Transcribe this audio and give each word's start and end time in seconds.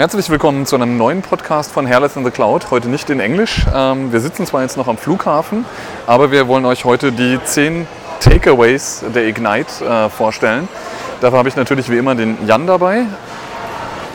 Herzlich 0.00 0.30
willkommen 0.30 0.64
zu 0.64 0.76
einem 0.76 0.96
neuen 0.96 1.20
Podcast 1.20 1.72
von 1.72 1.86
Hairless 1.86 2.16
in 2.16 2.24
the 2.24 2.30
Cloud. 2.30 2.70
Heute 2.70 2.88
nicht 2.88 3.10
in 3.10 3.20
Englisch. 3.20 3.66
Ähm, 3.70 4.10
wir 4.10 4.20
sitzen 4.20 4.46
zwar 4.46 4.62
jetzt 4.62 4.78
noch 4.78 4.88
am 4.88 4.96
Flughafen, 4.96 5.66
aber 6.06 6.30
wir 6.30 6.48
wollen 6.48 6.64
euch 6.64 6.86
heute 6.86 7.12
die 7.12 7.38
10 7.44 7.86
Takeaways 8.18 9.04
der 9.14 9.26
Ignite 9.26 9.84
äh, 9.84 10.08
vorstellen. 10.08 10.70
Dafür 11.20 11.36
habe 11.36 11.50
ich 11.50 11.56
natürlich 11.56 11.90
wie 11.90 11.98
immer 11.98 12.14
den 12.14 12.38
Jan 12.46 12.66
dabei. 12.66 13.04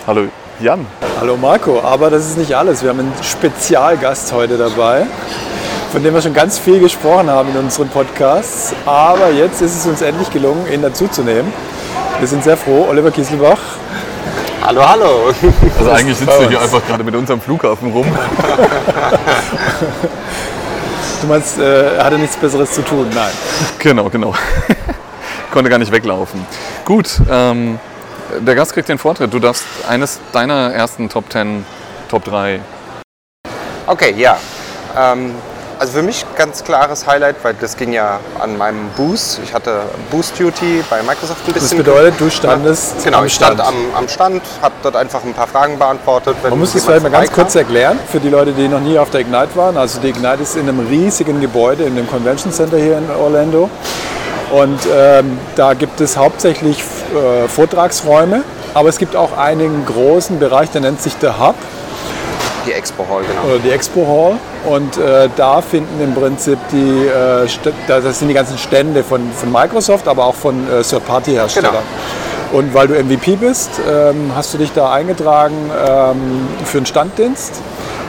Hallo 0.08 0.24
Jan. 0.60 0.88
Hallo 1.20 1.38
Marco, 1.38 1.80
aber 1.84 2.10
das 2.10 2.30
ist 2.30 2.40
nicht 2.40 2.56
alles. 2.56 2.82
Wir 2.82 2.90
haben 2.90 3.02
einen 3.02 3.14
Spezialgast 3.22 4.34
heute 4.34 4.58
dabei, 4.58 5.06
von 5.92 6.02
dem 6.02 6.16
wir 6.16 6.22
schon 6.24 6.34
ganz 6.34 6.58
viel 6.58 6.80
gesprochen 6.80 7.30
haben 7.30 7.50
in 7.52 7.58
unseren 7.58 7.90
Podcasts. 7.90 8.74
Aber 8.88 9.30
jetzt 9.30 9.62
ist 9.62 9.76
es 9.76 9.86
uns 9.86 10.02
endlich 10.02 10.32
gelungen, 10.32 10.66
ihn 10.74 10.82
dazuzunehmen. 10.82 11.54
Wir 12.18 12.28
sind 12.28 12.44
sehr 12.44 12.58
froh. 12.58 12.88
Oliver 12.90 13.12
Kieselbach, 13.12 13.60
Hallo, 14.66 14.82
hallo. 14.84 15.32
Also 15.78 15.92
eigentlich 15.92 16.18
sitzt 16.18 16.40
du 16.40 16.50
hier 16.50 16.60
einfach 16.60 16.84
gerade 16.88 17.04
mit 17.04 17.16
uns 17.16 17.30
am 17.30 17.40
Flughafen 17.40 17.92
rum. 17.92 18.08
du 21.22 21.28
meinst, 21.28 21.60
äh, 21.60 21.98
er 21.98 22.04
hatte 22.04 22.18
nichts 22.18 22.36
Besseres 22.36 22.72
zu 22.72 22.82
tun? 22.82 23.08
Nein. 23.14 23.30
Genau, 23.78 24.10
genau. 24.10 24.34
Konnte 25.52 25.70
gar 25.70 25.78
nicht 25.78 25.92
weglaufen. 25.92 26.44
Gut, 26.84 27.22
ähm, 27.30 27.78
der 28.40 28.56
Gast 28.56 28.74
kriegt 28.74 28.90
den 28.90 28.98
Vortritt. 28.98 29.32
Du 29.32 29.38
darfst 29.38 29.66
eines 29.88 30.20
deiner 30.34 30.74
ersten 30.74 31.10
Top 31.10 31.32
10, 31.32 31.64
Top 32.10 32.24
3. 32.24 32.60
Okay, 33.86 34.16
ja. 34.18 34.40
Ähm, 34.98 35.36
also 35.80 35.94
für 35.94 36.02
mich 36.04 36.26
ganz 36.36 36.64
klares 36.64 37.06
Highlight, 37.08 37.38
weil 37.44 37.54
das 37.60 37.78
ging 37.78 37.94
ja 37.94 38.20
an 38.40 38.58
meinem 38.58 38.90
Boost. 38.96 39.40
Ich 39.44 39.54
hatte 39.54 39.82
Boost 40.12 40.40
Duty 40.40 40.84
bei 40.90 41.02
Microsoft 41.04 41.48
ein 41.48 41.54
bisschen. 41.54 41.78
Das 41.78 41.86
bedeutet, 41.86 42.20
du 42.20 42.30
standest 42.30 43.04
Genau, 43.04 43.20
am 43.20 43.26
ich 43.26 43.34
stand 43.34 43.60
Stand. 43.60 43.68
am, 43.70 43.76
am 43.96 44.08
Stand, 44.08 44.42
habe 44.62 44.76
dort 44.84 44.96
einfach 44.96 45.24
ein 45.24 45.34
paar 45.34 45.48
Fragen 45.48 45.78
beantwortet. 45.78 46.36
Man 46.44 46.60
muss 46.60 46.74
das 46.74 46.86
vielleicht 46.86 47.04
mal 47.04 47.12
ganz 47.12 47.32
kurz 47.32 47.56
erklären 47.56 48.00
für 48.12 48.20
die 48.20 48.30
Leute, 48.30 48.52
die 48.54 48.68
noch 48.68 48.80
nie 48.80 48.98
auf 48.98 49.10
der 49.10 49.22
Ignite 49.22 49.56
waren. 49.56 49.78
Also 49.78 50.00
die 50.00 50.10
Ignite 50.10 50.44
ist 50.44 50.56
in 50.56 50.68
einem 50.68 50.86
riesigen 50.88 51.42
Gebäude 51.42 51.84
in 51.84 51.96
dem 51.96 52.08
Convention 52.10 52.52
Center 52.54 52.78
hier 52.78 52.98
in 52.98 53.10
Orlando. 53.12 53.70
Und 54.52 54.80
ähm, 54.94 55.40
da 55.56 55.74
gibt 55.74 56.00
es 56.02 56.18
hauptsächlich 56.18 56.80
äh, 56.80 57.48
Vortragsräume, 57.48 58.44
aber 58.74 58.90
es 58.90 58.98
gibt 59.00 59.16
auch 59.16 59.38
einen 59.38 59.86
großen 59.86 60.40
Bereich, 60.40 60.70
der 60.70 60.82
nennt 60.82 61.02
sich 61.02 61.14
The 61.20 61.30
Hub 61.40 61.56
Die 62.66 62.74
Expo 62.74 63.06
Hall, 63.08 63.24
genau. 63.24 63.54
oder 63.54 63.60
die 63.60 63.70
Expo 63.70 64.06
Hall. 64.08 64.38
Und 64.72 64.98
äh, 64.98 65.30
da 65.36 65.62
finden 65.62 66.02
im 66.02 66.14
Prinzip 66.14 66.58
die, 66.72 67.08
äh, 67.08 67.48
das 67.88 68.20
sind 68.20 68.28
die 68.28 68.34
ganzen 68.34 68.58
Stände 68.58 69.04
von, 69.04 69.22
von 69.32 69.52
Microsoft, 69.52 70.08
aber 70.08 70.26
auch 70.26 70.36
von 70.36 70.68
äh, 70.68 70.82
Third-Party-Herstellern. 70.82 71.72
Genau. 71.72 72.60
Und 72.60 72.74
weil 72.74 72.88
du 72.88 72.94
MVP 72.96 73.36
bist, 73.36 73.70
ähm, 73.90 74.32
hast 74.36 74.54
du 74.54 74.58
dich 74.58 74.72
da 74.72 74.92
eingetragen 74.92 75.56
ähm, 75.72 76.48
für 76.64 76.78
einen 76.78 76.86
Standdienst 76.86 77.54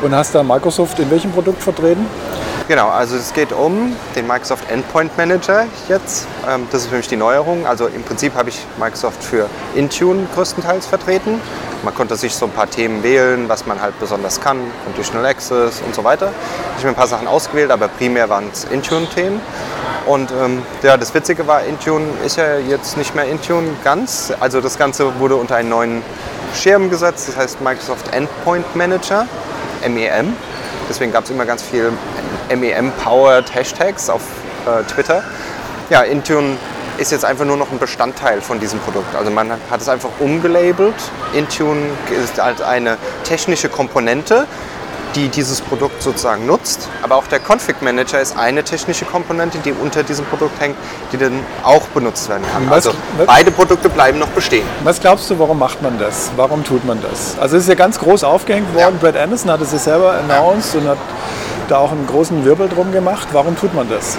und 0.02 0.14
hast 0.14 0.34
da 0.34 0.42
Microsoft 0.42 0.98
in 0.98 1.10
welchem 1.10 1.32
Produkt 1.32 1.62
vertreten? 1.62 2.06
Genau, 2.68 2.88
also 2.88 3.14
es 3.14 3.32
geht 3.32 3.52
um 3.52 3.94
den 4.16 4.26
Microsoft 4.26 4.68
Endpoint 4.72 5.16
Manager 5.16 5.66
jetzt. 5.88 6.26
Ähm, 6.48 6.66
Das 6.72 6.82
ist 6.82 6.88
für 6.88 6.96
mich 6.96 7.06
die 7.06 7.16
Neuerung. 7.16 7.64
Also 7.64 7.86
im 7.86 8.02
Prinzip 8.02 8.34
habe 8.34 8.48
ich 8.48 8.58
Microsoft 8.76 9.22
für 9.22 9.48
Intune 9.76 10.26
größtenteils 10.34 10.84
vertreten. 10.84 11.40
Man 11.84 11.94
konnte 11.94 12.16
sich 12.16 12.34
so 12.34 12.46
ein 12.46 12.50
paar 12.50 12.68
Themen 12.68 13.04
wählen, 13.04 13.48
was 13.48 13.66
man 13.66 13.80
halt 13.80 13.96
besonders 14.00 14.40
kann, 14.40 14.58
Conditional 14.84 15.24
Access 15.26 15.80
und 15.86 15.94
so 15.94 16.02
weiter. 16.02 16.32
Ich 16.72 16.78
habe 16.78 16.86
mir 16.88 16.92
ein 16.94 16.96
paar 16.96 17.06
Sachen 17.06 17.28
ausgewählt, 17.28 17.70
aber 17.70 17.86
primär 17.86 18.28
waren 18.28 18.50
es 18.52 18.64
Intune-Themen. 18.64 19.40
Und 20.06 20.32
ähm, 20.32 20.62
ja, 20.82 20.96
das 20.96 21.14
Witzige 21.14 21.46
war, 21.46 21.62
Intune 21.62 22.06
ist 22.24 22.36
ja 22.36 22.58
jetzt 22.58 22.96
nicht 22.96 23.14
mehr 23.14 23.26
Intune 23.26 23.68
ganz. 23.84 24.32
Also 24.40 24.60
das 24.60 24.76
Ganze 24.76 25.20
wurde 25.20 25.36
unter 25.36 25.54
einen 25.54 25.68
neuen 25.68 26.02
Schirm 26.52 26.90
gesetzt, 26.90 27.28
das 27.28 27.36
heißt 27.36 27.60
Microsoft 27.60 28.12
Endpoint 28.12 28.74
Manager, 28.74 29.26
MEM. 29.86 30.34
Deswegen 30.88 31.12
gab 31.12 31.24
es 31.24 31.30
immer 31.30 31.46
ganz 31.46 31.62
viel 31.62 31.92
MEM-powered 32.54 33.54
Hashtags 33.54 34.08
auf 34.08 34.22
äh, 34.66 34.82
Twitter. 34.84 35.22
Ja, 35.90 36.02
Intune 36.02 36.56
ist 36.98 37.12
jetzt 37.12 37.24
einfach 37.24 37.44
nur 37.44 37.56
noch 37.56 37.70
ein 37.70 37.78
Bestandteil 37.78 38.40
von 38.40 38.58
diesem 38.58 38.80
Produkt. 38.80 39.14
Also 39.14 39.30
man 39.30 39.50
hat 39.50 39.80
es 39.80 39.88
einfach 39.88 40.08
umgelabelt. 40.18 40.94
Intune 41.34 41.82
ist 42.22 42.42
halt 42.42 42.62
eine 42.62 42.96
technische 43.24 43.68
Komponente, 43.68 44.46
die 45.16 45.28
dieses 45.28 45.60
Produkt 45.62 46.02
sozusagen 46.02 46.46
nutzt. 46.46 46.88
Aber 47.02 47.16
auch 47.16 47.26
der 47.26 47.40
Config 47.40 47.80
Manager 47.82 48.20
ist 48.20 48.36
eine 48.38 48.62
technische 48.62 49.04
Komponente, 49.06 49.58
die 49.58 49.72
unter 49.72 50.02
diesem 50.02 50.24
Produkt 50.26 50.60
hängt, 50.60 50.76
die 51.12 51.16
dann 51.16 51.40
auch 51.64 51.82
benutzt 51.88 52.28
werden 52.28 52.44
kann. 52.52 52.66
Was- 52.70 52.86
Also 52.86 52.98
was- 53.16 53.26
beide 53.26 53.50
Produkte 53.50 53.88
bleiben 53.88 54.18
noch 54.18 54.28
bestehen. 54.28 54.66
Was 54.84 55.00
glaubst 55.00 55.28
du, 55.30 55.38
warum 55.38 55.58
macht 55.58 55.80
man 55.82 55.98
das? 55.98 56.30
Warum 56.36 56.62
tut 56.62 56.84
man 56.84 57.00
das? 57.02 57.38
Also 57.40 57.56
es 57.56 57.62
ist 57.64 57.68
ja 57.70 57.74
ganz 57.74 57.98
groß 57.98 58.22
aufgehängt 58.24 58.72
worden. 58.74 58.98
Brad 59.00 59.16
Anderson 59.16 59.50
hat 59.50 59.60
es 59.62 59.72
ja 59.72 59.78
selber 59.78 60.12
announced 60.14 60.74
und 60.76 60.86
hat 60.86 60.98
da 61.68 61.78
auch 61.78 61.90
einen 61.90 62.06
großen 62.06 62.44
Wirbel 62.44 62.68
drum 62.68 62.92
gemacht. 62.92 63.28
Warum 63.32 63.58
tut 63.58 63.74
man 63.74 63.88
das? 63.88 64.16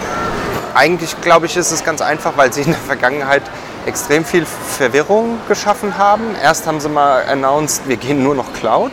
Eigentlich 0.74 1.20
glaube 1.22 1.46
ich, 1.46 1.56
ist 1.58 1.72
es 1.72 1.84
ganz 1.84 2.02
einfach, 2.02 2.34
weil 2.36 2.52
sie 2.52 2.62
in 2.62 2.72
der 2.72 2.80
Vergangenheit 2.80 3.44
extrem 3.86 4.26
viel 4.26 4.46
Verwirrung 4.78 5.38
geschaffen 5.48 5.98
haben. 5.98 6.36
Erst 6.44 6.68
haben 6.68 6.80
sie 6.80 6.90
mal 6.90 7.24
announced, 7.26 7.88
wir 7.88 7.96
gehen 7.98 8.22
nur 8.22 8.36
noch 8.36 8.52
Cloud. 8.54 8.92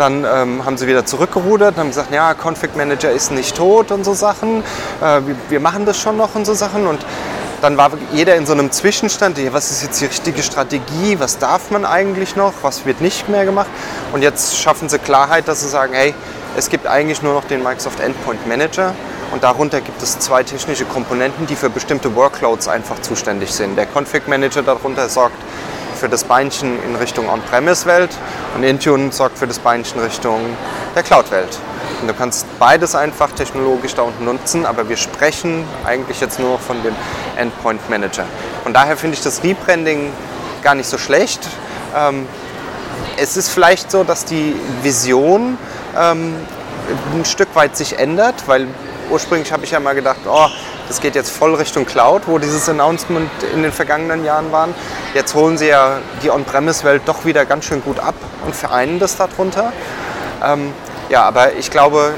Dann 0.00 0.24
ähm, 0.24 0.64
haben 0.64 0.78
sie 0.78 0.86
wieder 0.86 1.04
zurückgerudert 1.04 1.74
und 1.74 1.80
haben 1.80 1.88
gesagt, 1.88 2.10
ja, 2.10 2.32
Config 2.32 2.74
Manager 2.74 3.10
ist 3.10 3.32
nicht 3.32 3.54
tot 3.54 3.90
und 3.90 4.02
so 4.02 4.14
Sachen. 4.14 4.64
Äh, 5.02 5.20
wir, 5.26 5.36
wir 5.50 5.60
machen 5.60 5.84
das 5.84 5.98
schon 5.98 6.16
noch 6.16 6.34
und 6.34 6.46
so 6.46 6.54
Sachen. 6.54 6.86
Und 6.86 7.04
dann 7.60 7.76
war 7.76 7.90
jeder 8.10 8.34
in 8.36 8.46
so 8.46 8.54
einem 8.54 8.70
Zwischenstand, 8.70 9.36
was 9.52 9.70
ist 9.70 9.82
jetzt 9.82 10.00
die 10.00 10.06
richtige 10.06 10.42
Strategie, 10.42 11.16
was 11.18 11.36
darf 11.36 11.70
man 11.70 11.84
eigentlich 11.84 12.34
noch, 12.34 12.54
was 12.62 12.86
wird 12.86 13.02
nicht 13.02 13.28
mehr 13.28 13.44
gemacht. 13.44 13.68
Und 14.14 14.22
jetzt 14.22 14.56
schaffen 14.56 14.88
sie 14.88 14.98
Klarheit, 14.98 15.46
dass 15.48 15.60
sie 15.60 15.68
sagen, 15.68 15.92
hey, 15.92 16.14
es 16.56 16.70
gibt 16.70 16.86
eigentlich 16.86 17.20
nur 17.20 17.34
noch 17.34 17.44
den 17.44 17.62
Microsoft 17.62 18.00
Endpoint 18.00 18.46
Manager 18.46 18.94
und 19.32 19.42
darunter 19.42 19.82
gibt 19.82 20.02
es 20.02 20.18
zwei 20.18 20.42
technische 20.44 20.86
Komponenten, 20.86 21.46
die 21.46 21.56
für 21.56 21.68
bestimmte 21.68 22.16
Workloads 22.16 22.68
einfach 22.68 23.02
zuständig 23.02 23.52
sind. 23.52 23.76
Der 23.76 23.86
Config 23.86 24.26
Manager 24.28 24.62
darunter 24.62 25.10
sorgt 25.10 25.36
für 26.00 26.08
das 26.08 26.24
Beinchen 26.24 26.82
in 26.82 26.96
Richtung 26.96 27.28
On-Premise-Welt 27.28 28.10
und 28.56 28.62
Intune 28.62 29.12
sorgt 29.12 29.38
für 29.38 29.46
das 29.46 29.58
Beinchen 29.58 30.00
Richtung 30.00 30.40
der 30.96 31.02
Cloud-Welt. 31.02 31.58
Und 32.00 32.08
du 32.08 32.14
kannst 32.14 32.46
beides 32.58 32.94
einfach 32.94 33.30
technologisch 33.32 33.94
da 33.94 34.02
unten 34.02 34.24
nutzen, 34.24 34.64
aber 34.64 34.88
wir 34.88 34.96
sprechen 34.96 35.64
eigentlich 35.84 36.20
jetzt 36.22 36.40
nur 36.40 36.58
von 36.58 36.82
dem 36.82 36.96
Endpoint 37.36 37.88
Manager. 37.90 38.24
Von 38.62 38.72
daher 38.72 38.96
finde 38.96 39.14
ich 39.14 39.22
das 39.22 39.44
Rebranding 39.44 40.10
gar 40.62 40.74
nicht 40.74 40.88
so 40.88 40.96
schlecht. 40.96 41.46
Ähm, 41.94 42.26
es 43.18 43.36
ist 43.36 43.50
vielleicht 43.50 43.90
so, 43.90 44.02
dass 44.02 44.24
die 44.24 44.56
Vision 44.82 45.58
ähm, 45.98 46.34
ein 47.14 47.24
Stück 47.26 47.54
weit 47.54 47.76
sich 47.76 47.98
ändert, 47.98 48.44
weil 48.46 48.66
ursprünglich 49.10 49.52
habe 49.52 49.64
ich 49.64 49.72
ja 49.72 49.80
mal 49.80 49.94
gedacht, 49.94 50.20
oh, 50.26 50.46
das 50.90 51.00
geht 51.00 51.14
jetzt 51.14 51.30
voll 51.30 51.54
Richtung 51.54 51.86
Cloud, 51.86 52.22
wo 52.26 52.38
dieses 52.38 52.68
Announcement 52.68 53.30
in 53.54 53.62
den 53.62 53.70
vergangenen 53.70 54.24
Jahren 54.24 54.50
waren. 54.50 54.74
Jetzt 55.14 55.36
holen 55.36 55.56
sie 55.56 55.68
ja 55.68 55.98
die 56.24 56.32
On-Premise-Welt 56.32 57.02
doch 57.06 57.24
wieder 57.24 57.44
ganz 57.44 57.66
schön 57.66 57.80
gut 57.80 58.00
ab 58.00 58.16
und 58.44 58.56
vereinen 58.56 58.98
das 58.98 59.16
darunter. 59.16 59.72
Ähm, 60.44 60.72
ja, 61.08 61.22
aber 61.22 61.52
ich 61.52 61.70
glaube, 61.70 62.14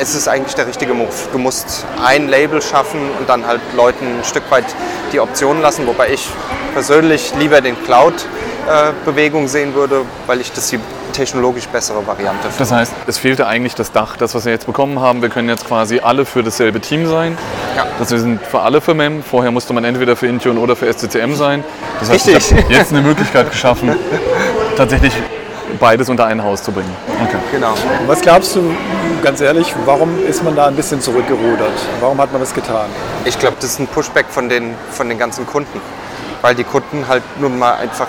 es 0.00 0.16
ist 0.16 0.26
eigentlich 0.26 0.56
der 0.56 0.66
richtige 0.66 0.94
Move. 0.94 1.12
Du 1.30 1.38
musst 1.38 1.86
ein 2.04 2.26
Label 2.26 2.60
schaffen 2.60 2.98
und 3.20 3.28
dann 3.28 3.46
halt 3.46 3.60
Leuten 3.76 4.18
ein 4.18 4.24
Stück 4.24 4.50
weit 4.50 4.66
die 5.12 5.20
Optionen 5.20 5.62
lassen, 5.62 5.86
wobei 5.86 6.10
ich 6.10 6.28
persönlich 6.72 7.32
lieber 7.38 7.60
den 7.60 7.80
Cloud-Bewegung 7.84 9.46
sehen 9.46 9.76
würde, 9.76 10.04
weil 10.26 10.40
ich 10.40 10.50
das 10.50 10.66
die 10.70 10.80
technologisch 11.12 11.66
bessere 11.66 12.06
Variante. 12.06 12.48
Das 12.58 12.72
heißt, 12.72 12.92
es 13.06 13.18
fehlte 13.18 13.46
eigentlich 13.46 13.74
das 13.74 13.92
Dach, 13.92 14.16
das, 14.16 14.34
was 14.34 14.44
wir 14.44 14.52
jetzt 14.52 14.66
bekommen 14.66 15.00
haben. 15.00 15.22
Wir 15.22 15.28
können 15.28 15.48
jetzt 15.48 15.66
quasi 15.66 16.00
alle 16.00 16.24
für 16.24 16.42
dasselbe 16.42 16.80
Team 16.80 17.06
sein. 17.06 17.36
Ja. 17.76 17.86
Das 17.98 18.10
wir 18.10 18.18
sind 18.18 18.40
für 18.42 18.60
alle 18.60 18.80
für 18.80 18.94
MEM. 18.94 19.22
Vorher 19.22 19.50
musste 19.50 19.72
man 19.72 19.84
entweder 19.84 20.16
für 20.16 20.26
Intune 20.26 20.60
oder 20.60 20.76
für 20.76 20.92
SCCM 20.92 21.34
sein. 21.34 21.64
Das 22.00 22.10
heißt, 22.10 22.28
Richtig. 22.28 22.52
ich 22.52 22.64
habe 22.64 22.72
jetzt 22.72 22.92
eine 22.92 23.02
Möglichkeit 23.02 23.50
geschaffen, 23.50 23.94
tatsächlich 24.76 25.12
beides 25.78 26.08
unter 26.08 26.26
ein 26.26 26.42
Haus 26.42 26.62
zu 26.62 26.72
bringen. 26.72 26.94
Okay. 27.22 27.38
Genau. 27.52 27.72
Und 27.72 28.08
was 28.08 28.20
glaubst 28.20 28.54
du, 28.56 28.74
ganz 29.22 29.40
ehrlich, 29.40 29.74
warum 29.84 30.24
ist 30.26 30.42
man 30.42 30.56
da 30.56 30.66
ein 30.66 30.76
bisschen 30.76 31.00
zurückgerudert? 31.00 31.72
Warum 32.00 32.18
hat 32.20 32.32
man 32.32 32.40
das 32.40 32.54
getan? 32.54 32.86
Ich 33.24 33.38
glaube, 33.38 33.56
das 33.60 33.70
ist 33.70 33.80
ein 33.80 33.86
Pushback 33.86 34.26
von 34.28 34.48
den, 34.48 34.74
von 34.90 35.08
den 35.08 35.18
ganzen 35.18 35.46
Kunden. 35.46 35.80
Weil 36.40 36.54
die 36.54 36.64
Kunden 36.64 37.06
halt 37.08 37.22
nun 37.40 37.58
mal 37.58 37.74
einfach, 37.74 38.06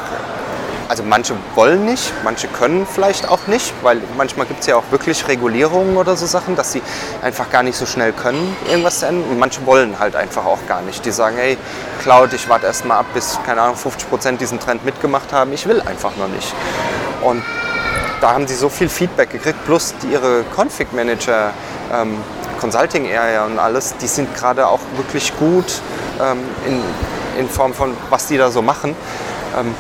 also 0.90 1.04
manche 1.04 1.36
wollen 1.54 1.86
nicht, 1.86 2.12
manche 2.24 2.48
können 2.48 2.88
vielleicht 2.92 3.30
auch 3.30 3.46
nicht, 3.46 3.74
weil 3.84 4.02
manchmal 4.18 4.48
gibt 4.48 4.62
es 4.62 4.66
ja 4.66 4.76
auch 4.76 4.84
wirklich 4.90 5.28
Regulierungen 5.28 5.96
oder 5.98 6.18
so 6.18 6.26
Sachen, 6.26 6.56
dass 6.56 6.72
sie 6.72 6.82
einfach 7.22 7.52
gar 7.52 7.62
nicht 7.62 7.78
so 7.78 7.86
schnell 7.86 8.12
können, 8.12 8.58
irgendwas 8.68 9.00
zu 9.00 9.06
ändern. 9.06 9.30
Und 9.30 9.38
manche 9.38 9.64
wollen 9.68 10.00
halt 10.00 10.16
einfach 10.16 10.46
auch 10.46 10.58
gar 10.68 10.82
nicht. 10.82 11.06
Die 11.06 11.12
sagen, 11.12 11.38
hey, 11.38 11.58
Cloud, 12.02 12.34
ich 12.34 12.50
warte 12.50 12.66
erst 12.66 12.86
mal 12.86 12.98
ab, 12.98 13.06
bis, 13.14 13.38
keine 13.46 13.62
Ahnung, 13.62 13.76
50 13.76 14.10
Prozent 14.10 14.42
diesen 14.42 14.60
Trend 14.60 14.84
mitgemacht 14.84 15.32
haben. 15.32 15.54
Ich 15.54 15.68
will 15.68 15.80
einfach 15.82 16.16
noch 16.18 16.28
nicht. 16.28 16.56
Und 17.22 17.44
da 18.20 18.34
haben 18.34 18.48
sie 18.48 18.56
so 18.56 18.68
viel 18.68 18.90
Feedback 18.90 19.30
gekriegt, 19.30 19.64
plus 19.66 19.94
ihre 20.12 20.44
Config 20.56 20.92
Manager, 20.92 21.54
ähm, 21.94 22.18
Consulting 22.60 23.06
Area 23.06 23.46
und 23.46 23.60
alles, 23.60 23.96
die 23.98 24.08
sind 24.08 24.34
gerade 24.36 24.68
auch 24.68 24.82
wirklich 24.98 25.38
gut 25.38 25.82
ähm, 26.20 26.40
in, 26.66 26.82
in 27.40 27.48
Form 27.48 27.76
von, 27.76 27.96
was 28.10 28.26
die 28.26 28.38
da 28.38 28.50
so 28.50 28.64
machen. 28.64 28.96
Ähm, 29.58 29.76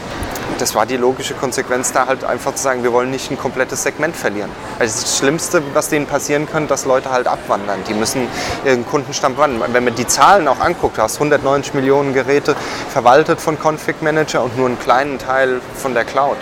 das 0.57 0.75
war 0.75 0.85
die 0.85 0.97
logische 0.97 1.33
Konsequenz, 1.33 1.91
da 1.91 2.07
halt 2.07 2.23
einfach 2.23 2.55
zu 2.55 2.63
sagen, 2.63 2.83
wir 2.83 2.91
wollen 2.91 3.11
nicht 3.11 3.31
ein 3.31 3.37
komplettes 3.37 3.83
Segment 3.83 4.15
verlieren. 4.15 4.49
Also 4.79 5.01
das 5.01 5.17
Schlimmste, 5.17 5.61
was 5.73 5.89
denen 5.89 6.05
passieren 6.05 6.47
kann, 6.47 6.67
dass 6.67 6.85
Leute 6.85 7.11
halt 7.11 7.27
abwandern. 7.27 7.79
Die 7.87 7.93
müssen 7.93 8.27
ihren 8.65 8.85
Kundenstamm 8.85 9.37
wandern. 9.37 9.73
Wenn 9.73 9.83
man 9.83 9.95
die 9.95 10.07
Zahlen 10.07 10.47
auch 10.47 10.59
anguckt, 10.59 10.97
du 10.97 11.01
hast 11.01 11.15
190 11.15 11.73
Millionen 11.73 12.13
Geräte 12.13 12.55
verwaltet 12.89 13.39
von 13.39 13.57
Config 13.57 14.01
Manager 14.01 14.43
und 14.43 14.57
nur 14.57 14.67
einen 14.67 14.79
kleinen 14.79 15.19
Teil 15.19 15.61
von 15.75 15.93
der 15.93 16.05
Cloud 16.05 16.37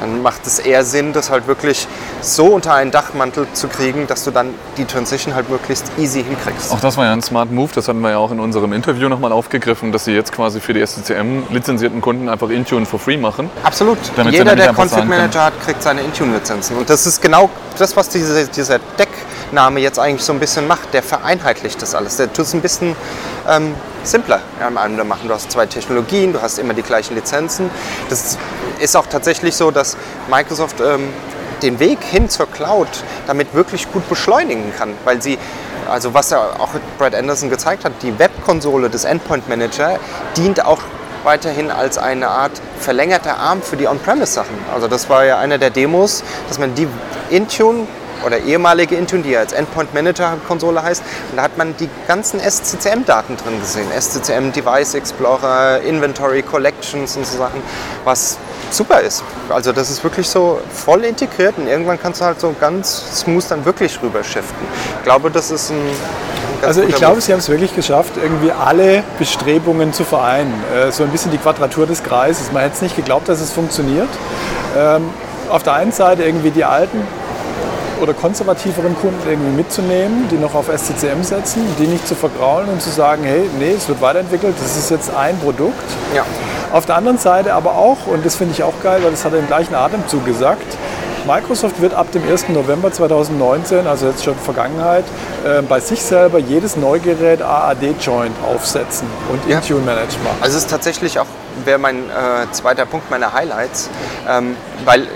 dann 0.00 0.22
macht 0.22 0.46
es 0.46 0.58
eher 0.58 0.84
Sinn, 0.84 1.12
das 1.12 1.30
halt 1.30 1.46
wirklich 1.46 1.86
so 2.20 2.46
unter 2.46 2.74
einen 2.74 2.90
Dachmantel 2.90 3.46
zu 3.52 3.68
kriegen, 3.68 4.06
dass 4.06 4.24
du 4.24 4.30
dann 4.30 4.54
die 4.76 4.84
Transition 4.84 5.34
halt 5.34 5.50
möglichst 5.50 5.84
easy 5.98 6.24
hinkriegst. 6.24 6.72
Auch 6.72 6.80
das 6.80 6.96
war 6.96 7.04
ja 7.04 7.12
ein 7.12 7.22
Smart 7.22 7.52
Move, 7.52 7.70
das 7.74 7.88
hatten 7.88 8.00
wir 8.00 8.10
ja 8.10 8.18
auch 8.18 8.30
in 8.30 8.40
unserem 8.40 8.72
Interview 8.72 9.08
nochmal 9.08 9.32
aufgegriffen, 9.32 9.92
dass 9.92 10.04
sie 10.06 10.12
jetzt 10.12 10.32
quasi 10.32 10.60
für 10.60 10.72
die 10.72 10.84
SCCM-lizenzierten 10.84 12.00
Kunden 12.00 12.28
einfach 12.28 12.48
Intune 12.50 12.86
for 12.86 12.98
free 12.98 13.16
machen. 13.16 13.50
Absolut. 13.62 13.98
Jeder, 14.30 14.56
der 14.56 14.72
Config 14.72 15.04
Manager 15.04 15.44
hat, 15.44 15.60
kriegt 15.64 15.82
seine 15.82 16.00
Intune-Lizenzen. 16.00 16.76
Und 16.76 16.88
das 16.88 17.06
ist 17.06 17.20
genau 17.20 17.50
das, 17.78 17.96
was 17.96 18.08
diese, 18.08 18.46
dieser 18.48 18.78
Deck 18.98 19.08
Name 19.52 19.80
jetzt 19.80 19.98
eigentlich 19.98 20.22
so 20.22 20.32
ein 20.32 20.38
bisschen 20.38 20.66
macht. 20.66 20.94
Der 20.94 21.02
vereinheitlicht 21.02 21.80
das 21.82 21.94
alles. 21.94 22.16
Der 22.16 22.32
tut 22.32 22.46
es 22.46 22.54
ein 22.54 22.60
bisschen 22.60 22.96
ähm, 23.48 23.74
simpler 24.02 24.40
ja, 24.60 24.70
machen. 24.70 25.28
Du 25.28 25.34
hast 25.34 25.50
zwei 25.50 25.66
Technologien, 25.66 26.32
du 26.32 26.42
hast 26.42 26.58
immer 26.58 26.74
die 26.74 26.82
gleichen 26.82 27.14
Lizenzen. 27.14 27.70
Das 28.08 28.38
ist 28.78 28.96
auch 28.96 29.06
tatsächlich 29.06 29.56
so, 29.56 29.70
dass 29.70 29.96
Microsoft 30.28 30.80
ähm, 30.80 31.08
den 31.62 31.78
Weg 31.78 32.02
hin 32.02 32.28
zur 32.28 32.46
Cloud 32.46 32.88
damit 33.26 33.54
wirklich 33.54 33.90
gut 33.92 34.08
beschleunigen 34.08 34.72
kann, 34.76 34.94
weil 35.04 35.20
sie 35.20 35.38
also 35.88 36.14
was 36.14 36.30
ja 36.30 36.38
auch 36.58 36.70
Brad 36.98 37.14
Anderson 37.14 37.50
gezeigt 37.50 37.84
hat, 37.84 37.92
die 38.02 38.16
Webkonsole 38.18 38.88
des 38.90 39.04
Endpoint 39.04 39.48
Manager 39.48 39.98
dient 40.36 40.64
auch 40.64 40.78
weiterhin 41.24 41.70
als 41.70 41.98
eine 41.98 42.28
Art 42.28 42.52
verlängerter 42.78 43.36
Arm 43.36 43.60
für 43.60 43.76
die 43.76 43.86
On-Premise-Sachen. 43.86 44.56
Also 44.72 44.88
das 44.88 45.10
war 45.10 45.24
ja 45.24 45.38
eine 45.38 45.58
der 45.58 45.70
Demos, 45.70 46.22
dass 46.48 46.58
man 46.58 46.74
die 46.74 46.88
Intune 47.28 47.86
oder 48.24 48.38
ehemalige 48.38 48.96
Intune, 48.96 49.22
die 49.22 49.30
ja 49.30 49.40
als 49.40 49.52
Endpoint 49.52 49.92
Manager 49.94 50.36
Konsole 50.46 50.82
heißt. 50.82 51.02
Und 51.30 51.36
da 51.36 51.42
hat 51.42 51.56
man 51.56 51.74
die 51.78 51.88
ganzen 52.06 52.40
SCCM-Daten 52.40 53.36
drin 53.36 53.60
gesehen. 53.60 53.86
SCCM 53.98 54.52
Device 54.52 54.94
Explorer, 54.94 55.80
Inventory 55.80 56.42
Collections 56.42 57.16
und 57.16 57.26
so 57.26 57.38
Sachen, 57.38 57.62
was 58.04 58.38
super 58.70 59.00
ist. 59.00 59.24
Also 59.48 59.72
das 59.72 59.90
ist 59.90 60.04
wirklich 60.04 60.28
so 60.28 60.60
voll 60.72 61.04
integriert 61.04 61.54
und 61.58 61.66
irgendwann 61.66 62.00
kannst 62.00 62.20
du 62.20 62.24
halt 62.24 62.40
so 62.40 62.54
ganz 62.60 63.20
smooth 63.20 63.44
dann 63.48 63.64
wirklich 63.64 64.00
rüber 64.02 64.22
shiften. 64.22 64.66
Ich 64.98 65.04
glaube, 65.04 65.30
das 65.30 65.50
ist 65.50 65.70
ein 65.70 65.80
also 66.62 66.82
ich 66.82 66.94
glaube, 66.94 67.20
Sie 67.22 67.32
haben 67.32 67.38
es 67.38 67.48
wirklich 67.48 67.74
geschafft, 67.74 68.12
irgendwie 68.22 68.52
alle 68.52 69.02
Bestrebungen 69.18 69.94
zu 69.94 70.04
vereinen. 70.04 70.52
Äh, 70.74 70.92
so 70.92 71.04
ein 71.04 71.10
bisschen 71.10 71.30
die 71.30 71.38
Quadratur 71.38 71.86
des 71.86 72.02
Kreises. 72.02 72.52
Man 72.52 72.62
hätte 72.62 72.74
es 72.74 72.82
nicht 72.82 72.96
geglaubt, 72.96 73.30
dass 73.30 73.40
es 73.40 73.50
funktioniert. 73.50 74.08
Ähm, 74.76 75.08
auf 75.48 75.62
der 75.62 75.72
einen 75.74 75.92
Seite 75.92 76.22
irgendwie 76.22 76.50
die 76.50 76.64
alten 76.64 77.02
oder 78.00 78.14
konservativeren 78.14 78.96
Kunden 78.96 79.20
irgendwie 79.28 79.56
mitzunehmen, 79.56 80.28
die 80.30 80.36
noch 80.36 80.54
auf 80.54 80.66
SCCM 80.66 81.22
setzen, 81.22 81.62
die 81.78 81.86
nicht 81.86 82.06
zu 82.06 82.14
vergraulen 82.14 82.68
und 82.68 82.80
zu 82.80 82.90
sagen, 82.90 83.24
hey, 83.24 83.48
nee, 83.58 83.72
es 83.72 83.88
wird 83.88 84.00
weiterentwickelt, 84.00 84.54
das 84.60 84.76
ist 84.76 84.90
jetzt 84.90 85.14
ein 85.14 85.38
Produkt. 85.38 85.84
Ja. 86.14 86.24
Auf 86.72 86.86
der 86.86 86.96
anderen 86.96 87.18
Seite 87.18 87.54
aber 87.54 87.74
auch, 87.74 88.06
und 88.06 88.24
das 88.24 88.36
finde 88.36 88.54
ich 88.54 88.62
auch 88.62 88.74
geil, 88.82 89.00
weil 89.02 89.10
das 89.10 89.24
hat 89.24 89.32
er 89.32 89.40
im 89.40 89.46
gleichen 89.46 89.74
Atemzug 89.74 90.24
gesagt, 90.24 90.76
Microsoft 91.26 91.80
wird 91.80 91.94
ab 91.94 92.10
dem 92.12 92.22
1. 92.28 92.48
November 92.48 92.90
2019, 92.90 93.86
also 93.86 94.08
jetzt 94.08 94.24
schon 94.24 94.36
Vergangenheit, 94.36 95.04
äh, 95.44 95.62
bei 95.62 95.80
sich 95.80 96.02
selber 96.02 96.38
jedes 96.38 96.76
Neugerät 96.76 97.42
AAD-Joint 97.42 98.34
aufsetzen 98.42 99.06
und 99.30 99.46
ja. 99.48 99.58
Intune 99.58 99.80
Management. 99.80 100.36
Also 100.40 100.56
es 100.56 100.64
ist 100.64 100.70
tatsächlich 100.70 101.18
auch, 101.18 101.26
wäre 101.64 101.78
mein 101.78 101.96
äh, 101.96 102.50
zweiter 102.52 102.86
Punkt 102.86 103.10
meiner 103.10 103.32
Highlights, 103.34 103.90
ähm, 104.28 104.56
weil 104.84 105.08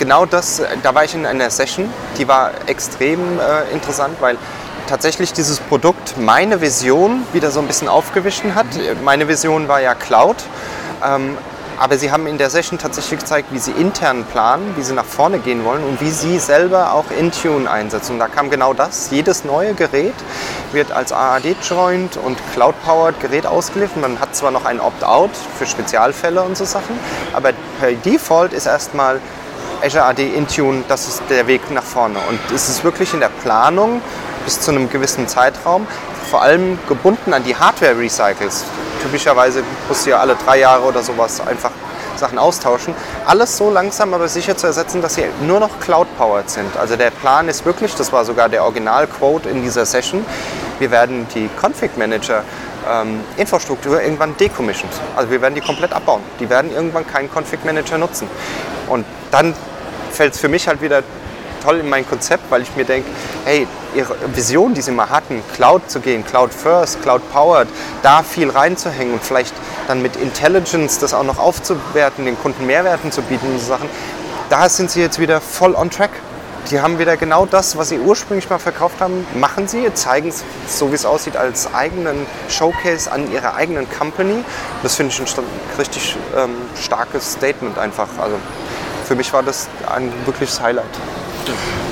genau 0.00 0.26
das, 0.26 0.60
da 0.82 0.94
war 0.94 1.04
ich 1.04 1.14
in 1.14 1.24
einer 1.26 1.50
Session, 1.50 1.88
die 2.18 2.26
war 2.26 2.50
extrem 2.66 3.20
äh, 3.38 3.72
interessant, 3.72 4.16
weil 4.18 4.36
tatsächlich 4.88 5.32
dieses 5.32 5.60
Produkt 5.60 6.16
meine 6.18 6.60
Vision 6.60 7.22
wieder 7.32 7.52
so 7.52 7.60
ein 7.60 7.68
bisschen 7.68 7.86
aufgewischt 7.86 8.42
hat. 8.56 8.66
Meine 9.04 9.28
Vision 9.28 9.68
war 9.68 9.80
ja 9.80 9.94
Cloud. 9.94 10.36
Ähm, 11.04 11.36
aber 11.78 11.96
sie 11.96 12.12
haben 12.12 12.26
in 12.26 12.36
der 12.36 12.50
Session 12.50 12.78
tatsächlich 12.78 13.20
gezeigt, 13.20 13.48
wie 13.52 13.58
sie 13.58 13.70
intern 13.70 14.24
planen, 14.24 14.74
wie 14.76 14.82
sie 14.82 14.92
nach 14.92 15.06
vorne 15.06 15.38
gehen 15.38 15.64
wollen 15.64 15.82
und 15.82 15.98
wie 16.02 16.10
sie 16.10 16.38
selber 16.38 16.92
auch 16.92 17.10
Intune 17.10 17.70
einsetzen. 17.70 18.12
Und 18.12 18.18
da 18.18 18.28
kam 18.28 18.50
genau 18.50 18.74
das. 18.74 19.10
Jedes 19.10 19.44
neue 19.44 19.72
Gerät 19.72 20.12
wird 20.72 20.92
als 20.92 21.10
AAD-Joint 21.10 22.18
und 22.18 22.38
Cloud-Powered 22.52 23.18
Gerät 23.20 23.46
ausgeliefert. 23.46 23.96
Man 23.96 24.20
hat 24.20 24.36
zwar 24.36 24.50
noch 24.50 24.66
ein 24.66 24.78
Opt-out 24.78 25.30
für 25.58 25.64
Spezialfälle 25.64 26.42
und 26.42 26.54
so 26.54 26.66
Sachen, 26.66 26.98
aber 27.32 27.52
per 27.80 27.92
Default 27.92 28.52
ist 28.52 28.66
erstmal 28.66 29.18
Azure 29.82 30.04
AD 30.04 30.22
Intune, 30.22 30.84
das 30.88 31.08
ist 31.08 31.22
der 31.30 31.46
Weg 31.46 31.70
nach 31.70 31.82
vorne. 31.82 32.18
Und 32.28 32.38
es 32.54 32.68
ist 32.68 32.84
wirklich 32.84 33.14
in 33.14 33.20
der 33.20 33.30
Planung 33.42 34.02
bis 34.44 34.60
zu 34.60 34.70
einem 34.70 34.90
gewissen 34.90 35.26
Zeitraum, 35.26 35.86
vor 36.30 36.42
allem 36.42 36.78
gebunden 36.88 37.32
an 37.32 37.44
die 37.44 37.56
Hardware-Recycles. 37.56 38.64
Typischerweise 39.02 39.62
musst 39.88 40.06
du 40.06 40.10
ja 40.10 40.18
alle 40.18 40.36
drei 40.36 40.58
Jahre 40.58 40.84
oder 40.84 41.02
sowas 41.02 41.40
einfach 41.40 41.70
Sachen 42.16 42.38
austauschen. 42.38 42.94
Alles 43.26 43.56
so 43.56 43.70
langsam 43.70 44.12
aber 44.12 44.28
sicher 44.28 44.56
zu 44.56 44.66
ersetzen, 44.66 45.00
dass 45.00 45.14
sie 45.14 45.24
nur 45.46 45.60
noch 45.60 45.80
Cloud-powered 45.80 46.50
sind. 46.50 46.76
Also 46.76 46.96
der 46.96 47.10
Plan 47.10 47.48
ist 47.48 47.64
wirklich, 47.64 47.94
das 47.94 48.12
war 48.12 48.24
sogar 48.24 48.48
der 48.48 48.64
Original-Quote 48.64 49.48
in 49.48 49.62
dieser 49.62 49.86
Session, 49.86 50.24
wir 50.78 50.90
werden 50.90 51.26
die 51.34 51.48
Config-Manager 51.60 52.42
ähm, 52.90 53.20
Infrastruktur 53.36 54.02
irgendwann 54.02 54.36
decommissioned. 54.36 54.92
Also 55.16 55.30
wir 55.30 55.40
werden 55.42 55.54
die 55.54 55.60
komplett 55.60 55.92
abbauen. 55.92 56.22
Die 56.38 56.48
werden 56.48 56.72
irgendwann 56.72 57.06
keinen 57.06 57.28
Config 57.30 57.64
Manager 57.64 57.98
nutzen. 57.98 58.28
Und 58.90 59.06
dann 59.30 59.54
fällt 60.12 60.34
es 60.34 60.40
für 60.40 60.48
mich 60.48 60.68
halt 60.68 60.82
wieder 60.82 61.02
toll 61.62 61.78
in 61.78 61.88
mein 61.88 62.08
Konzept, 62.08 62.50
weil 62.50 62.62
ich 62.62 62.74
mir 62.76 62.84
denke, 62.84 63.08
hey, 63.44 63.66
ihre 63.94 64.14
Vision, 64.34 64.74
die 64.74 64.80
sie 64.80 64.92
mal 64.92 65.10
hatten, 65.10 65.42
Cloud 65.54 65.90
zu 65.90 66.00
gehen, 66.00 66.24
Cloud 66.24 66.52
First, 66.52 67.02
Cloud 67.02 67.22
Powered, 67.32 67.68
da 68.02 68.22
viel 68.22 68.50
reinzuhängen 68.50 69.14
und 69.14 69.22
vielleicht 69.22 69.54
dann 69.88 70.02
mit 70.02 70.16
Intelligence 70.16 70.98
das 70.98 71.14
auch 71.14 71.24
noch 71.24 71.38
aufzuwerten, 71.38 72.24
den 72.24 72.38
Kunden 72.38 72.66
Mehrwerten 72.66 73.12
zu 73.12 73.22
bieten 73.22 73.46
und 73.46 73.58
so 73.58 73.66
Sachen, 73.66 73.88
da 74.48 74.68
sind 74.68 74.90
sie 74.90 75.00
jetzt 75.00 75.18
wieder 75.18 75.40
voll 75.40 75.74
on 75.74 75.90
track. 75.90 76.10
Die 76.70 76.80
haben 76.80 76.98
wieder 76.98 77.16
genau 77.16 77.46
das, 77.46 77.76
was 77.76 77.88
sie 77.88 77.98
ursprünglich 77.98 78.48
mal 78.50 78.58
verkauft 78.58 79.00
haben, 79.00 79.26
machen 79.34 79.66
sie, 79.66 79.92
zeigen 79.94 80.28
es, 80.28 80.44
so 80.68 80.90
wie 80.90 80.94
es 80.94 81.06
aussieht, 81.06 81.36
als 81.36 81.72
eigenen 81.74 82.26
Showcase 82.48 83.10
an 83.10 83.32
ihrer 83.32 83.54
eigenen 83.54 83.88
Company. 83.90 84.44
Das 84.82 84.94
finde 84.94 85.12
ich 85.12 85.20
ein 85.20 85.44
richtig 85.78 86.16
ähm, 86.36 86.54
starkes 86.80 87.32
Statement 87.32 87.78
einfach. 87.78 88.08
Also 88.20 88.36
für 89.10 89.16
mich 89.16 89.32
war 89.32 89.42
das 89.42 89.68
ein 89.92 90.12
wirkliches 90.24 90.60
Highlight. 90.60 90.84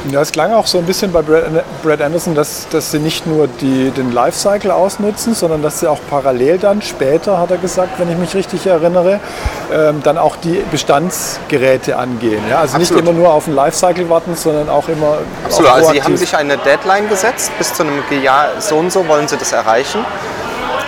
Ja, 0.08 0.20
es 0.20 0.30
klang 0.30 0.52
auch 0.52 0.68
so 0.68 0.78
ein 0.78 0.84
bisschen 0.84 1.10
bei 1.10 1.20
Brad 1.20 2.00
Anderson, 2.00 2.36
dass, 2.36 2.68
dass 2.68 2.92
sie 2.92 3.00
nicht 3.00 3.26
nur 3.26 3.48
die, 3.48 3.90
den 3.90 4.12
Lifecycle 4.12 4.70
ausnutzen, 4.70 5.34
sondern 5.34 5.60
dass 5.60 5.80
sie 5.80 5.90
auch 5.90 5.98
parallel 6.08 6.58
dann 6.58 6.80
später, 6.80 7.40
hat 7.40 7.50
er 7.50 7.56
gesagt, 7.56 7.98
wenn 7.98 8.08
ich 8.08 8.16
mich 8.16 8.36
richtig 8.36 8.68
erinnere, 8.68 9.18
ähm, 9.72 10.00
dann 10.04 10.16
auch 10.16 10.36
die 10.36 10.62
Bestandsgeräte 10.70 11.96
angehen. 11.96 12.44
Ja? 12.48 12.60
Also 12.60 12.76
Absolut. 12.76 13.02
nicht 13.02 13.10
immer 13.10 13.18
nur 13.18 13.32
auf 13.32 13.46
den 13.46 13.56
Lifecycle 13.56 14.08
warten, 14.08 14.36
sondern 14.36 14.68
auch 14.68 14.88
immer. 14.88 15.18
Absolut, 15.44 15.72
also 15.72 15.90
sie 15.90 16.00
haben 16.00 16.16
sich 16.16 16.36
eine 16.36 16.56
Deadline 16.56 17.08
gesetzt, 17.08 17.50
bis 17.58 17.74
zu 17.74 17.82
einem 17.82 18.22
Jahr 18.22 18.60
so 18.60 18.76
und 18.76 18.92
so 18.92 19.08
wollen 19.08 19.26
sie 19.26 19.36
das 19.36 19.50
erreichen. 19.50 20.04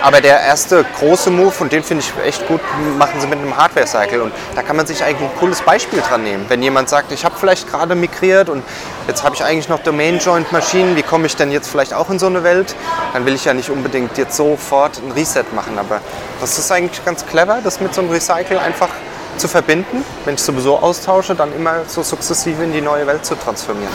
Aber 0.03 0.19
der 0.19 0.39
erste 0.39 0.83
große 0.97 1.29
Move, 1.29 1.53
und 1.59 1.71
den 1.71 1.83
finde 1.83 2.03
ich 2.03 2.25
echt 2.25 2.47
gut, 2.47 2.59
machen 2.97 3.21
sie 3.21 3.27
mit 3.27 3.37
einem 3.37 3.55
Hardware-Cycle. 3.55 4.21
Und 4.21 4.33
da 4.55 4.63
kann 4.63 4.75
man 4.75 4.87
sich 4.87 5.03
eigentlich 5.03 5.29
ein 5.29 5.37
cooles 5.39 5.61
Beispiel 5.61 6.01
dran 6.01 6.23
nehmen. 6.23 6.45
Wenn 6.47 6.63
jemand 6.63 6.89
sagt, 6.89 7.11
ich 7.11 7.23
habe 7.23 7.35
vielleicht 7.39 7.69
gerade 7.69 7.93
migriert 7.93 8.49
und 8.49 8.63
jetzt 9.07 9.23
habe 9.23 9.35
ich 9.35 9.43
eigentlich 9.43 9.69
noch 9.69 9.79
Domain-Joint-Maschinen, 9.79 10.95
wie 10.95 11.03
komme 11.03 11.27
ich 11.27 11.35
denn 11.35 11.51
jetzt 11.51 11.69
vielleicht 11.69 11.93
auch 11.93 12.09
in 12.09 12.17
so 12.17 12.25
eine 12.25 12.43
Welt? 12.43 12.75
Dann 13.13 13.25
will 13.25 13.35
ich 13.35 13.45
ja 13.45 13.53
nicht 13.53 13.69
unbedingt 13.69 14.17
jetzt 14.17 14.35
sofort 14.35 14.97
ein 14.97 15.11
Reset 15.11 15.45
machen. 15.53 15.77
Aber 15.77 16.01
das 16.39 16.57
ist 16.57 16.71
eigentlich 16.71 17.05
ganz 17.05 17.25
clever, 17.25 17.59
das 17.63 17.79
mit 17.79 17.93
so 17.93 18.01
einem 18.01 18.09
Recycle 18.09 18.57
einfach 18.57 18.89
zu 19.37 19.47
verbinden. 19.47 20.03
Wenn 20.25 20.33
ich 20.33 20.41
sowieso 20.41 20.79
austausche, 20.79 21.35
dann 21.35 21.53
immer 21.55 21.81
so 21.87 22.01
sukzessive 22.01 22.63
in 22.63 22.73
die 22.73 22.81
neue 22.81 23.05
Welt 23.05 23.23
zu 23.25 23.35
transformieren. 23.35 23.93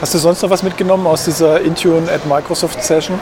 Hast 0.00 0.12
du 0.12 0.18
sonst 0.18 0.42
noch 0.42 0.50
was 0.50 0.62
mitgenommen 0.62 1.06
aus 1.06 1.24
dieser 1.24 1.60
Intune 1.60 2.10
at 2.10 2.26
Microsoft 2.26 2.82
Session? 2.82 3.18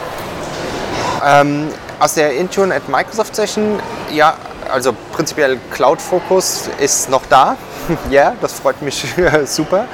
Ähm, 1.25 1.69
aus 2.05 2.13
der 2.13 2.35
Intune 2.35 2.75
at 2.75 2.87
Microsoft 2.87 3.35
Session, 3.35 3.81
ja, 4.13 4.37
also 4.71 4.95
prinzipiell 5.13 5.59
Cloud-Fokus 5.71 6.69
ist 6.79 7.09
noch 7.09 7.25
da. 7.31 7.57
Ja, 8.11 8.23
yeah, 8.23 8.37
das 8.43 8.55
freut 8.61 8.81
mich 8.83 9.07
super. 9.47 9.87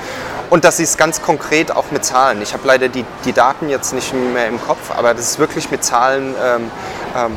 Und 0.49 0.65
das 0.65 0.81
ist 0.81 0.99
ganz 0.99 1.23
konkret 1.23 1.71
auch 1.71 1.91
mit 1.93 2.05
Zahlen. 2.05 2.43
Ich 2.43 2.53
habe 2.53 2.67
leider 2.67 2.89
die, 2.89 3.05
die 3.25 3.33
Daten 3.33 3.69
jetzt 3.69 3.93
nicht 3.93 4.13
mehr 4.13 4.49
im 4.49 4.61
Kopf, 4.61 4.91
aber 4.97 5.15
das 5.15 5.31
ist 5.31 5.39
wirklich 5.39 5.71
mit 5.71 5.85
Zahlen 5.85 6.35
ähm, 6.45 6.71
ähm, 7.17 7.33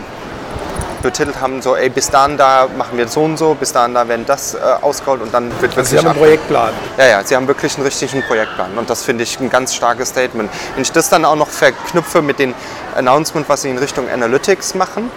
betitelt 1.04 1.40
haben, 1.40 1.62
so 1.62 1.76
ey, 1.76 1.90
bis 1.90 2.10
dahin 2.10 2.38
da 2.38 2.68
machen 2.76 2.98
wir 2.98 3.08
so 3.08 3.24
und 3.24 3.38
so, 3.38 3.54
bis 3.54 3.72
dahin 3.72 3.94
da 3.94 4.08
werden 4.08 4.26
das 4.26 4.56
äh, 4.56 4.58
ausgerollt 4.82 5.22
und 5.22 5.34
dann 5.34 5.52
wird 5.62 5.78
also 5.78 5.92
Sie 5.92 6.00
haben 6.00 6.08
einen 6.08 6.18
Projektplan? 6.18 6.74
Ja, 6.98 7.06
ja, 7.06 7.24
Sie 7.24 7.36
haben 7.36 7.48
wirklich 7.48 7.76
einen 7.76 7.86
richtigen 7.86 8.24
Projektplan 8.24 8.78
und 8.78 8.90
das 8.90 9.04
finde 9.04 9.24
ich 9.24 9.40
ein 9.40 9.50
ganz 9.52 9.76
starkes 9.76 10.10
Statement. 10.10 10.50
Wenn 10.74 10.82
ich 10.82 10.92
das 10.92 11.10
dann 11.10 11.26
auch 11.26 11.36
noch 11.36 11.50
verknüpfe 11.50 12.24
mit 12.24 12.40
den 12.40 12.56
Announcement, 12.96 13.48
was 13.48 13.62
Sie 13.62 13.70
in 13.70 13.78
Richtung 13.78 14.10
Analytics 14.10 14.74
machen, 14.74 15.12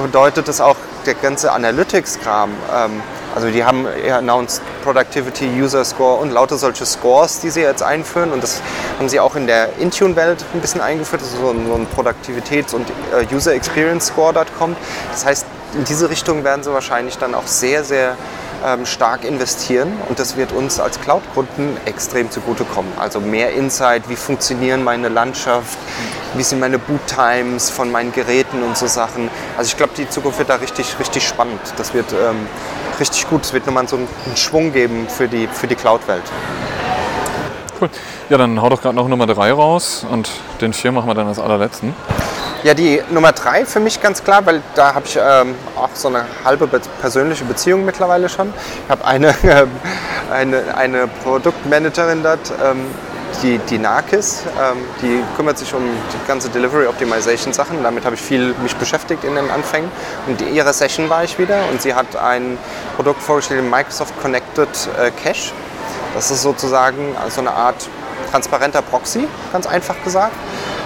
bedeutet 0.00 0.48
das 0.48 0.60
auch, 0.60 0.76
der 1.04 1.14
ganze 1.14 1.50
Analytics-Kram, 1.52 2.50
ähm, 2.74 3.02
Also 3.34 3.50
die 3.50 3.64
haben 3.64 3.86
announced 4.10 4.62
Productivity, 4.82 5.46
User 5.46 5.84
Score 5.84 6.20
und 6.20 6.30
lauter 6.30 6.56
solche 6.56 6.84
Scores, 6.84 7.40
die 7.40 7.50
sie 7.50 7.62
jetzt 7.62 7.82
einführen. 7.82 8.32
Und 8.32 8.42
das 8.42 8.60
haben 8.98 9.08
sie 9.08 9.20
auch 9.20 9.36
in 9.36 9.46
der 9.46 9.78
Intune-Welt 9.78 10.44
ein 10.54 10.60
bisschen 10.60 10.80
eingeführt. 10.80 11.22
Das 11.22 11.28
ist 11.28 11.38
so 11.38 11.50
ein, 11.50 11.66
so 11.66 11.74
ein 11.74 11.86
Produktivitäts- 11.86 12.74
und 12.74 12.88
äh, 13.12 13.34
User 13.34 13.54
Experience 13.54 14.06
Score 14.06 14.32
dort 14.32 14.54
kommt. 14.58 14.76
Das 15.12 15.24
heißt, 15.24 15.46
in 15.74 15.84
diese 15.84 16.10
Richtung 16.10 16.44
werden 16.44 16.62
sie 16.62 16.72
wahrscheinlich 16.72 17.16
dann 17.18 17.34
auch 17.34 17.46
sehr, 17.46 17.84
sehr 17.84 18.16
ähm, 18.64 18.86
stark 18.86 19.24
investieren 19.24 19.92
und 20.08 20.18
das 20.18 20.36
wird 20.36 20.52
uns 20.52 20.78
als 20.78 21.00
Cloud-Kunden 21.00 21.76
extrem 21.86 22.30
zugutekommen. 22.30 22.92
Also 22.98 23.20
mehr 23.20 23.52
Insight, 23.52 24.08
wie 24.08 24.16
funktionieren 24.16 24.84
meine 24.84 25.08
Landschaft, 25.08 25.78
wie 26.34 26.42
sind 26.42 26.60
meine 26.60 26.78
Boot-Times 26.78 27.70
von 27.70 27.90
meinen 27.90 28.12
Geräten 28.12 28.62
und 28.62 28.76
so 28.76 28.86
Sachen. 28.86 29.30
Also 29.56 29.68
ich 29.68 29.76
glaube, 29.76 29.92
die 29.96 30.08
Zukunft 30.08 30.38
wird 30.38 30.50
da 30.50 30.56
richtig, 30.56 30.98
richtig 30.98 31.26
spannend. 31.26 31.60
Das 31.76 31.94
wird 31.94 32.12
ähm, 32.12 32.46
richtig 33.02 33.28
gut. 33.28 33.44
Es 33.44 33.52
wird 33.52 33.66
nochmal 33.66 33.88
so 33.88 33.96
einen 33.96 34.08
Schwung 34.36 34.72
geben 34.72 35.08
für 35.08 35.26
die, 35.26 35.48
für 35.48 35.66
die 35.66 35.74
Cloud-Welt. 35.74 36.22
Cool. 37.80 37.90
Ja, 38.28 38.38
dann 38.38 38.62
hau 38.62 38.68
doch 38.68 38.80
gerade 38.80 38.94
noch 38.94 39.08
Nummer 39.08 39.26
3 39.26 39.52
raus 39.52 40.06
und 40.08 40.30
den 40.60 40.72
4 40.72 40.92
machen 40.92 41.08
wir 41.08 41.14
dann 41.14 41.26
als 41.26 41.40
allerletzten. 41.40 41.94
Ja, 42.62 42.74
die 42.74 43.02
Nummer 43.10 43.32
drei 43.32 43.66
für 43.66 43.80
mich 43.80 44.00
ganz 44.00 44.22
klar, 44.22 44.46
weil 44.46 44.62
da 44.76 44.94
habe 44.94 45.04
ich 45.04 45.18
ähm, 45.20 45.56
auch 45.76 45.88
so 45.94 46.06
eine 46.06 46.26
halbe 46.44 46.68
be 46.68 46.80
persönliche 47.00 47.44
Beziehung 47.44 47.84
mittlerweile 47.84 48.28
schon. 48.28 48.54
Ich 48.84 48.90
habe 48.90 49.04
eine, 49.04 49.28
äh, 49.42 49.66
eine, 50.30 50.76
eine 50.76 51.08
Produktmanagerin 51.24 52.22
dort, 52.22 52.52
ähm, 52.64 52.86
die, 53.42 53.58
die 53.58 53.78
Narkis, 53.78 54.42
ähm, 54.60 54.78
die 55.00 55.22
kümmert 55.36 55.58
sich 55.58 55.72
um 55.74 55.82
die 55.82 56.28
ganze 56.28 56.48
Delivery 56.48 56.86
Optimization 56.86 57.52
Sachen. 57.52 57.82
Damit 57.82 58.04
habe 58.04 58.14
ich 58.14 58.20
viel 58.20 58.54
mich 58.62 58.76
beschäftigt 58.76 59.24
in 59.24 59.34
den 59.34 59.50
Anfängen. 59.50 59.90
Und 60.26 60.40
in 60.42 60.54
ihrer 60.54 60.72
Session 60.72 61.08
war 61.08 61.24
ich 61.24 61.38
wieder 61.38 61.68
und 61.70 61.80
sie 61.82 61.94
hat 61.94 62.16
ein 62.16 62.58
Produkt 62.96 63.22
vorgestellt, 63.22 63.64
Microsoft 63.68 64.20
Connected 64.20 64.68
äh, 64.98 65.10
Cache. 65.22 65.52
Das 66.14 66.30
ist 66.30 66.42
sozusagen 66.42 67.16
so 67.30 67.40
eine 67.40 67.52
Art 67.52 67.88
transparenter 68.30 68.82
Proxy, 68.82 69.26
ganz 69.52 69.66
einfach 69.66 69.96
gesagt, 70.04 70.34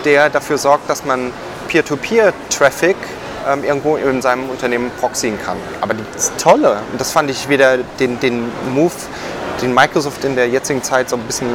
der 0.05 0.31
dafür 0.31 0.59
sorgt, 0.59 0.89
dass 0.89 1.05
man 1.05 1.33
Peer-to-Peer-Traffic 1.69 2.97
ähm, 3.49 3.65
irgendwo 3.65 3.97
in 3.97 4.23
seinem 4.23 4.49
Unternehmen 4.49 4.91
proxyen 5.01 5.39
kann. 5.45 5.57
Aber 5.81 5.95
das 6.15 6.33
Tolle, 6.37 6.81
und 6.93 7.01
das 7.01 7.11
fand 7.11 7.31
ich 7.31 7.49
wieder 7.49 7.79
den, 7.99 8.19
den 8.21 8.51
Move, 8.73 8.93
den 9.63 9.75
Microsoft 9.75 10.25
in 10.25 10.37
der 10.37 10.49
jetzigen 10.49 10.83
Zeit 10.83 11.09
so 11.09 11.17
ein 11.17 11.23
bisschen 11.23 11.49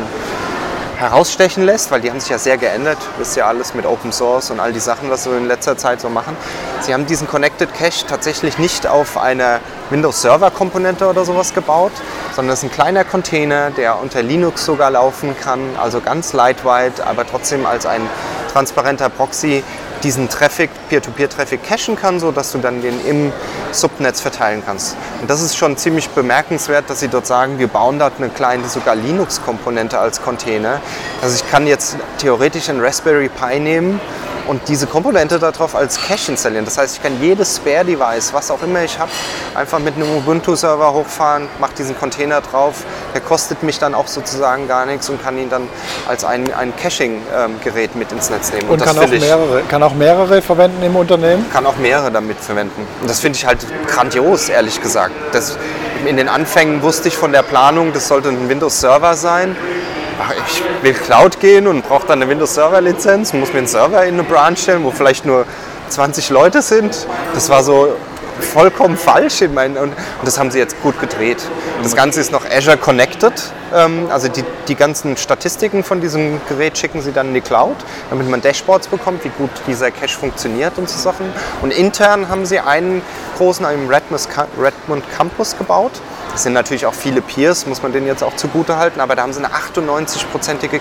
herausstechen 1.01 1.65
lässt, 1.65 1.89
weil 1.89 1.99
die 1.99 2.11
haben 2.11 2.19
sich 2.19 2.29
ja 2.29 2.37
sehr 2.37 2.57
geändert. 2.57 2.99
Wisst 3.17 3.35
ja 3.35 3.47
alles 3.47 3.73
mit 3.73 3.85
Open 3.85 4.11
Source 4.11 4.51
und 4.51 4.59
all 4.59 4.71
die 4.71 4.79
Sachen, 4.79 5.09
was 5.09 5.23
sie 5.23 5.31
in 5.31 5.47
letzter 5.47 5.75
Zeit 5.75 5.99
so 5.99 6.09
machen. 6.09 6.37
Sie 6.81 6.93
haben 6.93 7.07
diesen 7.07 7.27
Connected 7.27 7.73
Cache 7.73 8.05
tatsächlich 8.07 8.59
nicht 8.59 8.85
auf 8.85 9.17
einer 9.17 9.59
Windows 9.89 10.21
Server 10.21 10.51
Komponente 10.51 11.07
oder 11.07 11.25
sowas 11.25 11.53
gebaut, 11.53 11.91
sondern 12.35 12.53
es 12.53 12.59
ist 12.59 12.69
ein 12.69 12.71
kleiner 12.71 13.03
Container, 13.03 13.71
der 13.71 13.99
unter 13.99 14.21
Linux 14.21 14.63
sogar 14.63 14.91
laufen 14.91 15.35
kann, 15.37 15.59
also 15.81 16.01
ganz 16.01 16.33
lightweight, 16.33 17.01
aber 17.01 17.25
trotzdem 17.27 17.65
als 17.65 17.85
ein 17.85 18.07
transparenter 18.53 19.09
Proxy 19.09 19.63
diesen 20.03 20.29
Traffic, 20.29 20.69
Peer-to-Peer-Traffic 20.89 21.63
cachen 21.63 21.95
kann, 21.95 22.19
sodass 22.19 22.51
du 22.51 22.57
dann 22.57 22.81
den 22.81 23.05
im 23.05 23.31
Subnetz 23.71 24.21
verteilen 24.21 24.63
kannst. 24.65 24.95
Und 25.21 25.29
das 25.29 25.41
ist 25.41 25.57
schon 25.57 25.77
ziemlich 25.77 26.09
bemerkenswert, 26.09 26.89
dass 26.89 26.99
sie 26.99 27.07
dort 27.07 27.27
sagen, 27.27 27.59
wir 27.59 27.67
bauen 27.67 27.99
dort 27.99 28.13
eine 28.17 28.29
kleine 28.29 28.67
sogar 28.67 28.95
Linux-Komponente 28.95 29.99
als 29.99 30.21
Container. 30.21 30.81
Also 31.21 31.35
ich 31.35 31.49
kann 31.49 31.67
jetzt 31.67 31.97
theoretisch 32.17 32.69
einen 32.69 32.81
Raspberry 32.81 33.29
Pi 33.29 33.59
nehmen 33.59 33.99
und 34.47 34.67
diese 34.67 34.87
Komponente 34.87 35.39
darauf 35.39 35.75
als 35.75 35.99
Cache 35.99 36.31
installieren. 36.31 36.65
Das 36.65 36.77
heißt, 36.77 36.97
ich 36.97 37.03
kann 37.03 37.21
jedes 37.21 37.57
Spare-Device, 37.57 38.33
was 38.33 38.51
auch 38.51 38.61
immer 38.63 38.83
ich 38.83 38.99
habe, 38.99 39.11
einfach 39.55 39.79
mit 39.79 39.95
einem 39.95 40.09
Ubuntu-Server 40.17 40.93
hochfahren, 40.93 41.47
mache 41.59 41.73
diesen 41.77 41.97
Container 41.97 42.41
drauf. 42.41 42.83
Der 43.13 43.21
kostet 43.21 43.63
mich 43.63 43.79
dann 43.79 43.95
auch 43.95 44.07
sozusagen 44.07 44.67
gar 44.67 44.85
nichts 44.85 45.09
und 45.09 45.21
kann 45.23 45.37
ihn 45.37 45.49
dann 45.49 45.67
als 46.07 46.23
ein, 46.23 46.53
ein 46.53 46.75
Caching-Gerät 46.75 47.95
mit 47.95 48.11
ins 48.11 48.29
Netz 48.29 48.51
nehmen. 48.51 48.69
Und, 48.69 48.81
und 48.81 48.85
kann, 48.85 48.97
auch 48.97 49.07
mehrere, 49.07 49.61
kann 49.63 49.83
auch 49.83 49.93
mehrere 49.93 50.41
verwenden 50.41 50.83
im 50.83 50.95
Unternehmen? 50.95 51.45
Kann 51.51 51.65
auch 51.65 51.77
mehrere 51.77 52.11
damit 52.11 52.39
verwenden. 52.39 52.87
Und 53.01 53.09
das 53.09 53.19
finde 53.19 53.37
ich 53.37 53.45
halt 53.45 53.59
grandios, 53.87 54.49
ehrlich 54.49 54.81
gesagt. 54.81 55.13
Das, 55.31 55.57
in 56.05 56.17
den 56.17 56.29
Anfängen 56.29 56.81
wusste 56.81 57.07
ich 57.07 57.17
von 57.17 57.31
der 57.31 57.43
Planung, 57.43 57.93
das 57.93 58.07
sollte 58.07 58.29
ein 58.29 58.49
Windows-Server 58.49 59.15
sein 59.15 59.55
ich 60.47 60.63
will 60.83 60.93
Cloud 60.93 61.39
gehen 61.39 61.67
und 61.67 61.87
brauche 61.87 62.07
dann 62.07 62.21
eine 62.21 62.29
Windows 62.29 62.55
Server 62.55 62.81
Lizenz, 62.81 63.33
muss 63.33 63.51
mir 63.53 63.59
einen 63.59 63.67
Server 63.67 64.03
in 64.05 64.15
eine 64.15 64.23
Branch 64.23 64.57
stellen, 64.57 64.83
wo 64.83 64.91
vielleicht 64.91 65.25
nur 65.25 65.45
20 65.89 66.29
Leute 66.29 66.61
sind. 66.61 67.07
Das 67.33 67.49
war 67.49 67.63
so 67.63 67.95
vollkommen 68.41 68.97
falsch. 68.97 69.41
In 69.41 69.53
meinen, 69.53 69.77
und, 69.77 69.93
das 70.23 70.39
haben 70.39 70.51
sie 70.51 70.59
jetzt 70.59 70.81
gut 70.81 70.99
gedreht. 70.99 71.37
Das 71.83 71.95
Ganze 71.95 72.19
ist 72.19 72.31
noch 72.31 72.45
Azure 72.49 72.77
Connected. 72.77 73.33
Ähm, 73.73 74.07
also 74.09 74.27
die, 74.27 74.43
die 74.67 74.75
ganzen 74.75 75.17
Statistiken 75.17 75.83
von 75.83 76.01
diesem 76.01 76.41
Gerät 76.47 76.77
schicken 76.77 77.01
sie 77.01 77.11
dann 77.11 77.29
in 77.29 77.33
die 77.33 77.41
Cloud, 77.41 77.77
damit 78.09 78.29
man 78.29 78.41
Dashboards 78.41 78.87
bekommt, 78.87 79.23
wie 79.23 79.29
gut 79.29 79.51
dieser 79.67 79.91
Cache 79.91 80.17
funktioniert 80.17 80.77
und 80.77 80.89
so 80.89 80.97
Sachen. 80.97 81.31
Und 81.61 81.71
intern 81.71 82.29
haben 82.29 82.45
sie 82.45 82.59
einen 82.59 83.01
großen, 83.37 83.65
einen 83.65 83.89
Redmond 83.89 85.03
Campus 85.15 85.57
gebaut 85.57 85.93
es 86.33 86.43
sind 86.43 86.53
natürlich 86.53 86.85
auch 86.85 86.93
viele 86.93 87.21
Peers, 87.21 87.65
muss 87.65 87.81
man 87.81 87.91
denen 87.91 88.07
jetzt 88.07 88.23
auch 88.23 88.35
zugute 88.35 88.77
halten, 88.77 88.99
aber 88.99 89.15
da 89.15 89.23
haben 89.23 89.33
sie 89.33 89.43
eine 89.43 89.53
98-prozentige 89.53 90.79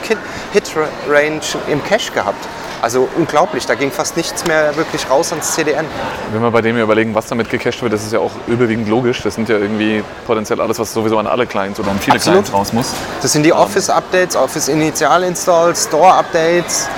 Hit-Range 0.53 1.41
im 1.69 1.85
Cache 1.85 2.13
gehabt. 2.13 2.47
Also 2.83 3.09
unglaublich, 3.17 3.67
da 3.67 3.75
ging 3.75 3.91
fast 3.91 4.17
nichts 4.17 4.47
mehr 4.47 4.75
wirklich 4.77 5.11
raus 5.11 5.33
ans 5.33 5.55
CDN. 5.55 5.85
Wenn 6.33 6.41
wir 6.41 6.51
bei 6.51 6.63
dem 6.63 6.79
überlegen, 6.79 7.15
was 7.15 7.27
damit 7.27 7.51
gecached 7.51 7.83
wird, 7.83 7.93
das 7.93 8.03
ist 8.03 8.13
ja 8.13 8.21
auch 8.21 8.31
überwiegend 8.47 8.89
logisch. 8.89 9.23
Das 9.23 9.35
sind 9.35 9.51
ja 9.51 9.59
irgendwie 9.59 10.03
potenziell 10.27 10.61
alles, 10.61 10.79
was 10.79 10.93
sowieso 10.93 11.19
an 11.19 11.27
alle 11.27 11.47
Clients 11.47 11.79
oder 11.79 11.91
an 11.91 11.99
viele 11.99 12.17
Absolut. 12.17 12.47
Clients 12.47 12.55
raus 12.55 12.73
muss. 12.73 12.93
Das 13.21 13.33
sind 13.33 13.43
die 13.43 13.53
Office-Updates, 13.53 14.35
Office-Initial-Installs, 14.35 15.85
Store-Updates. 15.85 16.89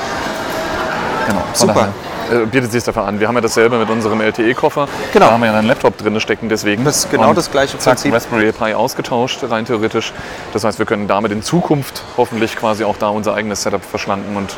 Genau, 1.26 1.42
super. 1.52 1.74
Daher 1.74 2.11
äh, 2.32 2.46
bietet 2.46 2.72
sich 2.72 2.82
dafür 2.84 3.04
an. 3.04 3.20
Wir 3.20 3.28
haben 3.28 3.34
ja 3.34 3.40
dasselbe 3.40 3.78
mit 3.78 3.90
unserem 3.90 4.20
LTE-Koffer. 4.20 4.88
Genau. 5.12 5.26
Da 5.26 5.32
haben 5.32 5.40
wir 5.40 5.50
ja 5.50 5.58
einen 5.58 5.68
Laptop 5.68 5.98
drin 5.98 6.18
stecken, 6.20 6.48
deswegen. 6.48 6.84
Das 6.84 6.98
ist 6.98 7.10
genau 7.10 7.30
Und 7.30 7.38
das 7.38 7.50
gleiche 7.50 7.78
zack, 7.78 7.94
Prinzip. 7.94 8.14
Raspberry 8.14 8.52
Pi 8.52 8.74
ausgetauscht, 8.74 9.44
rein 9.48 9.64
theoretisch. 9.64 10.12
Das 10.52 10.64
heißt, 10.64 10.78
wir 10.78 10.86
können 10.86 11.06
damit 11.06 11.32
in 11.32 11.42
Zukunft 11.42 12.02
hoffentlich 12.16 12.56
quasi 12.56 12.84
auch 12.84 12.96
da 12.96 13.08
unser 13.08 13.34
eigenes 13.34 13.62
Setup 13.62 13.84
verschlanken 13.84 14.36
und 14.36 14.56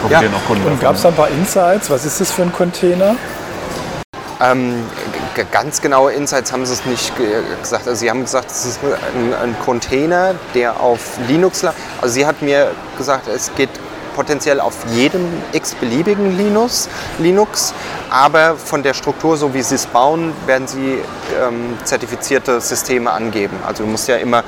profitieren 0.00 0.32
ja. 0.32 0.38
auch 0.38 0.46
Kunden. 0.46 0.66
Und 0.66 0.80
gab 0.80 0.94
es 0.94 1.02
da 1.02 1.08
ein 1.08 1.14
paar 1.14 1.28
Insights? 1.28 1.90
Was 1.90 2.04
ist 2.04 2.20
das 2.20 2.32
für 2.32 2.42
ein 2.42 2.52
Container? 2.52 3.16
Ähm, 4.40 4.84
ganz 5.52 5.80
genaue 5.80 6.12
Insights 6.12 6.52
haben 6.52 6.66
sie 6.66 6.72
es 6.72 6.84
nicht 6.84 7.12
gesagt. 7.60 7.86
Also 7.86 8.00
sie 8.00 8.10
haben 8.10 8.22
gesagt, 8.22 8.50
es 8.50 8.66
ist 8.66 8.80
ein, 8.82 9.34
ein 9.34 9.56
Container, 9.64 10.34
der 10.54 10.80
auf 10.80 11.18
Linux. 11.28 11.64
Also 11.64 12.14
sie 12.14 12.26
hat 12.26 12.42
mir 12.42 12.72
gesagt, 12.98 13.28
es 13.28 13.54
geht 13.54 13.70
potenziell 14.14 14.60
auf 14.60 14.74
jedem 14.90 15.26
x-beliebigen 15.52 16.36
Linux, 16.36 16.88
Linux, 17.18 17.74
aber 18.10 18.56
von 18.56 18.82
der 18.82 18.94
Struktur, 18.94 19.36
so 19.36 19.54
wie 19.54 19.62
sie 19.62 19.76
es 19.76 19.86
bauen, 19.86 20.32
werden 20.46 20.66
sie 20.66 20.98
ähm, 21.40 21.78
zertifizierte 21.84 22.60
Systeme 22.60 23.10
angeben. 23.10 23.56
Also 23.66 23.84
du 23.84 23.88
musst 23.90 24.08
ja 24.08 24.16
immer 24.16 24.44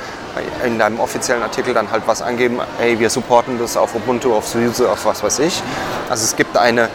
in 0.65 0.79
deinem 0.79 1.01
offiziellen 1.01 1.43
Artikel 1.43 1.75
dann 1.75 1.91
halt 1.91 2.03
was 2.07 2.23
angeben, 2.23 2.61
hey, 2.79 2.99
wir 2.99 3.11
supporten 3.11 3.59
das 3.59 3.77
auf 3.77 3.95
Ubuntu, 3.95 4.35
auf 4.35 4.49
SUSE, 4.49 4.91
auf 4.91 5.05
was 5.05 5.23
weiß 5.23 5.39
ich. 5.41 5.63
Also 6.09 6.25
es 6.25 6.37
gibt 6.37 6.57
eine 6.57 6.89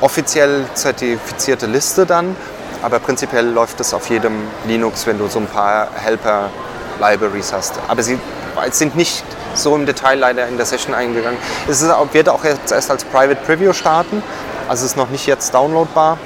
offiziell 0.00 0.64
zertifizierte 0.74 1.66
Liste 1.66 2.06
dann, 2.06 2.36
aber 2.82 2.98
prinzipiell 2.98 3.46
läuft 3.48 3.80
es 3.80 3.94
auf 3.94 4.08
jedem 4.10 4.34
Linux, 4.66 5.06
wenn 5.06 5.18
du 5.18 5.28
so 5.28 5.38
ein 5.38 5.46
paar 5.46 5.88
Helper-Libraries 5.94 7.52
hast. 7.52 7.74
Aber 7.88 8.02
sie 8.02 8.18
sind 8.70 8.96
nicht 8.96 9.24
so 9.54 9.74
im 9.76 9.86
Detail 9.86 10.18
leider 10.18 10.48
in 10.48 10.56
der 10.56 10.66
Session 10.66 10.94
eingegangen. 10.94 11.38
Es 11.68 11.82
ist, 11.82 11.90
wird 12.12 12.28
auch 12.28 12.44
jetzt 12.44 12.72
erst 12.72 12.90
als 12.90 13.04
Private 13.04 13.40
Preview 13.46 13.72
starten, 13.72 14.22
also 14.68 14.84
es 14.84 14.92
ist 14.92 14.96
noch 14.96 15.10
nicht 15.10 15.26
jetzt 15.26 15.54
downloadbar. 15.54 16.18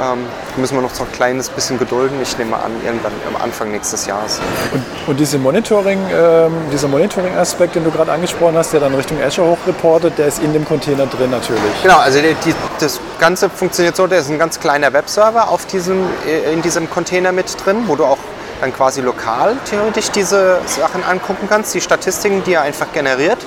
Ähm, 0.00 0.26
müssen 0.56 0.74
wir 0.74 0.82
noch 0.82 0.92
so 0.92 1.04
ein 1.04 1.12
kleines 1.12 1.48
bisschen 1.48 1.78
gedulden. 1.78 2.18
Ich 2.20 2.36
nehme 2.36 2.56
an, 2.56 2.72
irgendwann 2.84 3.12
am 3.32 3.40
Anfang 3.40 3.70
nächstes 3.70 4.06
Jahres. 4.06 4.40
Und, 4.72 4.84
und 5.06 5.20
diese 5.20 5.38
Monitoring, 5.38 6.00
ähm, 6.12 6.52
dieser 6.72 6.88
Monitoring-Aspekt, 6.88 7.76
den 7.76 7.84
du 7.84 7.92
gerade 7.92 8.10
angesprochen 8.10 8.56
hast, 8.56 8.72
der 8.72 8.80
dann 8.80 8.94
Richtung 8.94 9.22
Azure 9.22 9.50
hochreportet, 9.50 10.18
der 10.18 10.26
ist 10.26 10.42
in 10.42 10.52
dem 10.52 10.64
Container 10.64 11.06
drin 11.06 11.30
natürlich. 11.30 11.82
Genau, 11.82 11.98
also 11.98 12.18
die, 12.18 12.34
die, 12.44 12.54
das 12.80 12.98
Ganze 13.20 13.48
funktioniert 13.48 13.94
so, 13.94 14.08
der 14.08 14.18
ist 14.18 14.30
ein 14.30 14.38
ganz 14.38 14.58
kleiner 14.58 14.92
Webserver 14.92 15.48
auf 15.48 15.64
diesem, 15.66 16.06
äh, 16.26 16.52
in 16.52 16.62
diesem 16.62 16.90
Container 16.90 17.30
mit 17.30 17.46
drin, 17.64 17.84
wo 17.86 17.94
du 17.94 18.04
auch 18.04 18.18
dann 18.60 18.74
quasi 18.74 19.00
lokal 19.00 19.56
theoretisch 19.68 20.10
diese 20.10 20.60
Sachen 20.66 21.04
angucken 21.04 21.46
kannst, 21.48 21.74
die 21.74 21.80
Statistiken, 21.80 22.42
die 22.44 22.54
er 22.54 22.62
einfach 22.62 22.92
generiert. 22.92 23.38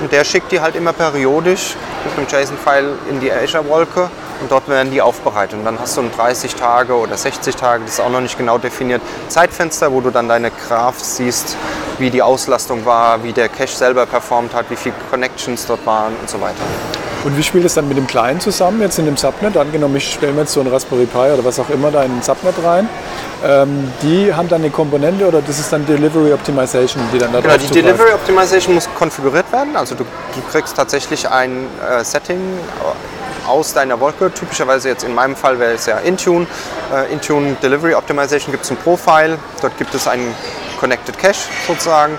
Und 0.00 0.12
der 0.12 0.24
schickt 0.24 0.50
die 0.52 0.60
halt 0.60 0.74
immer 0.76 0.92
periodisch 0.92 1.76
mit 2.04 2.18
einem 2.18 2.26
JSON-File 2.26 2.98
in 3.08 3.20
die 3.20 3.30
Azure-Wolke 3.30 4.10
und 4.40 4.50
dort 4.50 4.68
werden 4.68 4.90
die 4.90 5.00
aufbereitet. 5.00 5.58
Und 5.58 5.64
dann 5.64 5.78
hast 5.78 5.96
du 5.96 6.02
ein 6.02 6.10
30 6.10 6.54
Tage 6.56 6.94
oder 6.94 7.16
60 7.16 7.54
Tage, 7.56 7.84
das 7.84 7.94
ist 7.94 8.00
auch 8.00 8.10
noch 8.10 8.20
nicht 8.20 8.36
genau 8.36 8.58
definiert, 8.58 9.00
Zeitfenster, 9.28 9.92
wo 9.92 10.00
du 10.00 10.10
dann 10.10 10.28
deine 10.28 10.50
Graphs 10.50 11.16
siehst, 11.16 11.56
wie 11.98 12.10
die 12.10 12.22
Auslastung 12.22 12.84
war, 12.84 13.22
wie 13.22 13.32
der 13.32 13.48
Cache 13.48 13.76
selber 13.76 14.06
performt 14.06 14.54
hat, 14.54 14.68
wie 14.70 14.76
viele 14.76 14.96
Connections 15.10 15.66
dort 15.66 15.86
waren 15.86 16.14
und 16.20 16.28
so 16.28 16.40
weiter. 16.40 17.03
Und 17.24 17.38
wie 17.38 17.42
spielt 17.42 17.64
es 17.64 17.72
dann 17.72 17.88
mit 17.88 17.96
dem 17.96 18.06
Client 18.06 18.42
zusammen, 18.42 18.82
jetzt 18.82 18.98
in 18.98 19.06
dem 19.06 19.16
Subnet? 19.16 19.56
Angenommen, 19.56 19.96
ich 19.96 20.12
stelle 20.12 20.32
mir 20.32 20.40
jetzt 20.42 20.52
so 20.52 20.60
ein 20.60 20.66
Raspberry 20.66 21.06
Pi 21.06 21.16
oder 21.32 21.42
was 21.42 21.58
auch 21.58 21.70
immer 21.70 21.90
da 21.90 22.02
in 22.02 22.18
ein 22.18 22.22
Subnet 22.22 22.54
rein. 22.62 22.86
Ähm, 23.42 23.90
die 24.02 24.32
haben 24.34 24.48
dann 24.48 24.60
eine 24.60 24.70
Komponente 24.70 25.26
oder 25.26 25.40
das 25.40 25.58
ist 25.58 25.72
dann 25.72 25.86
Delivery 25.86 26.34
Optimization, 26.34 27.02
die 27.14 27.18
dann 27.18 27.32
da 27.32 27.40
Genau, 27.40 27.54
die 27.54 27.66
zugreift? 27.66 27.86
Delivery 27.86 28.12
Optimization 28.12 28.74
muss 28.74 28.88
konfiguriert 28.94 29.50
werden. 29.52 29.74
Also 29.74 29.94
du, 29.94 30.04
du 30.04 30.40
kriegst 30.52 30.76
tatsächlich 30.76 31.26
ein 31.26 31.66
äh, 31.90 32.04
Setting 32.04 32.40
aus 33.48 33.72
deiner 33.72 33.98
Wolke. 34.00 34.30
Typischerweise 34.30 34.90
jetzt 34.90 35.04
in 35.04 35.14
meinem 35.14 35.34
Fall 35.34 35.58
wäre 35.58 35.72
es 35.72 35.86
ja 35.86 35.96
Intune. 35.98 36.46
Äh, 36.94 37.10
Intune 37.10 37.56
Delivery 37.62 37.94
Optimization 37.94 38.52
gibt 38.52 38.64
es 38.64 38.70
ein 38.70 38.76
Profile. 38.76 39.38
Dort 39.62 39.78
gibt 39.78 39.94
es 39.94 40.06
einen 40.06 40.34
Connected 40.78 41.18
Cache 41.18 41.48
sozusagen. 41.66 42.18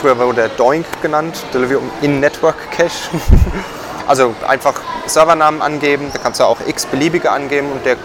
Früher 0.00 0.18
wurde 0.18 0.34
der 0.34 0.48
Doink 0.48 0.84
genannt, 1.00 1.36
Delivery 1.54 1.78
In-Network 2.00 2.56
Cache. 2.72 2.90
also 4.06 4.34
einfach 4.46 4.74
Servernamen 5.06 5.62
angeben, 5.62 6.10
da 6.12 6.18
kannst 6.18 6.40
du 6.40 6.44
auch 6.44 6.58
x 6.66 6.86
beliebige 6.86 7.30
angeben 7.30 7.70
und 7.72 7.84
der 7.84 7.96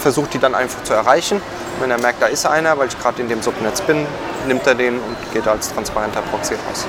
versucht 0.00 0.34
die 0.34 0.38
dann 0.38 0.54
einfach 0.54 0.82
zu 0.82 0.92
erreichen. 0.94 1.40
Wenn 1.80 1.90
er 1.90 1.98
merkt, 1.98 2.22
da 2.22 2.26
ist 2.26 2.46
einer, 2.46 2.76
weil 2.78 2.88
ich 2.88 2.98
gerade 3.00 3.20
in 3.22 3.28
dem 3.28 3.42
Subnetz 3.42 3.80
bin, 3.80 4.06
nimmt 4.46 4.66
er 4.66 4.74
den 4.74 4.94
und 4.94 5.32
geht 5.32 5.46
als 5.48 5.72
transparenter 5.72 6.20
Proxy 6.30 6.54
raus. 6.54 6.86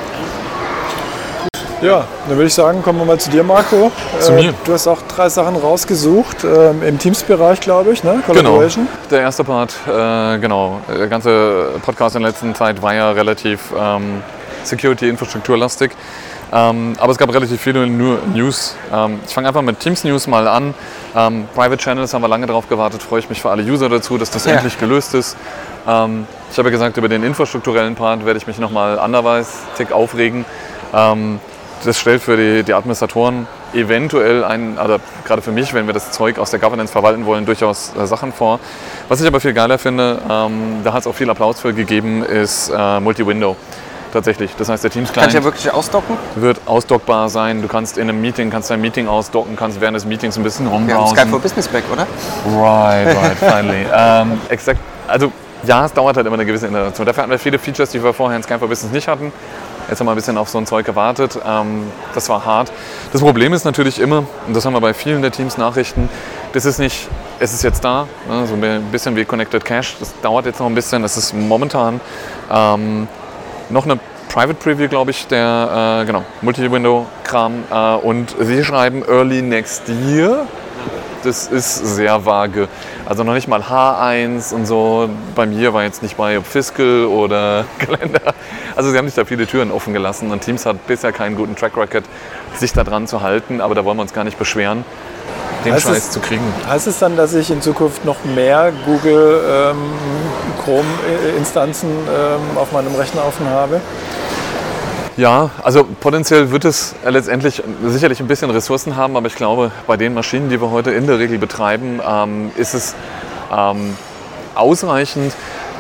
Ja, 1.82 2.06
dann 2.28 2.38
würde 2.38 2.48
ich 2.48 2.54
sagen, 2.54 2.82
kommen 2.82 3.00
wir 3.00 3.06
mal 3.06 3.20
zu 3.20 3.30
dir, 3.30 3.44
Marco. 3.44 3.92
Zu 4.20 4.32
Äh, 4.32 4.36
mir. 4.36 4.54
Du 4.64 4.74
hast 4.74 4.88
auch 4.88 5.02
drei 5.04 5.28
Sachen 5.30 5.56
rausgesucht, 5.58 6.44
ähm, 6.44 6.82
im 6.82 6.98
Teams-Bereich, 6.98 7.60
glaube 7.60 7.92
ich, 7.92 8.04
ne? 8.04 8.24
Genau. 8.26 8.40
Collaboration. 8.40 8.88
Der 9.12 9.22
erste 9.22 9.44
Part, 9.44 9.76
äh, 9.86 10.38
genau. 10.40 10.80
Der 10.88 11.08
ganze 11.08 11.74
Podcast 11.86 12.16
in 12.16 12.22
der 12.22 12.32
letzten 12.32 12.56
Zeit 12.56 12.82
war 12.82 12.94
ja 12.94 13.12
relativ 13.12 13.60
ähm, 13.78 14.24
Security-Infrastrukturlastig. 14.64 15.92
Ähm, 16.54 16.94
aber 17.00 17.12
es 17.12 17.18
gab 17.18 17.34
relativ 17.34 17.60
viele 17.60 17.88
News. 17.88 18.76
Ähm, 18.94 19.20
ich 19.28 19.34
fange 19.34 19.48
einfach 19.48 19.62
mit 19.62 19.80
Teams 19.80 20.04
News 20.04 20.28
mal 20.28 20.48
an. 20.48 20.74
Ähm, 21.16 21.48
Private 21.56 21.78
Channels 21.78 22.14
haben 22.14 22.22
wir 22.22 22.28
lange 22.28 22.46
darauf 22.46 22.70
gewartet. 22.70 23.02
Freue 23.02 23.20
ich 23.20 23.30
mich 23.30 23.42
für 23.42 23.50
alle 23.50 23.64
User 23.64 23.90
dazu, 23.90 24.18
dass 24.18 24.32
das 24.32 24.46
Ja. 24.46 24.54
endlich 24.54 24.78
gelöst 24.80 25.14
ist. 25.14 25.36
Ähm, 25.88 26.28
ich 26.52 26.58
habe 26.58 26.70
ja 26.70 26.72
gesagt, 26.72 26.98
über 26.98 27.10
den 27.10 27.24
infrastrukturellen 27.24 27.96
Part 27.96 28.26
werde 28.26 28.38
ich 28.38 28.48
mich 28.48 28.60
nochmal 28.60 29.00
anderweitig 29.00 29.92
aufregen. 29.92 30.46
Ähm, 30.94 31.40
das 31.84 32.00
stellt 32.00 32.22
für 32.24 32.38
die, 32.38 32.64
die 32.64 32.74
Administratoren 32.74 33.48
eventuell 33.74 34.44
einen, 34.44 34.78
also 34.80 34.98
gerade 35.26 35.42
für 35.42 35.52
mich, 35.52 35.74
wenn 35.74 35.86
wir 35.86 35.94
das 35.94 36.12
Zeug 36.12 36.40
aus 36.40 36.50
der 36.50 36.60
Governance 36.60 36.92
verwalten 36.92 37.26
wollen, 37.26 37.46
durchaus 37.46 37.92
äh, 38.00 38.08
Sachen 38.08 38.32
vor. 38.32 38.60
Was 39.10 39.22
ich 39.22 39.28
aber 39.28 39.40
viel 39.40 39.54
geiler 39.54 39.78
finde, 39.78 40.20
ähm, 40.30 40.82
da 40.84 40.94
hat 40.94 41.02
es 41.02 41.08
auch 41.08 41.14
viel 41.16 41.30
Applaus 41.30 41.60
für 41.60 41.74
gegeben, 41.74 42.24
ist 42.24 42.72
äh, 42.76 43.00
Multi-Window. 43.00 43.56
Tatsächlich. 44.16 44.56
Das 44.58 44.70
heißt, 44.70 44.82
der 44.82 44.92
Kann 44.92 45.04
ich 45.04 45.08
Teams-Client 45.10 45.34
ja 45.34 45.44
wirklich 45.44 45.70
ausdocken? 45.74 46.16
wird 46.36 46.62
ausdockbar 46.68 47.28
sein. 47.28 47.62
Du 47.62 47.68
kannst 47.68 47.98
in 47.98 48.04
einem 48.08 48.22
Meeting, 48.22 48.50
kannst 48.50 48.70
dein 48.70 48.80
Meeting 48.80 49.10
ausdocken, 49.10 49.58
kannst 49.58 49.82
während 49.82 49.98
des 49.98 50.06
Meetings 50.06 50.38
ein 50.38 50.44
bisschen 50.44 50.68
Wir 50.88 50.96
haben. 50.96 51.08
Skype 51.14 51.28
for 51.28 51.40
Business 51.42 51.68
Back, 51.68 51.84
oder? 51.92 52.08
Right, 52.58 53.08
right, 53.18 53.38
finally. 53.38 53.86
ähm, 53.94 54.40
exakt, 54.48 54.80
also 55.06 55.34
ja, 55.64 55.86
es 55.86 55.92
dauert 55.92 56.16
halt 56.16 56.26
immer 56.28 56.36
eine 56.36 56.46
gewisse 56.46 56.68
Iteration. 56.68 57.06
Dafür 57.06 57.24
hatten 57.24 57.32
wir 57.32 57.40
viele 57.40 57.60
Features, 57.60 57.90
die 57.90 58.02
wir 58.02 58.14
vorher 58.14 58.38
in 58.38 58.44
Skype 58.44 58.60
for 58.60 58.70
Business 58.70 58.94
nicht 58.94 59.10
hatten. 59.10 59.34
Jetzt 59.90 60.00
haben 60.00 60.08
wir 60.08 60.14
ein 60.14 60.16
bisschen 60.16 60.38
auf 60.38 60.48
so 60.48 60.60
ein 60.60 60.66
Zeug 60.66 60.86
gewartet. 60.86 61.38
Ähm, 61.46 61.84
das 62.14 62.30
war 62.30 62.46
hart. 62.46 62.72
Das 63.12 63.20
Problem 63.20 63.52
ist 63.52 63.66
natürlich 63.66 64.00
immer, 64.00 64.24
und 64.48 64.56
das 64.56 64.66
haben 64.66 64.72
wir 64.72 64.82
bei 64.82 64.94
vielen 64.94 65.24
der 65.24 65.32
Teams 65.32 65.58
Nachrichten, 65.58 66.08
das 66.54 66.64
ist 66.64 66.80
nicht, 66.80 67.10
es 67.40 67.54
ist 67.54 67.64
jetzt 67.64 67.84
da, 67.84 68.08
ne, 68.30 68.48
so 68.48 68.54
ein 68.56 68.84
bisschen 68.94 69.18
wie 69.18 69.26
Connected 69.26 69.66
Cache. 69.66 69.98
Das 70.00 70.14
dauert 70.22 70.46
jetzt 70.46 70.62
noch 70.62 70.68
ein 70.68 70.76
bisschen. 70.76 71.02
Das 71.02 71.18
ist 71.18 71.34
momentan 71.34 72.00
ähm, 72.50 73.10
noch 73.70 73.86
eine 73.86 74.00
Private 74.30 74.56
Preview, 74.56 74.88
glaube 74.90 75.12
ich, 75.12 75.28
der 75.28 76.02
äh, 76.02 76.06
genau, 76.06 76.24
Multi-Window-Kram. 76.42 77.64
Äh, 77.72 77.96
und 78.06 78.36
sie 78.40 78.64
schreiben 78.64 79.04
Early 79.08 79.42
Next 79.42 79.84
Year. 79.88 80.46
Das 81.24 81.48
ist 81.48 81.78
sehr 81.96 82.24
vage. 82.26 82.68
Also 83.08 83.24
noch 83.24 83.34
nicht 83.34 83.48
mal 83.48 83.62
H1 83.62 84.54
und 84.54 84.68
so. 84.68 85.10
Bei 85.34 85.46
mir 85.48 85.74
war 85.74 85.84
jetzt 85.84 86.04
nicht 86.04 86.18
bei 86.18 86.38
ob 86.38 86.46
Fiscal 86.46 87.06
oder 87.06 87.66
Kalender. 87.80 88.34
Also 88.76 88.92
sie 88.92 88.98
haben 88.98 89.06
sich 89.08 89.16
da 89.16 89.26
viele 89.26 89.48
Türen 89.48 89.72
offen 89.72 89.94
gelassen 89.94 90.32
und 90.32 90.42
Teams 90.42 90.66
hat 90.68 90.86
bisher 90.86 91.12
keinen 91.12 91.36
guten 91.36 91.56
Track 91.56 91.78
Record, 91.78 92.04
sich 92.56 92.74
da 92.74 92.84
dran 92.84 93.08
zu 93.08 93.22
halten. 93.22 93.60
Aber 93.62 93.74
da 93.74 93.84
wollen 93.86 93.98
wir 93.98 94.02
uns 94.04 94.14
gar 94.14 94.24
nicht 94.24 94.38
beschweren, 94.38 94.86
den 95.64 95.74
Heißt 95.74 95.88
Scheiß 95.88 95.98
es- 95.98 96.12
zu 96.12 96.20
kriegen. 96.20 96.44
Heißt 96.68 96.86
es 96.86 97.00
dann, 97.00 97.18
dass 97.18 97.34
ich 97.34 97.50
in 97.50 97.60
Zukunft 97.62 98.06
noch 98.06 98.24
mehr 98.36 98.72
Google 98.86 99.42
ähm, 99.72 99.78
Chrome-Instanzen 100.66 101.90
ähm, 101.90 102.58
auf 102.58 102.72
meinem 102.72 102.94
Rechner 102.96 103.26
offen 103.26 103.48
habe? 103.48 103.80
Ja, 105.18 105.50
also 105.64 105.86
potenziell 105.86 106.52
wird 106.52 106.66
es 106.66 106.94
letztendlich 107.08 107.64
sicherlich 107.86 108.20
ein 108.20 108.28
bisschen 108.28 108.50
Ressourcen 108.50 108.98
haben, 108.98 109.16
aber 109.16 109.28
ich 109.28 109.36
glaube, 109.36 109.72
bei 109.88 109.96
den 109.96 110.14
Maschinen, 110.14 110.50
die 110.50 110.60
wir 110.60 110.72
heute 110.72 110.92
in 110.92 111.08
der 111.08 111.20
Regel 111.20 111.38
betreiben, 111.38 112.02
ähm, 112.06 112.52
ist 112.58 112.74
es 112.74 112.96
ähm, 113.56 113.96
ausreichend. 114.56 115.34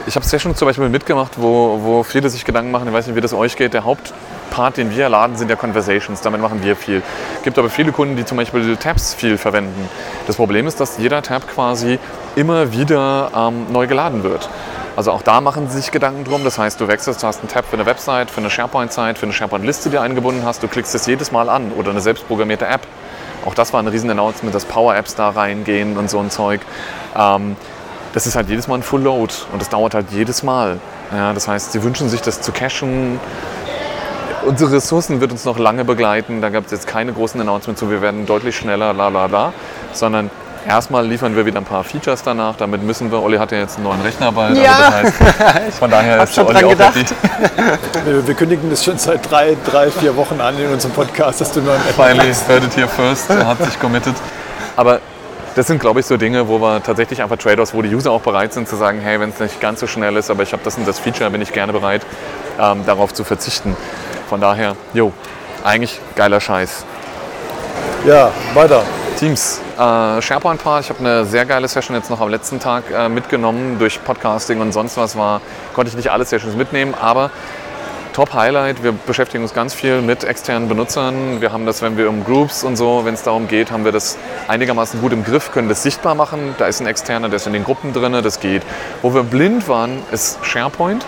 Ich 0.07 0.15
habe 0.15 0.25
Sessions 0.25 0.57
zum 0.57 0.67
Beispiel 0.67 0.87
mitgemacht, 0.87 1.33
wo, 1.35 1.79
wo 1.81 2.03
viele 2.03 2.29
sich 2.29 2.45
Gedanken 2.45 2.71
machen, 2.71 2.87
ich 2.87 2.93
weiß 2.93 3.07
nicht, 3.07 3.15
wie 3.17 3.21
das 3.21 3.33
euch 3.33 3.57
geht. 3.57 3.73
Der 3.73 3.83
Hauptpart, 3.83 4.77
den 4.77 4.91
wir 4.91 5.09
laden, 5.09 5.35
sind 5.35 5.49
ja 5.49 5.57
Conversations. 5.57 6.21
Damit 6.21 6.39
machen 6.39 6.63
wir 6.63 6.75
viel. 6.75 7.01
Es 7.37 7.43
gibt 7.43 7.57
aber 7.57 7.69
viele 7.69 7.91
Kunden, 7.91 8.15
die 8.15 8.23
zum 8.23 8.37
Beispiel 8.37 8.77
Tabs 8.77 9.15
viel 9.15 9.37
verwenden. 9.37 9.89
Das 10.27 10.35
Problem 10.35 10.67
ist, 10.67 10.79
dass 10.79 10.97
jeder 10.97 11.21
Tab 11.23 11.47
quasi 11.47 11.99
immer 12.35 12.71
wieder 12.71 13.31
ähm, 13.35 13.65
neu 13.73 13.87
geladen 13.87 14.23
wird. 14.23 14.47
Also 14.95 15.11
auch 15.11 15.21
da 15.21 15.41
machen 15.41 15.67
sie 15.69 15.77
sich 15.77 15.91
Gedanken 15.91 16.23
drum. 16.23 16.43
Das 16.43 16.57
heißt, 16.57 16.79
du 16.79 16.87
wechselst, 16.87 17.21
du 17.21 17.27
hast 17.27 17.39
einen 17.39 17.49
Tab 17.49 17.65
für 17.65 17.73
eine 17.73 17.85
Website, 17.85 18.31
für 18.31 18.39
eine 18.39 18.49
SharePoint-Site, 18.49 19.15
für 19.15 19.25
eine 19.25 19.33
SharePoint-Liste, 19.33 19.89
die 19.89 19.97
du 19.97 20.01
eingebunden 20.01 20.43
hast. 20.45 20.63
Du 20.63 20.67
klickst 20.67 20.95
es 20.95 21.05
jedes 21.05 21.31
Mal 21.31 21.49
an 21.49 21.71
oder 21.71 21.91
eine 21.91 22.01
selbstprogrammierte 22.01 22.65
App. 22.65 22.81
Auch 23.45 23.53
das 23.53 23.73
war 23.73 23.81
ein 23.81 23.87
riesen 23.87 24.09
Announcement, 24.09 24.55
dass 24.55 24.65
Power-Apps 24.65 25.15
da 25.15 25.29
reingehen 25.29 25.97
und 25.97 26.09
so 26.09 26.19
ein 26.19 26.31
Zeug. 26.31 26.61
Ähm, 27.15 27.57
das 28.13 28.25
ist 28.25 28.37
halt 28.37 28.47
jedes 28.47 28.67
Mal 28.67 28.75
ein 28.75 28.83
Full 28.83 29.01
Load 29.01 29.33
und 29.51 29.61
das 29.61 29.69
dauert 29.69 29.93
halt 29.93 30.07
jedes 30.11 30.41
Mal. 30.41 30.79
Ja, 31.11 31.33
das 31.33 31.47
heißt, 31.47 31.73
sie 31.73 31.83
wünschen 31.83 32.07
sich 32.07 32.21
das 32.21 32.41
zu 32.41 32.53
cachen. 32.53 33.19
Unsere 34.45 34.71
Ressourcen 34.73 35.19
wird 35.21 35.31
uns 35.31 35.43
noch 35.43 35.59
lange 35.59 35.83
begleiten. 35.83 36.41
Da 36.41 36.49
gab 36.49 36.65
es 36.65 36.71
jetzt 36.71 36.87
keine 36.87 37.11
großen 37.11 37.39
Announcements, 37.41 37.81
so 37.81 37.89
wir 37.89 38.01
werden 38.01 38.25
deutlich 38.25 38.55
schneller, 38.55 38.93
la 38.93 39.09
la 39.09 39.25
la, 39.25 39.53
sondern 39.91 40.31
erstmal 40.67 41.05
liefern 41.05 41.35
wir 41.35 41.45
wieder 41.45 41.59
ein 41.59 41.65
paar 41.65 41.83
Features 41.83 42.23
danach. 42.23 42.55
Damit 42.57 42.83
müssen 42.83 43.11
wir. 43.11 43.21
Olli 43.21 43.37
hat 43.37 43.51
ja 43.51 43.59
jetzt 43.59 43.75
einen 43.75 43.85
neuen 43.85 44.01
Rechner 44.01 44.31
bald. 44.31 44.57
Ja. 44.57 44.91
Also 44.93 45.11
das 45.19 45.53
heißt, 45.53 45.77
von 45.79 45.91
daher 45.91 46.23
ist 46.23 46.35
schon 46.35 46.47
Olli 46.47 46.59
dran 46.59 46.65
auch 46.65 46.69
gedacht. 46.69 46.95
Wir, 48.05 48.27
wir 48.27 48.35
kündigen 48.35 48.69
das 48.69 48.83
schon 48.83 48.97
seit 48.97 49.29
drei, 49.29 49.57
drei, 49.65 49.89
vier 49.89 50.15
Wochen 50.15 50.39
an 50.39 50.57
in 50.59 50.71
unserem 50.71 50.93
Podcast, 50.93 51.41
dass 51.41 51.51
du 51.51 51.61
nur 51.61 51.73
ein 51.73 51.81
Finally 51.95 52.33
heard 52.47 52.63
it 52.63 52.75
here 52.75 52.87
first. 52.87 53.29
Er 53.29 53.47
hat 53.47 53.57
sich 53.63 53.79
committed. 53.79 54.13
Aber 54.75 54.99
das 55.55 55.67
sind, 55.67 55.79
glaube 55.79 56.01
ich, 56.01 56.05
so 56.05 56.17
Dinge, 56.17 56.47
wo 56.47 56.59
wir 56.59 56.83
tatsächlich 56.83 57.21
einfach 57.21 57.37
Trade-offs, 57.37 57.73
wo 57.73 57.81
die 57.81 57.93
User 57.93 58.11
auch 58.11 58.21
bereit 58.21 58.53
sind 58.53 58.67
zu 58.67 58.75
sagen, 58.75 58.99
hey, 58.99 59.19
wenn 59.19 59.29
es 59.29 59.39
nicht 59.39 59.61
ganz 59.61 59.79
so 59.79 59.87
schnell 59.87 60.15
ist, 60.17 60.29
aber 60.29 60.43
ich 60.43 60.51
habe 60.51 60.61
das 60.63 60.77
und 60.77 60.87
das 60.87 60.99
Feature, 60.99 61.29
bin 61.29 61.41
ich 61.41 61.53
gerne 61.53 61.71
bereit, 61.71 62.01
ähm, 62.59 62.85
darauf 62.85 63.13
zu 63.13 63.23
verzichten. 63.23 63.75
Von 64.29 64.41
daher, 64.41 64.75
jo, 64.93 65.13
eigentlich 65.63 65.99
geiler 66.15 66.41
Scheiß. 66.41 66.85
Ja, 68.05 68.31
weiter. 68.53 68.83
Teams, 69.15 69.61
äh, 69.77 70.21
SharePoint-Part. 70.21 70.83
Ich 70.83 70.89
habe 70.89 70.99
eine 70.99 71.25
sehr 71.25 71.45
geile 71.45 71.69
Session 71.69 71.95
jetzt 71.95 72.09
noch 72.09 72.19
am 72.19 72.29
letzten 72.29 72.59
Tag 72.59 72.83
äh, 72.91 73.07
mitgenommen. 73.07 73.79
Durch 73.79 74.03
Podcasting 74.03 74.59
und 74.59 74.73
sonst 74.73 74.97
was 74.97 75.15
war, 75.15 75.39
konnte 75.73 75.89
ich 75.89 75.95
nicht 75.95 76.11
alle 76.11 76.25
Sessions 76.25 76.55
mitnehmen, 76.55 76.93
aber 76.93 77.31
Top-Highlight, 78.11 78.83
wir 78.83 78.91
beschäftigen 78.91 79.43
uns 79.43 79.53
ganz 79.53 79.73
viel 79.73 80.01
mit 80.01 80.25
externen 80.25 80.67
Benutzern. 80.67 81.39
Wir 81.39 81.53
haben 81.53 81.65
das, 81.65 81.81
wenn 81.81 81.97
wir 81.97 82.09
um 82.09 82.25
Groups 82.25 82.63
und 82.63 82.75
so, 82.75 83.05
wenn 83.05 83.13
es 83.13 83.23
darum 83.23 83.47
geht, 83.47 83.71
haben 83.71 83.85
wir 83.85 83.93
das 83.93 84.17
einigermaßen 84.49 84.99
gut 84.99 85.13
im 85.13 85.23
Griff, 85.23 85.51
können 85.51 85.69
das 85.69 85.83
sichtbar 85.83 86.15
machen. 86.15 86.53
Da 86.57 86.67
ist 86.67 86.81
ein 86.81 86.87
externer, 86.87 87.29
der 87.29 87.37
ist 87.37 87.47
in 87.47 87.53
den 87.53 87.63
Gruppen 87.63 87.93
drin, 87.93 88.13
das 88.21 88.41
geht. 88.41 88.63
Wo 89.01 89.13
wir 89.13 89.23
blind 89.23 89.67
waren, 89.69 90.01
ist 90.11 90.39
SharePoint. 90.45 91.05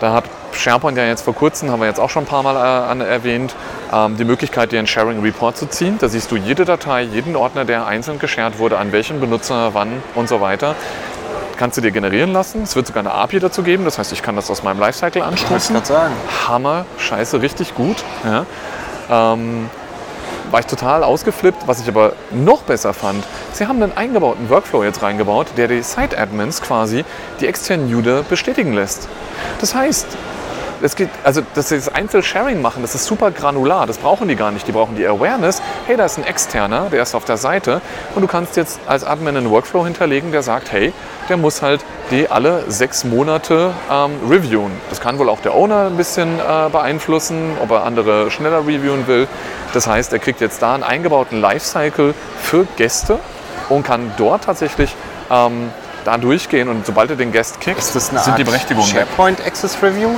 Da 0.00 0.12
hat 0.12 0.24
SharePoint 0.52 0.96
ja 0.96 1.04
jetzt 1.04 1.22
vor 1.22 1.34
kurzem, 1.34 1.70
haben 1.70 1.80
wir 1.80 1.86
jetzt 1.86 2.00
auch 2.00 2.10
schon 2.10 2.24
ein 2.24 2.26
paar 2.26 2.42
Mal 2.42 2.56
äh, 2.56 2.90
an, 2.90 3.00
erwähnt, 3.00 3.54
ähm, 3.92 4.16
die 4.16 4.24
Möglichkeit, 4.24 4.72
dir 4.72 4.78
einen 4.78 4.86
Sharing 4.86 5.20
Report 5.20 5.56
zu 5.56 5.66
ziehen. 5.66 5.96
Da 5.98 6.08
siehst 6.08 6.30
du 6.30 6.36
jede 6.36 6.64
Datei, 6.64 7.02
jeden 7.02 7.36
Ordner, 7.36 7.64
der 7.64 7.86
einzeln 7.86 8.18
geshared 8.18 8.58
wurde, 8.58 8.78
an 8.78 8.92
welchem 8.92 9.20
Benutzer, 9.20 9.74
wann 9.74 10.02
und 10.14 10.28
so 10.28 10.40
weiter. 10.40 10.74
Kannst 11.56 11.76
du 11.76 11.82
dir 11.82 11.90
generieren 11.90 12.32
lassen. 12.32 12.62
Es 12.62 12.74
wird 12.74 12.86
sogar 12.86 13.02
eine 13.02 13.12
API 13.12 13.38
dazu 13.38 13.62
geben. 13.62 13.84
Das 13.84 13.98
heißt, 13.98 14.12
ich 14.12 14.22
kann 14.22 14.34
das 14.34 14.50
aus 14.50 14.62
meinem 14.62 14.80
Lifecycle 14.80 15.20
anstoßen. 15.20 15.74
grad 15.74 15.86
sagen. 15.86 16.14
Hammer, 16.48 16.86
scheiße, 16.96 17.42
richtig 17.42 17.74
gut. 17.74 18.02
Ja. 18.24 18.46
Ähm, 19.10 19.68
war 20.50 20.60
ich 20.60 20.66
total 20.66 21.04
ausgeflippt. 21.04 21.66
Was 21.66 21.80
ich 21.80 21.88
aber 21.88 22.14
noch 22.30 22.62
besser 22.62 22.94
fand, 22.94 23.24
sie 23.52 23.66
haben 23.66 23.82
einen 23.82 23.96
eingebauten 23.96 24.48
Workflow 24.48 24.84
jetzt 24.84 25.02
reingebaut, 25.02 25.48
der 25.56 25.68
die 25.68 25.82
Site-Admins 25.82 26.62
quasi 26.62 27.04
die 27.40 27.46
externen 27.46 27.92
User 27.92 28.22
bestätigen 28.22 28.72
lässt. 28.72 29.08
Das 29.60 29.74
heißt, 29.74 30.06
es 30.82 30.96
geht, 30.96 31.10
also 31.24 31.42
dass 31.54 31.68
sie 31.68 31.76
das 31.76 31.88
Einzel-Sharing 31.88 32.60
machen, 32.60 32.82
das 32.82 32.94
ist 32.94 33.04
super 33.04 33.30
granular, 33.30 33.86
das 33.86 33.98
brauchen 33.98 34.28
die 34.28 34.36
gar 34.36 34.50
nicht. 34.50 34.66
Die 34.66 34.72
brauchen 34.72 34.96
die 34.96 35.06
Awareness, 35.06 35.62
hey, 35.86 35.96
da 35.96 36.04
ist 36.04 36.18
ein 36.18 36.24
Externer, 36.24 36.88
der 36.90 37.02
ist 37.02 37.14
auf 37.14 37.24
der 37.24 37.36
Seite 37.36 37.80
und 38.14 38.22
du 38.22 38.28
kannst 38.28 38.56
jetzt 38.56 38.80
als 38.86 39.04
Admin 39.04 39.36
einen 39.36 39.50
Workflow 39.50 39.84
hinterlegen, 39.84 40.32
der 40.32 40.42
sagt, 40.42 40.72
hey, 40.72 40.92
der 41.28 41.36
muss 41.36 41.62
halt 41.62 41.84
die 42.10 42.28
alle 42.28 42.64
sechs 42.68 43.04
Monate 43.04 43.72
ähm, 43.90 44.12
reviewen. 44.28 44.72
Das 44.88 45.00
kann 45.00 45.18
wohl 45.18 45.28
auch 45.28 45.40
der 45.40 45.54
Owner 45.54 45.86
ein 45.86 45.96
bisschen 45.96 46.38
äh, 46.38 46.68
beeinflussen, 46.70 47.56
ob 47.62 47.70
er 47.70 47.84
andere 47.84 48.30
schneller 48.30 48.60
reviewen 48.60 49.06
will. 49.06 49.28
Das 49.72 49.86
heißt, 49.86 50.12
er 50.12 50.18
kriegt 50.18 50.40
jetzt 50.40 50.62
da 50.62 50.74
einen 50.74 50.82
eingebauten 50.82 51.40
Lifecycle 51.40 52.14
für 52.42 52.66
Gäste 52.76 53.18
und 53.68 53.84
kann 53.84 54.12
dort 54.16 54.44
tatsächlich 54.44 54.94
ähm, 55.30 55.70
da 56.04 56.18
durchgehen 56.18 56.68
und 56.68 56.86
sobald 56.86 57.10
er 57.10 57.16
den 57.16 57.32
Guest 57.32 57.58
eine 57.66 58.00
sind 58.00 58.18
Art 58.18 58.38
die 58.38 58.44
Berechtigungen 58.44 58.88
weg. 58.94 59.06
SharePoint 59.06 59.46
Access 59.46 59.76
Review? 59.82 60.10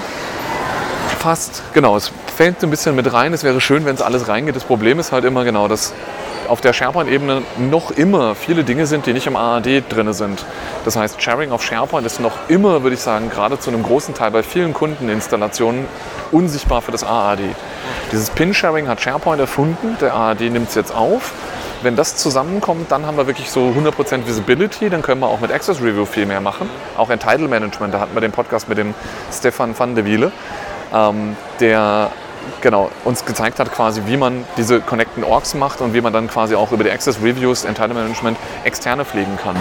Fast, 1.22 1.62
genau. 1.72 1.96
Es 1.96 2.10
fällt 2.36 2.60
so 2.60 2.66
ein 2.66 2.70
bisschen 2.70 2.96
mit 2.96 3.12
rein. 3.12 3.32
Es 3.32 3.44
wäre 3.44 3.60
schön, 3.60 3.84
wenn 3.84 3.94
es 3.94 4.02
alles 4.02 4.26
reingeht. 4.26 4.56
Das 4.56 4.64
Problem 4.64 4.98
ist 4.98 5.12
halt 5.12 5.24
immer 5.24 5.44
genau, 5.44 5.68
dass 5.68 5.92
auf 6.48 6.60
der 6.60 6.72
SharePoint-Ebene 6.72 7.42
noch 7.70 7.92
immer 7.92 8.34
viele 8.34 8.64
Dinge 8.64 8.86
sind, 8.86 9.06
die 9.06 9.12
nicht 9.12 9.28
im 9.28 9.36
AAD 9.36 9.84
drin 9.88 10.12
sind. 10.14 10.44
Das 10.84 10.96
heißt, 10.96 11.22
Sharing 11.22 11.52
auf 11.52 11.62
SharePoint 11.62 12.04
ist 12.06 12.18
noch 12.18 12.32
immer, 12.48 12.82
würde 12.82 12.94
ich 12.94 13.00
sagen, 13.00 13.30
gerade 13.30 13.56
zu 13.60 13.70
einem 13.70 13.84
großen 13.84 14.14
Teil 14.14 14.32
bei 14.32 14.42
vielen 14.42 14.74
Kundeninstallationen 14.74 15.84
unsichtbar 16.32 16.82
für 16.82 16.90
das 16.90 17.04
AAD. 17.04 17.38
Dieses 18.10 18.30
Pin-Sharing 18.30 18.88
hat 18.88 19.00
SharePoint 19.00 19.38
erfunden, 19.38 19.96
der 20.00 20.16
AAD 20.16 20.40
nimmt 20.40 20.70
es 20.70 20.74
jetzt 20.74 20.92
auf. 20.92 21.30
Wenn 21.82 21.94
das 21.94 22.16
zusammenkommt, 22.16 22.90
dann 22.90 23.06
haben 23.06 23.16
wir 23.16 23.28
wirklich 23.28 23.48
so 23.48 23.72
100% 23.76 24.26
Visibility, 24.26 24.90
dann 24.90 25.02
können 25.02 25.20
wir 25.20 25.28
auch 25.28 25.38
mit 25.38 25.52
Access 25.52 25.80
Review 25.80 26.04
viel 26.04 26.26
mehr 26.26 26.40
machen. 26.40 26.68
Auch 26.96 27.10
Entitle 27.10 27.46
Management, 27.46 27.94
da 27.94 28.00
hatten 28.00 28.14
wir 28.14 28.20
den 28.20 28.32
Podcast 28.32 28.68
mit 28.68 28.76
dem 28.76 28.92
Stefan 29.32 29.78
van 29.78 29.94
de 29.94 30.04
Wiele, 30.04 30.32
ähm, 30.92 31.36
der 31.60 32.10
genau, 32.60 32.90
uns 33.04 33.24
gezeigt 33.24 33.58
hat, 33.58 33.72
quasi, 33.72 34.02
wie 34.06 34.16
man 34.16 34.44
diese 34.56 34.80
Connecten 34.80 35.24
Orgs 35.24 35.54
macht 35.54 35.80
und 35.80 35.94
wie 35.94 36.00
man 36.00 36.12
dann 36.12 36.28
quasi 36.28 36.54
auch 36.54 36.72
über 36.72 36.84
die 36.84 36.90
Access 36.90 37.18
Reviews, 37.22 37.64
Entitle 37.64 37.94
Management 37.94 38.38
externe 38.64 39.04
pflegen 39.04 39.36
kann. 39.36 39.56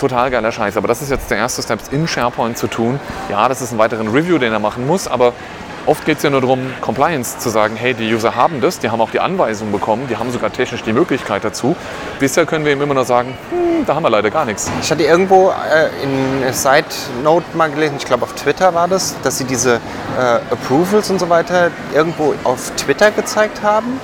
Total 0.00 0.30
geiler 0.30 0.50
Scheiß. 0.50 0.76
Aber 0.76 0.88
das 0.88 1.00
ist 1.00 1.10
jetzt 1.10 1.30
der 1.30 1.38
erste 1.38 1.62
Step 1.62 1.78
in 1.92 2.08
SharePoint 2.08 2.58
zu 2.58 2.66
tun. 2.66 2.98
Ja, 3.28 3.48
das 3.48 3.62
ist 3.62 3.72
ein 3.72 3.78
weiterer 3.78 4.02
Review, 4.02 4.38
den 4.38 4.52
er 4.52 4.58
machen 4.58 4.86
muss, 4.86 5.06
aber 5.06 5.32
oft 5.86 6.04
geht 6.04 6.18
es 6.18 6.22
ja 6.22 6.30
nur 6.30 6.40
darum, 6.40 6.72
Compliance 6.80 7.38
zu 7.38 7.48
sagen, 7.48 7.76
hey, 7.76 7.94
die 7.94 8.12
User 8.14 8.34
haben 8.36 8.60
das, 8.60 8.78
die 8.78 8.90
haben 8.90 9.00
auch 9.00 9.10
die 9.10 9.20
Anweisung 9.20 9.72
bekommen, 9.72 10.06
die 10.08 10.16
haben 10.16 10.30
sogar 10.30 10.52
technisch 10.52 10.82
die 10.82 10.92
Möglichkeit 10.92 11.44
dazu. 11.44 11.76
Bisher 12.18 12.46
können 12.46 12.64
wir 12.64 12.72
ihm 12.72 12.82
immer 12.82 12.94
nur 12.94 13.04
sagen, 13.04 13.36
hm, 13.50 13.84
da 13.86 13.94
haben 13.94 14.02
wir 14.02 14.10
leider 14.10 14.30
gar 14.30 14.44
nichts. 14.44 14.70
Ich 14.80 14.90
hatte 14.90 15.02
irgendwo 15.02 15.50
äh, 15.50 15.88
in 16.02 16.42
einer 16.42 16.52
Side 16.52 16.86
Note 17.22 17.44
mal 17.54 17.70
gelesen, 17.70 17.96
ich 17.98 18.04
glaube 18.04 18.24
auf 18.24 18.32
Twitter 18.34 18.72
war 18.74 18.88
das, 18.88 19.14
dass 19.22 19.38
sie 19.38 19.44
diese 19.44 19.74
äh, 20.18 20.20
Approvals 20.52 21.10
und 21.10 21.18
so 21.18 21.28
weiter 21.28 21.70
irgendwo 21.94 22.34
auf 22.44 22.70
Twitter 22.76 23.10
gezeigt 23.10 23.62
haben. 23.62 24.00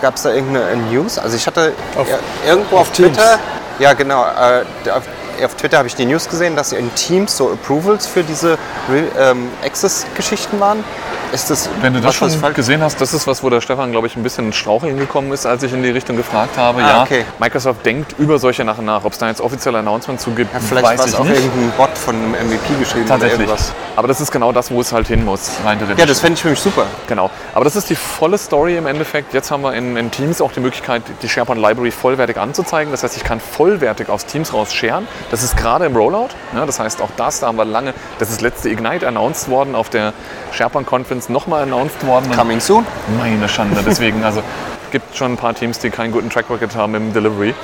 Gab 0.00 0.14
es 0.14 0.22
da 0.22 0.32
irgendeine 0.32 0.76
News? 0.90 1.18
Also 1.18 1.36
ich 1.36 1.46
hatte 1.46 1.72
Auf- 1.96 2.08
ja, 2.08 2.18
irgendwo 2.46 2.76
auf 2.76 2.82
auf, 2.82 2.92
Teams. 2.92 3.16
Twitter, 3.16 3.38
ja 3.80 3.92
genau, 3.94 4.22
äh, 4.24 4.90
auf, 4.90 5.02
auf 5.44 5.54
Twitter 5.56 5.78
habe 5.78 5.88
ich 5.88 5.94
die 5.96 6.04
News 6.04 6.28
gesehen, 6.28 6.54
dass 6.56 6.72
in 6.72 6.92
Teams 6.94 7.36
so 7.36 7.50
Approvals 7.50 8.06
für 8.06 8.22
diese 8.22 8.52
Re- 8.90 9.04
ähm, 9.18 9.48
Access-Geschichten 9.64 10.58
waren. 10.60 10.84
Ist 11.32 11.50
das 11.50 11.68
Wenn 11.82 11.92
du 11.94 12.00
das 12.00 12.14
schon 12.14 12.30
gesehen 12.54 12.82
hast, 12.82 13.00
das 13.00 13.12
ist 13.12 13.26
was, 13.26 13.42
wo 13.42 13.50
der 13.50 13.60
Stefan, 13.60 13.90
glaube 13.90 14.06
ich, 14.06 14.16
ein 14.16 14.22
bisschen 14.22 14.46
ins 14.46 14.56
Straucheln 14.56 14.96
gekommen 14.96 15.30
ist, 15.32 15.44
als 15.46 15.62
ich 15.62 15.72
in 15.72 15.82
die 15.82 15.90
Richtung 15.90 16.16
gefragt 16.16 16.56
habe. 16.56 16.82
Ah, 16.82 16.88
ja, 16.88 17.02
okay. 17.02 17.24
Microsoft 17.38 17.84
denkt 17.84 18.14
über 18.18 18.38
solche 18.38 18.64
Sachen 18.64 18.86
nach. 18.86 19.04
Ob 19.04 19.12
es 19.12 19.18
da 19.18 19.28
jetzt 19.28 19.40
offizielle 19.40 19.78
Announcement 19.78 20.20
zu 20.20 20.30
gibt, 20.30 20.52
Ja, 20.54 20.60
vielleicht 20.60 20.86
weiß 20.86 21.06
ich 21.06 21.14
auch 21.16 21.24
nicht. 21.24 21.36
irgendein 21.44 21.70
Bot 21.76 21.90
von 21.98 22.14
einem 22.16 22.30
MVP 22.32 22.74
geschrieben 22.78 23.04
oder 23.04 23.14
Tatsächlich. 23.18 23.40
irgendwas. 23.40 23.72
Aber 23.96 24.08
das 24.08 24.20
ist 24.20 24.30
genau 24.30 24.52
das, 24.52 24.70
wo 24.70 24.80
es 24.80 24.92
halt 24.92 25.06
hin 25.08 25.24
muss, 25.24 25.50
rein 25.64 25.78
theoretisch. 25.78 26.00
Ja, 26.00 26.06
das 26.06 26.20
fände 26.20 26.34
ich 26.34 26.42
für 26.42 26.50
mich 26.50 26.60
super. 26.60 26.86
Genau. 27.06 27.30
Aber 27.54 27.64
das 27.64 27.76
ist 27.76 27.90
die 27.90 27.96
volle 27.96 28.38
Story 28.38 28.76
im 28.76 28.86
Endeffekt. 28.86 29.34
Jetzt 29.34 29.50
haben 29.50 29.62
wir 29.62 29.74
in, 29.74 29.96
in 29.96 30.10
Teams 30.10 30.40
auch 30.40 30.52
die 30.52 30.60
Möglichkeit, 30.60 31.02
die 31.22 31.28
SharePoint 31.28 31.60
Library 31.60 31.90
vollwertig 31.90 32.38
anzuzeigen. 32.38 32.90
Das 32.90 33.02
heißt, 33.02 33.16
ich 33.16 33.24
kann 33.24 33.40
vollwertig 33.40 34.08
aus 34.08 34.24
Teams 34.24 34.52
raus 34.54 34.72
sharen. 34.72 35.06
Das 35.30 35.42
ist 35.42 35.56
gerade 35.56 35.84
im 35.86 35.96
Rollout. 35.96 36.28
Ja, 36.54 36.64
das 36.64 36.78
heißt, 36.80 37.02
auch 37.02 37.10
das, 37.16 37.40
da 37.40 37.48
haben 37.48 37.56
wir 37.58 37.64
lange, 37.64 37.92
das 38.18 38.30
ist 38.30 38.40
letzte 38.40 38.70
Ignite 38.70 39.06
announced 39.06 39.48
worden, 39.50 39.74
auf 39.74 39.90
der 39.90 40.12
SharePoint 40.52 40.86
Conference 40.86 41.17
nochmal 41.28 41.62
announced 41.62 42.06
worden. 42.06 42.30
Coming 42.30 42.60
soon. 42.60 42.86
meine 43.18 43.48
Schande. 43.48 43.82
Deswegen, 43.84 44.22
also 44.22 44.42
gibt 44.90 45.16
schon 45.16 45.32
ein 45.32 45.36
paar 45.36 45.54
Teams, 45.54 45.78
die 45.78 45.90
keinen 45.90 46.12
guten 46.12 46.30
Track 46.30 46.46
Record 46.50 46.74
haben 46.76 46.94
im 46.94 47.12
Delivery. 47.12 47.54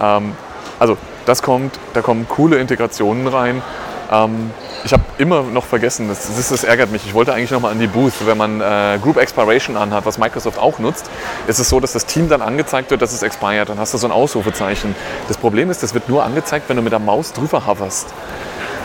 Ähm, 0.00 0.32
also 0.78 0.96
das 1.26 1.42
kommt, 1.42 1.78
da 1.94 2.02
kommen 2.02 2.26
coole 2.28 2.58
Integrationen 2.58 3.26
rein. 3.28 3.62
Ähm, 4.10 4.50
ich 4.84 4.92
habe 4.92 5.02
immer 5.18 5.42
noch 5.42 5.64
vergessen, 5.64 6.08
das, 6.08 6.26
das, 6.26 6.48
das 6.48 6.64
ärgert 6.64 6.90
mich. 6.90 7.06
Ich 7.06 7.14
wollte 7.14 7.32
eigentlich 7.32 7.50
noch 7.52 7.60
mal 7.60 7.70
an 7.70 7.78
die 7.78 7.86
Booth. 7.86 8.26
Wenn 8.26 8.36
man 8.36 8.60
äh, 8.60 8.98
Group 9.00 9.16
Expiration 9.16 9.76
anhat, 9.76 10.04
was 10.04 10.18
Microsoft 10.18 10.58
auch 10.58 10.78
nutzt, 10.78 11.08
ist 11.46 11.60
es 11.60 11.68
so, 11.68 11.78
dass 11.80 11.92
das 11.92 12.06
Team 12.06 12.28
dann 12.28 12.42
angezeigt 12.42 12.90
wird, 12.90 13.00
dass 13.00 13.12
es 13.12 13.22
expired. 13.22 13.68
Dann 13.68 13.78
hast 13.78 13.94
du 13.94 13.98
so 13.98 14.06
ein 14.06 14.12
Ausrufezeichen. 14.12 14.94
Das 15.28 15.36
Problem 15.36 15.70
ist, 15.70 15.82
das 15.82 15.94
wird 15.94 16.08
nur 16.08 16.24
angezeigt, 16.24 16.68
wenn 16.68 16.76
du 16.76 16.82
mit 16.82 16.92
der 16.92 16.98
Maus 16.98 17.32
drüber 17.32 17.66
hoverst. 17.66 18.12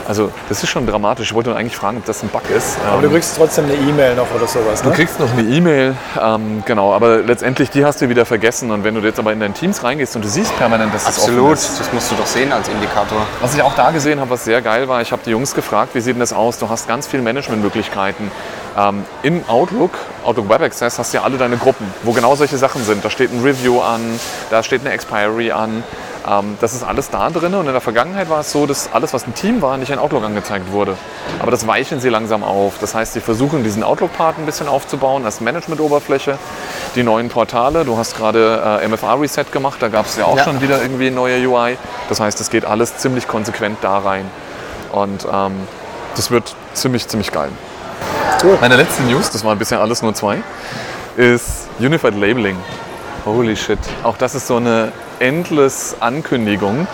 Also 0.07 0.31
das 0.47 0.63
ist 0.63 0.69
schon 0.69 0.87
dramatisch. 0.87 1.27
Ich 1.27 1.33
wollte 1.33 1.49
nur 1.49 1.59
eigentlich 1.59 1.75
fragen, 1.75 1.97
ob 1.97 2.05
das 2.05 2.23
ein 2.23 2.29
Bug 2.29 2.43
ist. 2.49 2.77
Aber 2.89 3.01
du 3.01 3.07
Ähm, 3.07 3.13
kriegst 3.13 3.35
trotzdem 3.35 3.65
eine 3.65 3.73
E-Mail 3.73 4.15
noch 4.15 4.27
oder 4.33 4.47
sowas. 4.47 4.81
Du 4.81 4.87
Ne? 4.89 4.95
kriegst 4.95 5.19
noch 5.19 5.29
eine 5.33 5.41
E-Mail, 5.41 5.95
ähm, 6.21 6.63
genau, 6.65 6.93
aber 6.93 7.17
letztendlich 7.17 7.69
die 7.71 7.83
hast 7.83 7.99
du 8.01 8.07
wieder 8.07 8.25
vergessen. 8.25 8.71
Und 8.71 8.85
wenn 8.85 8.95
du 8.95 9.01
jetzt 9.01 9.19
aber 9.19 9.33
in 9.33 9.41
dein 9.41 9.53
Teams 9.53 9.83
reingehst 9.83 10.15
und 10.15 10.23
du 10.23 10.29
siehst 10.29 10.55
permanent, 10.57 10.93
dass 10.93 11.01
es 11.09 11.17
offen 11.19 11.31
Absolut. 11.33 11.53
ist. 11.55 11.79
Das 11.81 11.91
musst 11.91 12.09
du 12.09 12.15
doch 12.15 12.25
sehen 12.25 12.53
als 12.53 12.69
Indikator. 12.69 13.17
Was 13.41 13.53
ich 13.53 13.61
auch 13.61 13.75
da 13.75 13.91
gesehen 13.91 14.21
habe, 14.21 14.29
was 14.29 14.45
sehr 14.45 14.61
geil 14.61 14.87
war, 14.87 15.01
ich 15.01 15.11
habe 15.11 15.21
die 15.25 15.31
Jungs 15.31 15.53
gefragt, 15.53 15.93
wie 15.93 15.99
sieht 15.99 16.13
denn 16.15 16.21
das 16.21 16.31
aus? 16.31 16.57
Du 16.57 16.69
hast 16.69 16.87
ganz 16.87 17.05
viele 17.05 17.21
Managementmöglichkeiten. 17.23 18.31
Ähm, 18.77 19.03
in 19.23 19.43
Outlook, 19.49 19.91
Outlook 20.23 20.47
Web 20.49 20.61
Access, 20.61 20.97
hast 20.99 21.13
du 21.13 21.17
ja 21.17 21.23
alle 21.25 21.37
deine 21.37 21.57
Gruppen, 21.57 21.85
wo 22.03 22.13
genau 22.13 22.33
solche 22.35 22.57
Sachen 22.57 22.83
sind. 22.85 23.03
Da 23.03 23.09
steht 23.09 23.33
ein 23.33 23.41
Review 23.43 23.81
an, 23.81 24.01
da 24.51 24.63
steht 24.63 24.81
eine 24.81 24.91
Expiry 24.91 25.51
an. 25.51 25.83
Ähm, 26.29 26.57
das 26.59 26.73
ist 26.73 26.83
alles 26.83 27.09
da 27.09 27.29
drin. 27.29 27.53
Und 27.55 27.67
in 27.67 27.71
der 27.71 27.81
Vergangenheit 27.81 28.29
war 28.29 28.41
es 28.41 28.51
so, 28.51 28.65
dass 28.65 28.89
alles, 28.93 29.13
was 29.13 29.25
ein 29.27 29.33
Team 29.33 29.61
war, 29.61 29.77
nicht 29.77 29.91
in 29.91 29.99
Outlook 29.99 30.23
angezeigt 30.23 30.71
wurde. 30.71 30.95
Aber 31.39 31.51
das 31.51 31.65
weichen 31.67 31.99
sie 31.99 32.09
langsam 32.09 32.43
auf. 32.43 32.75
Das 32.81 32.93
heißt, 32.95 33.13
sie 33.13 33.21
versuchen 33.21 33.63
diesen 33.63 33.83
Outlook-Part 33.83 34.37
ein 34.37 34.45
bisschen 34.45 34.67
aufzubauen 34.67 35.25
als 35.25 35.41
Management-Oberfläche. 35.41 36.37
Die 36.95 37.03
neuen 37.03 37.29
Portale, 37.29 37.85
du 37.85 37.97
hast 37.97 38.17
gerade 38.17 38.79
äh, 38.83 38.87
MFA-Reset 38.87 39.45
gemacht, 39.51 39.77
da 39.81 39.87
gab 39.87 40.05
es 40.05 40.17
ja 40.17 40.25
auch 40.25 40.37
Ja. 40.37 40.43
schon 40.43 40.61
wieder 40.61 40.81
irgendwie 40.81 41.09
neue 41.11 41.47
UI. 41.47 41.77
Das 42.09 42.19
heißt, 42.19 42.39
es 42.41 42.49
geht 42.49 42.65
alles 42.65 42.97
ziemlich 42.97 43.27
konsequent 43.27 43.77
da 43.81 43.99
rein. 43.99 44.25
Und 44.91 45.25
ähm, 45.31 45.53
das 46.15 46.31
wird 46.31 46.55
ziemlich, 46.73 47.07
ziemlich 47.07 47.31
geil. 47.31 47.49
Cool. 48.43 48.57
Meine 48.61 48.75
letzte 48.75 49.03
News, 49.03 49.29
das 49.31 49.43
waren 49.43 49.57
bisher 49.57 49.79
alles 49.81 50.01
nur 50.01 50.13
zwei, 50.13 50.37
ist 51.15 51.67
Unified 51.79 52.15
Labeling. 52.15 52.57
Holy 53.25 53.55
shit. 53.55 53.79
Auch 54.03 54.17
das 54.17 54.35
ist 54.35 54.47
so 54.47 54.57
eine 54.57 54.91
endless 55.19 55.95
Ankündigung. 55.99 56.87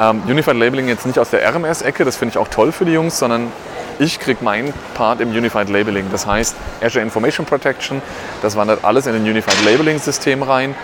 Ähm, 0.00 0.22
Unified 0.26 0.56
Labeling 0.56 0.88
jetzt 0.88 1.06
nicht 1.06 1.18
aus 1.18 1.30
der 1.30 1.42
RMS-Ecke, 1.48 2.04
das 2.04 2.16
finde 2.16 2.32
ich 2.32 2.38
auch 2.38 2.48
toll 2.48 2.72
für 2.72 2.84
die 2.84 2.92
Jungs, 2.92 3.18
sondern 3.18 3.50
ich 3.98 4.20
kriege 4.20 4.44
meinen 4.44 4.74
Part 4.94 5.20
im 5.20 5.30
Unified 5.30 5.70
Labeling. 5.70 6.06
Das 6.10 6.26
heißt, 6.26 6.54
Azure 6.82 7.02
Information 7.02 7.46
Protection, 7.46 8.02
das 8.42 8.56
wandert 8.56 8.84
alles 8.84 9.06
in 9.06 9.14
ein 9.14 9.22
Unified 9.22 9.64
Labeling-System 9.64 10.42
rein, 10.42 10.74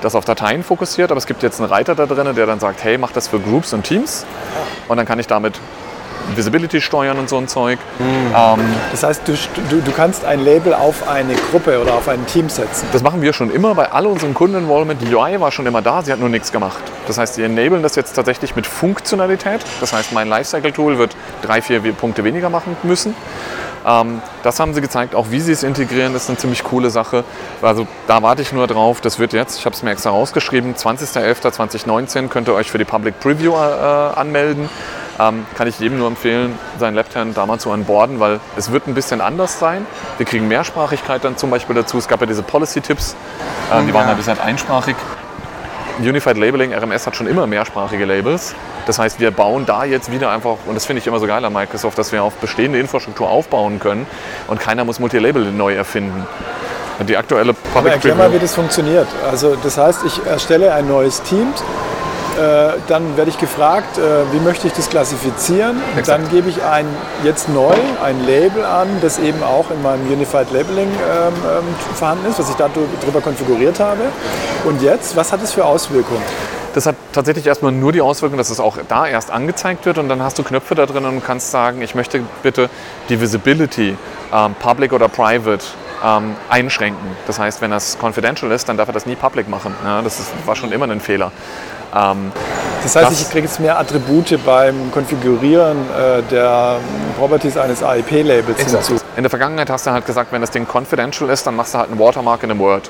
das 0.00 0.14
auf 0.14 0.24
Dateien 0.24 0.62
fokussiert, 0.62 1.10
aber 1.10 1.18
es 1.18 1.26
gibt 1.26 1.42
jetzt 1.42 1.60
einen 1.60 1.70
Reiter 1.70 1.94
da 1.94 2.06
drin, 2.06 2.34
der 2.34 2.46
dann 2.46 2.60
sagt, 2.60 2.82
hey, 2.82 2.98
mach 2.98 3.12
das 3.12 3.28
für 3.28 3.38
Groups 3.40 3.72
und 3.72 3.84
Teams 3.84 4.26
und 4.88 4.96
dann 4.96 5.06
kann 5.06 5.18
ich 5.18 5.26
damit 5.26 5.60
Visibility 6.36 6.80
steuern 6.80 7.18
und 7.18 7.28
so 7.28 7.38
ein 7.38 7.48
Zeug. 7.48 7.78
Ähm, 8.00 8.60
Das 8.90 9.02
heißt, 9.02 9.22
du, 9.26 9.32
du, 9.70 9.80
du 9.80 9.92
kannst 9.92 10.24
ein 10.24 10.44
Label 10.44 10.74
auf 10.74 11.08
eine 11.08 11.34
Gruppe 11.34 11.80
oder 11.80 11.94
auf 11.94 12.08
ein 12.08 12.26
Team 12.26 12.48
setzen. 12.48 12.86
Das 12.92 13.02
machen 13.02 13.22
wir 13.22 13.32
schon 13.32 13.50
immer 13.50 13.74
bei 13.74 13.90
all 13.90 14.06
unseren 14.06 14.34
Kundeninvolvement. 14.34 15.00
Die 15.02 15.14
UI 15.14 15.40
war 15.40 15.50
schon 15.52 15.66
immer 15.66 15.82
da, 15.82 16.02
sie 16.02 16.12
hat 16.12 16.20
nur 16.20 16.28
nichts 16.28 16.52
gemacht. 16.52 16.78
Das 17.06 17.18
heißt, 17.18 17.36
die 17.36 17.42
enablen 17.42 17.82
das 17.82 17.96
jetzt 17.96 18.12
tatsächlich 18.14 18.56
mit 18.56 18.66
Funktionalität. 18.66 19.60
Das 19.80 19.92
heißt, 19.92 20.12
mein 20.12 20.28
Lifecycle-Tool 20.28 20.98
wird 20.98 21.16
drei, 21.42 21.62
vier 21.62 21.80
Punkte 21.92 22.24
weniger 22.24 22.50
machen 22.50 22.76
müssen. 22.82 23.14
Ähm, 23.86 24.20
das 24.42 24.60
haben 24.60 24.74
sie 24.74 24.80
gezeigt, 24.80 25.14
auch 25.14 25.26
wie 25.30 25.40
sie 25.40 25.52
es 25.52 25.62
integrieren, 25.62 26.12
das 26.12 26.24
ist 26.24 26.28
eine 26.28 26.38
ziemlich 26.38 26.64
coole 26.64 26.90
Sache. 26.90 27.24
Also 27.62 27.86
da 28.06 28.22
warte 28.22 28.42
ich 28.42 28.52
nur 28.52 28.66
drauf. 28.66 29.00
Das 29.00 29.18
wird 29.18 29.32
jetzt, 29.32 29.58
ich 29.58 29.64
habe 29.64 29.74
es 29.74 29.82
mir 29.82 29.90
extra 29.92 30.10
rausgeschrieben, 30.10 30.74
20.11.2019 30.74 32.28
könnt 32.28 32.48
ihr 32.48 32.54
euch 32.54 32.70
für 32.70 32.78
die 32.78 32.84
Public 32.84 33.18
Preview 33.20 33.54
äh, 33.54 33.56
anmelden. 33.56 34.68
Ähm, 35.20 35.46
kann 35.56 35.66
ich 35.66 35.78
jedem 35.80 35.98
nur 35.98 36.06
empfehlen, 36.06 36.56
seinen 36.78 36.94
Left-Hand 36.94 37.36
da 37.36 37.44
mal 37.44 37.58
zu 37.58 37.70
onboarden, 37.70 38.20
weil 38.20 38.38
es 38.56 38.70
wird 38.70 38.86
ein 38.86 38.94
bisschen 38.94 39.20
anders 39.20 39.58
sein. 39.58 39.84
Wir 40.16 40.26
kriegen 40.26 40.46
Mehrsprachigkeit 40.46 41.24
dann 41.24 41.36
zum 41.36 41.50
Beispiel 41.50 41.74
dazu. 41.74 41.98
Es 41.98 42.06
gab 42.06 42.20
ja 42.20 42.26
diese 42.26 42.42
Policy-Tipps, 42.42 43.16
ähm, 43.72 43.86
die 43.88 43.94
waren 43.94 44.04
Ja. 44.04 44.10
ja 44.10 44.14
bisher 44.14 44.40
einsprachig. 44.42 44.94
Unified 45.98 46.36
Labeling, 46.36 46.72
RMS 46.72 47.08
hat 47.08 47.16
schon 47.16 47.26
immer 47.26 47.48
mehrsprachige 47.48 48.04
Labels. 48.04 48.54
Das 48.86 49.00
heißt, 49.00 49.18
wir 49.18 49.32
bauen 49.32 49.66
da 49.66 49.82
jetzt 49.84 50.12
wieder 50.12 50.30
einfach, 50.30 50.56
und 50.66 50.76
das 50.76 50.86
finde 50.86 51.00
ich 51.00 51.06
immer 51.08 51.18
so 51.18 51.26
geil 51.26 51.44
an 51.44 51.52
Microsoft, 51.52 51.98
dass 51.98 52.12
wir 52.12 52.22
auf 52.22 52.34
bestehende 52.34 52.78
Infrastruktur 52.78 53.28
aufbauen 53.28 53.80
können 53.80 54.06
und 54.46 54.60
keiner 54.60 54.84
muss 54.84 55.00
Multilabel 55.00 55.50
neu 55.50 55.74
erfinden. 55.74 56.24
Und 57.00 57.08
die 57.08 57.16
aktuelle 57.16 57.50
Aber 57.50 57.58
Public 57.74 57.94
erklär 57.94 58.14
mal, 58.14 58.32
wie 58.32 58.38
das 58.38 58.54
funktioniert. 58.54 59.08
Also 59.28 59.56
das 59.60 59.76
heißt, 59.76 60.04
ich 60.04 60.24
erstelle 60.24 60.72
ein 60.72 60.86
neues 60.86 61.20
Team 61.22 61.48
Äh, 61.48 61.97
dann 62.88 63.16
werde 63.16 63.30
ich 63.30 63.38
gefragt, 63.38 63.98
äh, 63.98 64.00
wie 64.32 64.40
möchte 64.40 64.66
ich 64.66 64.72
das 64.72 64.88
klassifizieren. 64.88 65.80
Exakt. 65.96 66.08
Dann 66.08 66.30
gebe 66.30 66.48
ich 66.48 66.62
ein, 66.62 66.86
jetzt 67.24 67.48
neu 67.48 67.74
ein 68.02 68.24
Label 68.26 68.64
an, 68.64 68.88
das 69.00 69.18
eben 69.18 69.42
auch 69.42 69.70
in 69.70 69.82
meinem 69.82 70.06
Unified 70.06 70.50
Labeling 70.52 70.88
ähm, 70.88 71.34
ähm, 71.44 71.64
vorhanden 71.94 72.26
ist, 72.26 72.38
was 72.38 72.50
ich 72.50 72.56
darüber 72.56 73.20
konfiguriert 73.20 73.80
habe. 73.80 74.02
Und 74.64 74.82
jetzt, 74.82 75.16
was 75.16 75.32
hat 75.32 75.42
es 75.42 75.52
für 75.52 75.64
Auswirkungen? 75.64 76.22
Das 76.74 76.86
hat 76.86 76.96
tatsächlich 77.12 77.46
erstmal 77.46 77.72
nur 77.72 77.92
die 77.92 78.00
Auswirkung, 78.00 78.38
dass 78.38 78.50
es 78.50 78.60
auch 78.60 78.76
da 78.88 79.06
erst 79.06 79.30
angezeigt 79.30 79.86
wird 79.86 79.98
und 79.98 80.08
dann 80.08 80.22
hast 80.22 80.38
du 80.38 80.44
Knöpfe 80.44 80.74
da 80.74 80.86
drin 80.86 81.04
und 81.06 81.24
kannst 81.24 81.50
sagen, 81.50 81.82
ich 81.82 81.94
möchte 81.94 82.20
bitte 82.42 82.68
die 83.08 83.20
Visibility, 83.20 83.96
ähm, 84.32 84.54
Public 84.60 84.92
oder 84.92 85.08
Private, 85.08 85.64
ähm, 86.04 86.36
einschränken. 86.48 87.16
Das 87.26 87.38
heißt, 87.38 87.60
wenn 87.60 87.70
das 87.70 87.98
confidential 88.00 88.52
ist, 88.52 88.68
dann 88.68 88.76
darf 88.76 88.88
er 88.88 88.94
das 88.94 89.06
nie 89.06 89.16
public 89.16 89.48
machen. 89.48 89.74
Ja, 89.84 90.02
das 90.02 90.20
ist, 90.20 90.30
war 90.46 90.54
schon 90.54 90.72
immer 90.72 90.88
ein 90.88 91.00
Fehler. 91.00 91.32
Ähm, 91.94 92.32
Das 92.84 92.94
heißt, 92.94 93.10
Das- 93.10 93.20
ich 93.22 93.30
kriege 93.30 93.46
jetzt 93.46 93.58
mehr 93.60 93.78
Attribute 93.78 94.38
beim 94.46 94.92
Konfigurieren 94.92 95.76
äh, 95.90 96.22
der 96.30 96.76
Properties 97.18 97.56
eines 97.56 97.82
AIP-Labels 97.82 98.60
hinzu. 98.60 98.96
In 99.16 99.24
der 99.24 99.30
Vergangenheit 99.30 99.68
hast 99.68 99.86
du 99.86 99.90
halt 99.90 100.06
gesagt, 100.06 100.30
wenn 100.32 100.40
das 100.40 100.50
Ding 100.52 100.66
confidential 100.72 101.28
ist, 101.30 101.46
dann 101.46 101.56
machst 101.56 101.74
du 101.74 101.78
halt 101.78 101.90
ein 101.90 101.98
Watermark 101.98 102.42
in 102.44 102.50
einem 102.52 102.60
Word. 102.60 102.88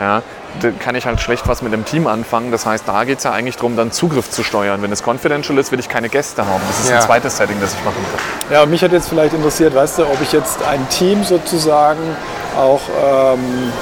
Ja, 0.00 0.22
da 0.60 0.68
kann 0.78 0.94
ich 0.94 1.06
halt 1.06 1.20
schlecht 1.20 1.46
was 1.48 1.60
mit 1.62 1.72
einem 1.72 1.84
Team 1.84 2.06
anfangen. 2.06 2.50
Das 2.50 2.64
heißt, 2.66 2.84
da 2.86 3.04
geht 3.04 3.18
es 3.18 3.24
ja 3.24 3.32
eigentlich 3.32 3.56
darum, 3.56 3.76
dann 3.76 3.92
Zugriff 3.92 4.30
zu 4.30 4.42
steuern. 4.42 4.80
Wenn 4.82 4.90
es 4.92 5.02
confidential 5.06 5.58
ist, 5.58 5.70
will 5.70 5.80
ich 5.80 5.88
keine 5.88 6.08
Gäste 6.08 6.46
haben. 6.46 6.60
Das 6.68 6.80
ist 6.80 6.90
Ja. 6.90 6.96
ein 6.96 7.02
zweites 7.02 7.36
Setting, 7.36 7.56
das 7.60 7.74
ich 7.74 7.84
machen 7.84 8.04
kann. 8.10 8.52
Ja, 8.54 8.62
und 8.62 8.70
mich 8.70 8.82
hat 8.82 8.92
jetzt 8.92 9.08
vielleicht 9.08 9.34
interessiert, 9.34 9.74
weißt 9.74 9.98
du, 9.98 10.02
ob 10.04 10.20
ich 10.22 10.32
jetzt 10.32 10.62
ein 10.64 10.86
Team 10.88 11.24
sozusagen 11.24 12.00
auch 12.58 12.80
ähm, 13.34 13.72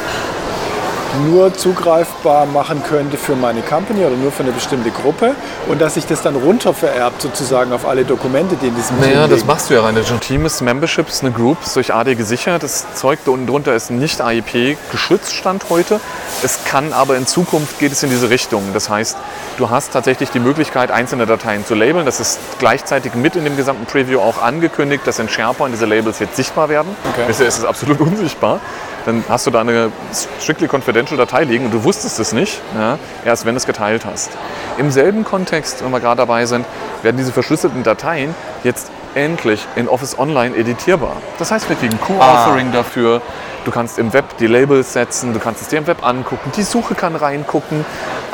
nur 1.26 1.54
zugreifbar 1.54 2.46
machen 2.46 2.82
könnte 2.82 3.16
für 3.16 3.36
meine 3.36 3.62
Company 3.62 4.04
oder 4.04 4.16
nur 4.16 4.32
für 4.32 4.42
eine 4.42 4.52
bestimmte 4.52 4.90
Gruppe 4.90 5.34
und 5.68 5.80
dass 5.80 5.94
sich 5.94 6.06
das 6.06 6.22
dann 6.22 6.36
runter 6.36 6.74
vererbt 6.74 7.22
sozusagen 7.22 7.72
auf 7.72 7.86
alle 7.86 8.04
Dokumente, 8.04 8.56
die 8.56 8.68
in 8.68 8.74
diesem 8.74 9.00
Team 9.00 9.10
Naja, 9.10 9.28
das 9.28 9.44
machst 9.44 9.70
du 9.70 9.74
ja 9.74 9.82
rein. 9.82 9.96
Ein 9.96 10.20
Team 10.20 10.46
ist 10.46 10.60
Membership, 10.60 11.08
ist 11.08 11.22
eine 11.22 11.32
Group, 11.32 11.58
ist 11.64 11.76
durch 11.76 11.94
AD 11.94 12.14
gesichert. 12.14 12.62
Das 12.62 12.94
Zeug 12.94 13.18
da 13.24 13.30
unten 13.30 13.46
drunter 13.46 13.74
ist 13.74 13.90
nicht 13.90 14.20
AIP 14.20 14.76
geschützt, 14.90 15.34
Stand 15.34 15.70
heute. 15.70 16.00
Es 16.42 16.64
kann 16.64 16.92
aber 16.92 17.16
in 17.16 17.26
Zukunft 17.26 17.78
geht 17.78 17.92
es 17.92 18.02
in 18.02 18.10
diese 18.10 18.30
Richtung. 18.30 18.62
Das 18.72 18.88
heißt, 18.88 19.16
du 19.56 19.70
hast 19.70 19.92
tatsächlich 19.92 20.30
die 20.30 20.40
Möglichkeit, 20.40 20.90
einzelne 20.90 21.26
Dateien 21.26 21.64
zu 21.64 21.74
labeln. 21.74 22.06
Das 22.06 22.20
ist 22.20 22.38
gleichzeitig 22.58 23.14
mit 23.14 23.36
in 23.36 23.44
dem 23.44 23.56
gesamten 23.56 23.86
Preview 23.86 24.20
auch 24.20 24.42
angekündigt, 24.42 25.06
dass 25.06 25.18
in 25.18 25.28
SharePoint 25.28 25.74
diese 25.74 25.86
Labels 25.86 26.18
jetzt 26.18 26.36
sichtbar 26.36 26.68
werden. 26.68 26.94
Okay. 27.12 27.24
Bisher 27.26 27.46
ist 27.46 27.58
es 27.58 27.64
absolut 27.64 28.00
unsichtbar. 28.00 28.60
Dann 29.06 29.22
hast 29.28 29.46
du 29.46 29.50
da 29.50 29.60
eine 29.60 29.92
strictly 30.40 30.66
confidential 30.66 31.03
Datei 31.04 31.44
liegen 31.44 31.66
und 31.66 31.74
du 31.74 31.84
wusstest 31.84 32.18
es 32.18 32.32
nicht, 32.32 32.60
ja, 32.76 32.98
erst 33.24 33.44
wenn 33.44 33.54
du 33.54 33.58
es 33.58 33.66
geteilt 33.66 34.04
hast. 34.04 34.30
Im 34.78 34.90
selben 34.90 35.24
Kontext, 35.24 35.84
wenn 35.84 35.90
wir 35.90 36.00
gerade 36.00 36.18
dabei 36.18 36.46
sind, 36.46 36.66
werden 37.02 37.16
diese 37.16 37.32
verschlüsselten 37.32 37.82
Dateien 37.82 38.34
jetzt 38.64 38.90
endlich 39.14 39.66
in 39.76 39.88
Office 39.88 40.18
Online 40.18 40.56
editierbar. 40.56 41.16
Das 41.38 41.50
heißt, 41.50 41.68
wir 41.68 41.76
kriegen 41.76 41.98
Co-Authoring 42.00 42.72
dafür. 42.72 43.22
Du 43.64 43.70
kannst 43.70 43.98
im 43.98 44.12
Web 44.12 44.36
die 44.38 44.46
Labels 44.46 44.92
setzen, 44.92 45.32
du 45.32 45.38
kannst 45.38 45.62
es 45.62 45.68
dir 45.68 45.78
im 45.78 45.86
Web 45.86 46.04
angucken, 46.04 46.50
die 46.56 46.62
Suche 46.62 46.94
kann 46.94 47.16
reingucken. 47.16 47.84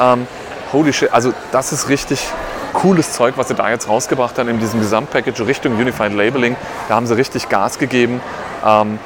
Ähm, 0.01 0.27
holy 0.73 0.93
shit, 0.93 1.13
also 1.13 1.33
das 1.53 1.73
ist 1.73 1.89
richtig 1.89 2.27
cooles 2.73 3.13
Zeug, 3.13 3.35
was 3.37 3.49
sie 3.49 3.55
da 3.55 3.69
jetzt 3.69 3.89
rausgebracht 3.89 4.39
haben 4.39 4.49
in 4.49 4.59
diesem 4.59 4.81
Gesamtpackage 4.81 5.47
Richtung 5.47 5.77
Unified 5.77 6.13
Labeling. 6.13 6.57
Da 6.89 6.95
haben 6.95 7.07
sie 7.07 7.17
richtig 7.17 7.49
Gas 7.49 7.79
gegeben. 7.79 8.21
Ähm, 8.65 8.99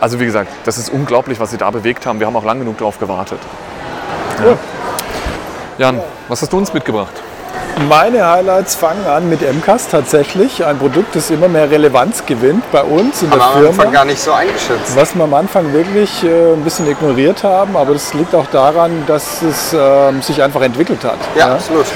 also 0.00 0.18
wie 0.20 0.24
gesagt, 0.24 0.50
das 0.64 0.78
ist 0.78 0.90
unglaublich, 0.90 1.40
was 1.40 1.50
sie 1.50 1.58
da 1.58 1.70
bewegt 1.70 2.06
haben. 2.06 2.20
Wir 2.20 2.26
haben 2.26 2.36
auch 2.36 2.44
lang 2.44 2.58
genug 2.58 2.78
darauf 2.78 2.98
gewartet. 2.98 3.38
Ja. 4.38 4.56
Jan, 5.78 6.00
was 6.28 6.42
hast 6.42 6.52
du 6.52 6.58
uns 6.58 6.72
mitgebracht? 6.72 7.12
Meine 7.88 8.26
Highlights 8.26 8.74
fangen 8.74 9.06
an 9.06 9.30
mit 9.30 9.40
MCAS 9.40 9.88
tatsächlich, 9.88 10.64
ein 10.64 10.78
Produkt, 10.78 11.16
das 11.16 11.30
immer 11.30 11.48
mehr 11.48 11.70
Relevanz 11.70 12.26
gewinnt 12.26 12.62
bei 12.72 12.82
uns 12.82 13.22
in 13.22 13.30
Haben 13.30 13.38
der 13.38 13.38
wir 13.38 13.44
am 13.44 13.56
Anfang 13.56 13.74
Firma. 13.74 13.90
gar 13.90 14.04
nicht 14.04 14.20
so 14.20 14.32
eingeschätzt. 14.32 14.96
Was 14.96 15.14
wir 15.14 15.24
am 15.24 15.32
Anfang 15.32 15.72
wirklich 15.72 16.22
äh, 16.22 16.52
ein 16.52 16.62
bisschen 16.62 16.86
ignoriert 16.90 17.42
haben, 17.42 17.76
aber 17.76 17.94
das 17.94 18.12
liegt 18.12 18.34
auch 18.34 18.46
daran, 18.48 19.04
dass 19.06 19.40
es 19.40 19.74
ähm, 19.78 20.20
sich 20.20 20.42
einfach 20.42 20.60
entwickelt 20.60 21.04
hat. 21.04 21.18
Ja, 21.36 21.54
absolut. 21.54 21.86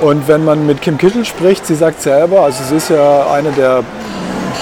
Und 0.00 0.28
wenn 0.28 0.44
man 0.44 0.64
mit 0.66 0.80
Kim 0.80 0.96
Kittel 0.96 1.24
spricht, 1.24 1.66
sie 1.66 1.74
sagt 1.74 2.02
selber, 2.02 2.42
also 2.42 2.62
sie 2.62 2.76
ist 2.76 2.90
ja 2.90 3.26
eine 3.32 3.50
der 3.50 3.82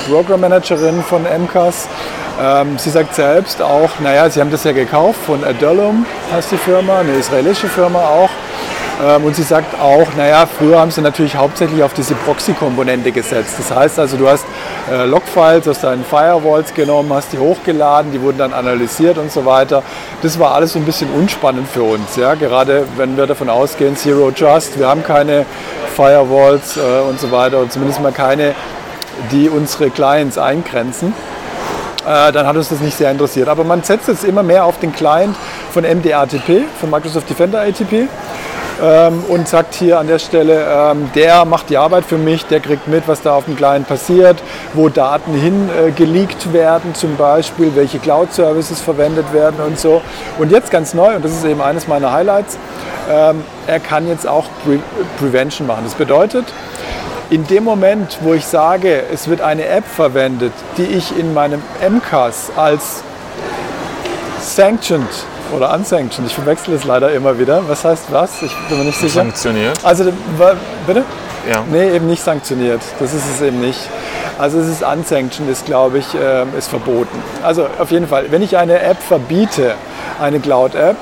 Program 0.08 0.40
Managerinnen 0.40 1.02
von 1.04 1.22
MCAS, 1.24 1.88
ähm, 2.40 2.78
sie 2.78 2.90
sagt 2.90 3.14
selbst 3.14 3.60
auch, 3.60 3.90
naja, 4.00 4.30
sie 4.30 4.40
haben 4.40 4.50
das 4.50 4.64
ja 4.64 4.72
gekauft 4.72 5.20
von 5.26 5.44
Adulum, 5.44 6.06
heißt 6.32 6.52
die 6.52 6.56
Firma, 6.56 7.00
eine 7.00 7.12
israelische 7.12 7.68
Firma 7.68 7.98
auch. 7.98 8.30
Ähm, 9.02 9.24
und 9.24 9.36
sie 9.36 9.42
sagt 9.42 9.78
auch, 9.80 10.06
naja, 10.16 10.46
früher 10.46 10.78
haben 10.78 10.90
sie 10.90 11.02
natürlich 11.02 11.36
hauptsächlich 11.36 11.82
auf 11.82 11.92
diese 11.92 12.14
Proxy-Komponente 12.14 13.12
gesetzt. 13.12 13.54
Das 13.58 13.74
heißt 13.74 13.98
also, 13.98 14.16
du 14.16 14.28
hast 14.28 14.44
äh, 14.90 15.04
Logfiles 15.04 15.68
aus 15.68 15.80
deinen 15.80 16.04
Firewalls 16.04 16.72
genommen, 16.72 17.12
hast 17.12 17.32
die 17.32 17.38
hochgeladen, 17.38 18.12
die 18.12 18.20
wurden 18.20 18.38
dann 18.38 18.52
analysiert 18.52 19.18
und 19.18 19.30
so 19.30 19.44
weiter. 19.44 19.82
Das 20.22 20.38
war 20.38 20.54
alles 20.54 20.72
so 20.72 20.78
ein 20.78 20.84
bisschen 20.84 21.10
unspannend 21.10 21.68
für 21.68 21.82
uns, 21.82 22.16
ja? 22.16 22.34
gerade 22.34 22.84
wenn 22.96 23.16
wir 23.16 23.26
davon 23.26 23.48
ausgehen, 23.48 23.96
Zero 23.96 24.30
Trust, 24.30 24.78
wir 24.78 24.88
haben 24.88 25.02
keine 25.04 25.44
Firewalls 25.94 26.76
äh, 26.76 27.08
und 27.08 27.20
so 27.20 27.30
weiter, 27.30 27.58
und 27.58 27.72
zumindest 27.72 28.00
mal 28.00 28.12
keine, 28.12 28.54
die 29.30 29.48
unsere 29.48 29.90
Clients 29.90 30.38
eingrenzen 30.38 31.14
äh, 32.06 32.32
dann 32.32 32.46
hat 32.46 32.56
uns 32.56 32.68
das 32.68 32.80
nicht 32.80 32.96
sehr 32.96 33.10
interessiert. 33.10 33.48
Aber 33.48 33.64
man 33.64 33.82
setzt 33.82 34.08
jetzt 34.08 34.24
immer 34.24 34.42
mehr 34.42 34.64
auf 34.64 34.78
den 34.78 34.92
Client 34.92 35.36
von 35.72 35.84
MDATP, 35.84 36.64
von 36.78 36.90
Microsoft 36.90 37.28
Defender 37.28 37.60
ATP 37.60 38.08
ähm, 38.82 39.24
und 39.28 39.48
sagt 39.48 39.74
hier 39.74 39.98
an 39.98 40.06
der 40.06 40.18
Stelle, 40.18 40.66
ähm, 40.68 41.10
der 41.14 41.44
macht 41.44 41.70
die 41.70 41.76
Arbeit 41.76 42.04
für 42.04 42.18
mich, 42.18 42.46
der 42.46 42.60
kriegt 42.60 42.88
mit, 42.88 43.06
was 43.06 43.22
da 43.22 43.34
auf 43.34 43.44
dem 43.44 43.56
Client 43.56 43.86
passiert, 43.86 44.42
wo 44.74 44.88
Daten 44.88 45.34
hin 45.34 45.68
äh, 45.68 45.90
geleakt 45.90 46.52
werden 46.52 46.94
zum 46.94 47.16
Beispiel, 47.16 47.72
welche 47.74 47.98
Cloud-Services 47.98 48.80
verwendet 48.80 49.32
werden 49.32 49.60
und 49.66 49.78
so. 49.78 50.02
Und 50.38 50.50
jetzt 50.50 50.70
ganz 50.70 50.94
neu, 50.94 51.16
und 51.16 51.24
das 51.24 51.32
ist 51.32 51.44
eben 51.44 51.60
eines 51.60 51.88
meiner 51.88 52.12
Highlights, 52.12 52.58
ähm, 53.10 53.42
er 53.66 53.80
kann 53.80 54.08
jetzt 54.08 54.26
auch 54.26 54.46
Pre 54.64 54.78
Prevention 55.18 55.66
machen. 55.66 55.82
Das 55.84 55.94
bedeutet, 55.94 56.44
in 57.30 57.46
dem 57.46 57.64
Moment, 57.64 58.18
wo 58.22 58.34
ich 58.34 58.44
sage, 58.44 59.04
es 59.12 59.28
wird 59.28 59.40
eine 59.40 59.64
App 59.66 59.86
verwendet, 59.86 60.52
die 60.76 60.84
ich 60.84 61.16
in 61.16 61.32
meinem 61.32 61.62
MCAS 61.80 62.50
als 62.56 63.02
sanctioned 64.40 65.08
oder 65.56 65.72
unsanctioned, 65.72 66.28
ich 66.28 66.34
verwechsel 66.34 66.74
es 66.74 66.84
leider 66.84 67.12
immer 67.12 67.38
wieder. 67.38 67.62
Was 67.68 67.84
heißt 67.84 68.04
was? 68.10 68.42
Ich 68.42 68.52
bin 68.68 68.78
mir 68.78 68.84
nicht 68.84 68.98
sicher. 68.98 69.14
Sanktioniert? 69.14 69.84
Also, 69.84 70.12
bitte? 70.86 71.04
Ja. 71.48 71.64
Nee, 71.70 71.90
eben 71.94 72.06
nicht 72.06 72.22
sanktioniert. 72.22 72.80
Das 72.98 73.14
ist 73.14 73.24
es 73.34 73.40
eben 73.40 73.60
nicht. 73.60 73.88
Also 74.38 74.58
es 74.58 74.68
ist 74.68 74.82
unsanctioned, 74.82 75.50
ist 75.50 75.66
glaube 75.66 75.98
ich, 75.98 76.06
ähm, 76.14 76.48
ist 76.56 76.68
verboten. 76.68 77.22
Also 77.42 77.66
auf 77.78 77.90
jeden 77.90 78.08
Fall, 78.08 78.30
wenn 78.30 78.42
ich 78.42 78.56
eine 78.56 78.80
App 78.80 79.02
verbiete, 79.02 79.74
eine 80.20 80.40
Cloud-App, 80.40 80.96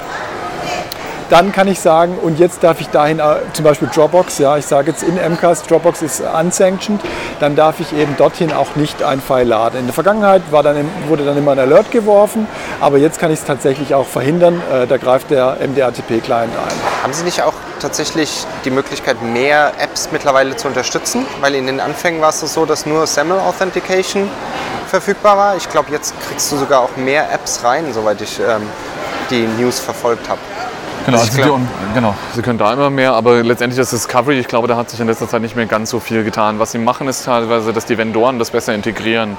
dann 1.31 1.53
kann 1.53 1.69
ich 1.69 1.81
sagen, 1.81 2.17
und 2.19 2.39
jetzt 2.39 2.63
darf 2.63 2.81
ich 2.81 2.89
dahin, 2.89 3.19
äh, 3.19 3.37
zum 3.53 3.65
Beispiel 3.65 3.89
Dropbox, 3.95 4.39
ja, 4.39 4.57
ich 4.57 4.67
sage 4.67 4.91
jetzt 4.91 5.03
in 5.03 5.17
MCAS, 5.17 5.63
Dropbox 5.65 6.03
ist 6.03 6.21
unsanctioned, 6.21 7.01
dann 7.41 7.57
darf 7.57 7.81
ich 7.81 7.93
eben 7.93 8.17
dorthin 8.17 8.53
auch 8.53 8.77
nicht 8.77 9.03
ein 9.03 9.21
File 9.21 9.49
laden. 9.49 9.81
In 9.81 9.87
der 9.87 9.95
Vergangenheit 9.95 10.43
war 10.51 10.63
dann, 10.63 10.89
wurde 11.09 11.25
dann 11.25 11.37
immer 11.37 11.53
ein 11.53 11.59
Alert 11.59 11.91
geworfen, 11.91 12.47
aber 12.81 12.99
jetzt 12.99 13.19
kann 13.19 13.31
ich 13.31 13.41
es 13.41 13.45
tatsächlich 13.45 13.95
auch 13.95 14.07
verhindern, 14.07 14.63
äh, 14.73 14.87
da 14.87 14.97
greift 14.97 15.31
der 15.31 15.59
MDATP-Client 15.61 16.53
ein. 16.53 17.03
Haben 17.03 17.13
Sie 17.13 17.25
nicht 17.25 17.43
auch 17.43 17.55
tatsächlich 17.81 18.45
die 18.65 18.71
Möglichkeit, 18.71 19.23
mehr 19.23 19.73
Apps 19.79 20.09
mittlerweile 20.11 20.57
zu 20.57 20.69
unterstützen? 20.69 21.27
Weil 21.41 21.55
in 21.55 21.67
den 21.67 21.81
Anfängen 21.81 22.21
war 22.21 22.31
es 22.31 22.41
so, 22.41 22.65
dass 22.65 22.87
nur 22.87 23.07
SAML 23.07 23.39
Authentication 23.39 24.29
verfügbar 24.89 25.37
war. 25.37 25.57
Ich 25.57 25.69
glaube, 25.69 25.91
jetzt 25.93 26.15
kriegst 26.27 26.51
du 26.51 26.57
sogar 26.57 26.81
auch 26.81 26.97
mehr 26.97 27.31
Apps 27.33 27.63
rein, 27.63 27.93
soweit 27.93 28.21
ich 28.21 28.41
ähm, 28.41 28.63
die 29.31 29.47
News 29.61 29.79
verfolgt 29.79 30.29
habe. 30.29 30.41
Genau, 31.09 31.23
Ich 31.23 31.31
also 31.31 31.43
glaub- 31.43 31.61
die, 31.61 31.95
genau, 31.95 32.15
sie 32.35 32.43
können 32.43 32.59
da 32.59 32.71
immer 32.73 32.91
mehr, 32.91 33.15
aber 33.15 33.43
letztendlich 33.43 33.79
das 33.79 33.89
Discovery, 33.91 34.39
ich 34.39 34.47
glaube, 34.47 34.69
da 34.69 34.77
hat 34.77 34.91
sich 34.91 35.01
in 35.01 35.07
letzter 35.07 35.27
Zeit 35.27 35.41
nicht 35.41 35.57
mehr 35.57 35.65
ganz 35.65 35.89
so 35.89 36.01
viel 36.01 36.23
getan. 36.23 36.59
Was 36.59 36.73
sie 36.73 36.79
machen, 36.79 37.09
ist 37.09 37.25
teilweise, 37.25 37.73
dass 37.73 37.87
die 37.87 37.97
Vendoren 37.97 38.39
das 38.39 38.51
besser 38.51 38.75
integrieren. 38.75 39.39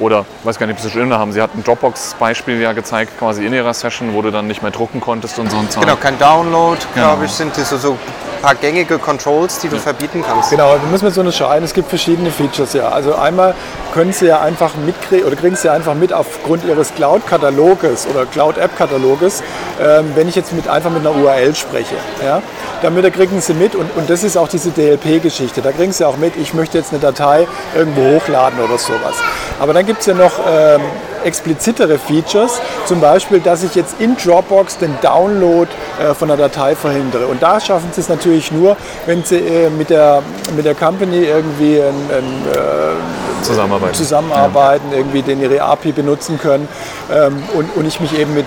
Oder, 0.00 0.24
ich 0.40 0.46
weiß 0.46 0.58
gar 0.58 0.66
nicht, 0.66 0.76
ob 0.76 0.82
sie 0.82 0.90
schon 0.90 1.12
haben. 1.12 1.32
Sie 1.32 1.42
hatten 1.42 1.58
ein 1.58 1.64
Dropbox-Beispiel 1.64 2.60
ja 2.60 2.72
gezeigt, 2.72 3.18
quasi 3.18 3.44
in 3.44 3.52
ihrer 3.52 3.74
Session, 3.74 4.14
wo 4.14 4.22
du 4.22 4.30
dann 4.30 4.46
nicht 4.46 4.62
mehr 4.62 4.70
drucken 4.72 5.00
konntest 5.00 5.38
und 5.38 5.50
so 5.50 5.58
ein 5.58 5.68
Zeug. 5.70 5.84
Genau, 5.84 5.96
kein 5.96 6.18
Download, 6.18 6.78
Genau. 6.94 7.08
glaube 7.08 7.26
ich, 7.26 7.30
sind 7.30 7.56
das 7.56 7.68
so, 7.70 7.76
so 7.76 7.90
ein 7.92 7.98
paar 8.42 8.54
gängige 8.54 8.98
Controls, 8.98 9.58
die 9.58 9.68
du 9.68 9.76
verbieten 9.78 10.24
kannst. 10.26 10.50
Genau, 10.50 10.72
wir 10.72 10.90
müssen 10.90 11.04
jetzt 11.04 11.16
so 11.16 11.20
unterscheiden. 11.20 11.64
Es 11.64 11.74
gibt 11.74 11.90
verschiedene 11.90 12.30
Features 12.30 12.72
ja. 12.72 12.88
Also 12.88 13.14
einmal 13.14 13.54
können 13.92 14.12
Sie 14.14 14.26
ja 14.26 14.40
einfach 14.40 14.74
mitkriegen 14.74 15.26
oder 15.26 15.36
kriegen 15.36 15.56
Sie 15.56 15.68
einfach 15.70 15.94
mit 15.94 16.12
aufgrund 16.14 16.64
Ihres 16.64 16.94
Cloud-Kataloges 16.94 18.06
oder 18.06 18.24
Cloud-App-Kataloges, 18.24 19.42
ähm, 19.82 20.12
wenn 20.14 20.28
ich 20.28 20.34
jetzt 20.36 20.54
mit, 20.54 20.66
einfach 20.68 20.90
mit 20.90 21.00
einer 21.06 21.14
URL 21.14 21.54
spreche. 21.54 21.96
Ja? 22.24 22.40
Damit 22.80 23.04
da 23.04 23.10
kriegen 23.10 23.38
Sie 23.42 23.52
mit 23.52 23.74
und, 23.74 23.94
und 23.96 24.08
das 24.08 24.24
ist 24.24 24.38
auch 24.38 24.48
diese 24.48 24.70
DLP-Geschichte. 24.70 25.60
Da 25.60 25.72
kriegen 25.72 25.92
Sie 25.92 26.06
auch 26.06 26.16
mit, 26.16 26.36
ich 26.36 26.54
möchte 26.54 26.78
jetzt 26.78 26.92
eine 26.92 27.00
Datei 27.00 27.46
irgendwo 27.74 28.14
hochladen 28.16 28.58
oder 28.60 28.78
sowas. 28.78 29.14
Aber 29.58 29.74
dann 29.74 29.84
gibt 29.90 30.02
es 30.02 30.06
ja 30.06 30.14
noch 30.14 30.38
ähm, 30.48 30.82
explizitere 31.24 31.98
Features, 31.98 32.60
zum 32.86 33.00
Beispiel, 33.00 33.40
dass 33.40 33.62
ich 33.62 33.74
jetzt 33.74 33.96
in 33.98 34.16
Dropbox 34.16 34.78
den 34.78 34.96
Download 35.02 35.68
äh, 36.00 36.14
von 36.14 36.30
einer 36.30 36.40
Datei 36.40 36.74
verhindere. 36.74 37.26
Und 37.26 37.42
da 37.42 37.60
schaffen 37.60 37.88
sie 37.92 38.00
es 38.00 38.08
natürlich 38.08 38.52
nur, 38.52 38.76
wenn 39.06 39.24
sie 39.24 39.36
äh, 39.38 39.70
mit, 39.70 39.90
der, 39.90 40.22
mit 40.54 40.64
der 40.64 40.74
Company 40.74 41.24
irgendwie 41.24 41.80
ein, 41.80 41.94
ein, 42.10 42.52
äh, 42.52 43.44
Zusammenarbeiten. 43.44 43.94
zusammenarbeiten, 43.94 44.92
irgendwie 44.92 45.22
den 45.22 45.40
ihre 45.40 45.62
API 45.62 45.92
benutzen 45.92 46.38
können 46.38 46.68
ähm, 47.10 47.42
und, 47.54 47.74
und 47.74 47.86
ich 47.86 47.98
mich 47.98 48.18
eben 48.18 48.34
mit 48.34 48.46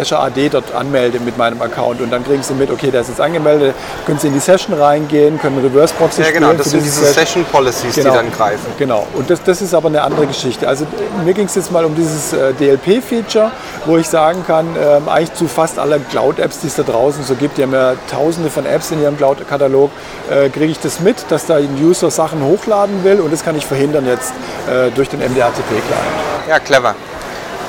Azure 0.00 0.20
AD 0.22 0.48
dort 0.48 0.74
anmelde 0.74 1.20
mit 1.20 1.36
meinem 1.36 1.60
Account 1.60 2.00
und 2.00 2.10
dann 2.10 2.24
kriegen 2.24 2.42
sie 2.42 2.54
mit, 2.54 2.70
okay, 2.70 2.90
der 2.90 3.02
ist 3.02 3.08
jetzt 3.08 3.20
angemeldet, 3.20 3.74
können 4.06 4.18
sie 4.18 4.28
in 4.28 4.32
die 4.32 4.40
Session 4.40 4.74
reingehen, 4.74 5.38
können 5.38 5.58
Reverse 5.62 5.92
Proxy 5.94 6.22
Ja, 6.22 6.30
genau, 6.30 6.46
spielen 6.46 6.58
das 6.58 6.66
für 6.66 6.70
sind 6.70 6.84
diese 6.84 7.00
diese 7.00 7.12
Session 7.12 7.44
Policies, 7.44 7.94
Genau. 7.94 8.10
die 8.10 8.16
dann 8.16 8.32
greifen. 8.32 8.66
Genau, 8.78 9.06
und 9.14 9.28
das, 9.30 9.42
das 9.42 9.62
ist 9.62 9.74
aber 9.74 9.88
eine 9.88 10.02
andere 10.02 10.26
Geschichte. 10.26 10.66
Also 10.68 10.86
mir 11.24 11.34
ging 11.34 11.46
es 11.46 11.53
jetzt 11.54 11.72
mal 11.72 11.84
um 11.84 11.94
dieses 11.94 12.32
äh, 12.32 12.52
DLP-Feature, 12.54 13.50
wo 13.86 13.96
ich 13.96 14.08
sagen 14.08 14.44
kann, 14.46 14.66
ähm, 14.76 15.08
eigentlich 15.08 15.34
zu 15.34 15.46
fast 15.48 15.78
aller 15.78 15.98
Cloud-Apps, 15.98 16.60
die 16.60 16.66
es 16.68 16.76
da 16.76 16.82
draußen 16.82 17.24
so 17.24 17.34
gibt, 17.34 17.58
die 17.58 17.62
haben 17.62 17.72
ja 17.72 17.94
tausende 18.10 18.50
von 18.50 18.66
Apps 18.66 18.90
in 18.90 19.00
ihrem 19.02 19.16
Cloud-Katalog, 19.16 19.90
äh, 20.30 20.48
kriege 20.50 20.72
ich 20.72 20.80
das 20.80 21.00
mit, 21.00 21.24
dass 21.30 21.46
da 21.46 21.56
ein 21.56 21.78
User 21.82 22.10
Sachen 22.10 22.42
hochladen 22.42 23.04
will 23.04 23.20
und 23.20 23.32
das 23.32 23.44
kann 23.44 23.56
ich 23.56 23.66
verhindern 23.66 24.06
jetzt 24.06 24.32
äh, 24.68 24.90
durch 24.90 25.08
den 25.08 25.20
MDHTP-Client. 25.20 26.48
Ja, 26.48 26.58
clever. 26.58 26.94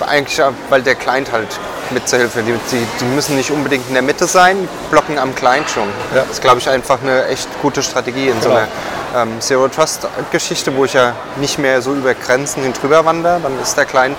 Eigentlich, 0.05 0.39
weil 0.69 0.81
der 0.81 0.95
Client 0.95 1.31
halt 1.31 1.47
mit 1.91 2.07
zur 2.07 2.19
Hilfe, 2.19 2.41
die, 2.41 2.53
die, 2.71 2.85
die 2.99 3.05
müssen 3.15 3.35
nicht 3.35 3.51
unbedingt 3.51 3.87
in 3.87 3.93
der 3.93 4.03
Mitte 4.03 4.25
sein, 4.25 4.67
blocken 4.91 5.17
am 5.19 5.33
Client 5.35 5.69
schon. 5.69 5.83
Ja. 6.13 6.21
Das 6.21 6.31
ist, 6.31 6.41
glaube 6.41 6.59
ich, 6.59 6.67
einfach 6.69 6.99
eine 7.01 7.25
echt 7.27 7.47
gute 7.61 7.81
Strategie 7.83 8.27
in 8.27 8.41
so 8.41 8.49
Genau. 8.49 8.61
einer 8.61 8.67
ähm, 9.15 9.39
Zero-Trust-Geschichte, 9.39 10.75
wo 10.75 10.85
ich 10.85 10.93
ja 10.93 11.13
nicht 11.37 11.57
mehr 11.57 11.81
so 11.81 11.93
über 11.93 12.13
Grenzen 12.13 12.63
hin 12.63 12.73
drüber 12.73 13.05
wandere, 13.05 13.39
dann 13.41 13.59
ist 13.61 13.75
der 13.75 13.85
Client 13.85 14.17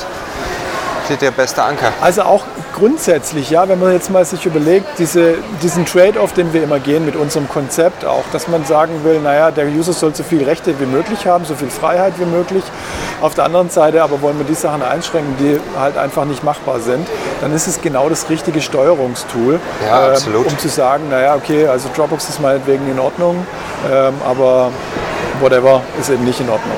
der 1.20 1.30
beste 1.30 1.62
Anker. 1.62 1.92
Also 2.00 2.22
auch 2.22 2.44
grundsätzlich, 2.76 3.50
ja, 3.50 3.68
wenn 3.68 3.80
man 3.80 3.92
jetzt 3.92 4.10
mal 4.10 4.24
sich 4.24 4.44
überlegt, 4.46 4.86
diese, 4.98 5.34
diesen 5.62 5.86
Trade-off, 5.86 6.32
den 6.34 6.52
wir 6.52 6.62
immer 6.62 6.78
gehen 6.78 7.04
mit 7.06 7.16
unserem 7.16 7.48
Konzept 7.48 8.04
auch, 8.04 8.24
dass 8.32 8.48
man 8.48 8.64
sagen 8.64 9.02
will, 9.02 9.20
naja, 9.20 9.50
der 9.50 9.66
User 9.66 9.92
soll 9.92 10.14
so 10.14 10.22
viel 10.22 10.44
Rechte 10.44 10.78
wie 10.78 10.86
möglich 10.86 11.26
haben, 11.26 11.44
so 11.44 11.54
viel 11.54 11.70
Freiheit 11.70 12.14
wie 12.18 12.26
möglich. 12.26 12.62
Auf 13.22 13.34
der 13.34 13.44
anderen 13.44 13.70
Seite 13.70 14.02
aber 14.02 14.20
wollen 14.20 14.38
wir 14.38 14.44
die 14.44 14.54
Sachen 14.54 14.82
einschränken, 14.82 15.34
die 15.40 15.58
halt 15.78 15.96
einfach 15.96 16.26
nicht 16.26 16.44
machbar 16.44 16.80
sind, 16.80 17.08
dann 17.40 17.52
ist 17.54 17.66
es 17.66 17.80
genau 17.80 18.08
das 18.08 18.28
richtige 18.28 18.60
Steuerungstool, 18.60 19.58
Ja, 19.86 20.08
absolut. 20.08 20.46
um 20.46 20.58
zu 20.58 20.68
sagen, 20.68 21.08
naja, 21.08 21.34
okay, 21.34 21.66
also 21.66 21.88
Dropbox 21.96 22.28
ist 22.28 22.40
meinetwegen 22.40 22.90
in 22.90 22.98
Ordnung, 22.98 23.46
ähm, 23.90 24.14
aber 24.28 24.70
whatever 25.40 25.80
ist 25.98 26.10
eben 26.10 26.24
nicht 26.24 26.40
in 26.40 26.48
Ordnung. 26.50 26.76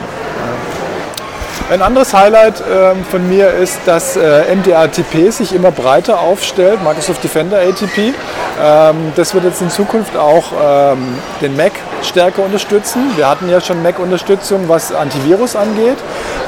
Ein 1.70 1.82
anderes 1.82 2.14
Highlight 2.14 2.62
ähm, 2.62 3.04
von 3.04 3.28
mir 3.28 3.50
ist, 3.50 3.80
dass 3.84 4.16
äh, 4.16 4.54
MDATP 4.54 5.30
sich 5.30 5.54
immer 5.54 5.70
breiter 5.70 6.18
aufstellt, 6.18 6.82
Microsoft 6.82 7.22
Defender 7.22 7.58
ATP. 7.58 8.14
Ähm, 8.62 9.12
das 9.16 9.34
wird 9.34 9.44
jetzt 9.44 9.60
in 9.60 9.68
Zukunft 9.68 10.16
auch 10.16 10.44
ähm, 10.58 11.18
den 11.42 11.56
Mac 11.56 11.72
stärker 12.02 12.42
unterstützen. 12.42 13.12
Wir 13.16 13.28
hatten 13.28 13.50
ja 13.50 13.60
schon 13.60 13.82
Mac-Unterstützung, 13.82 14.68
was 14.68 14.92
Antivirus 14.92 15.56
angeht, 15.56 15.98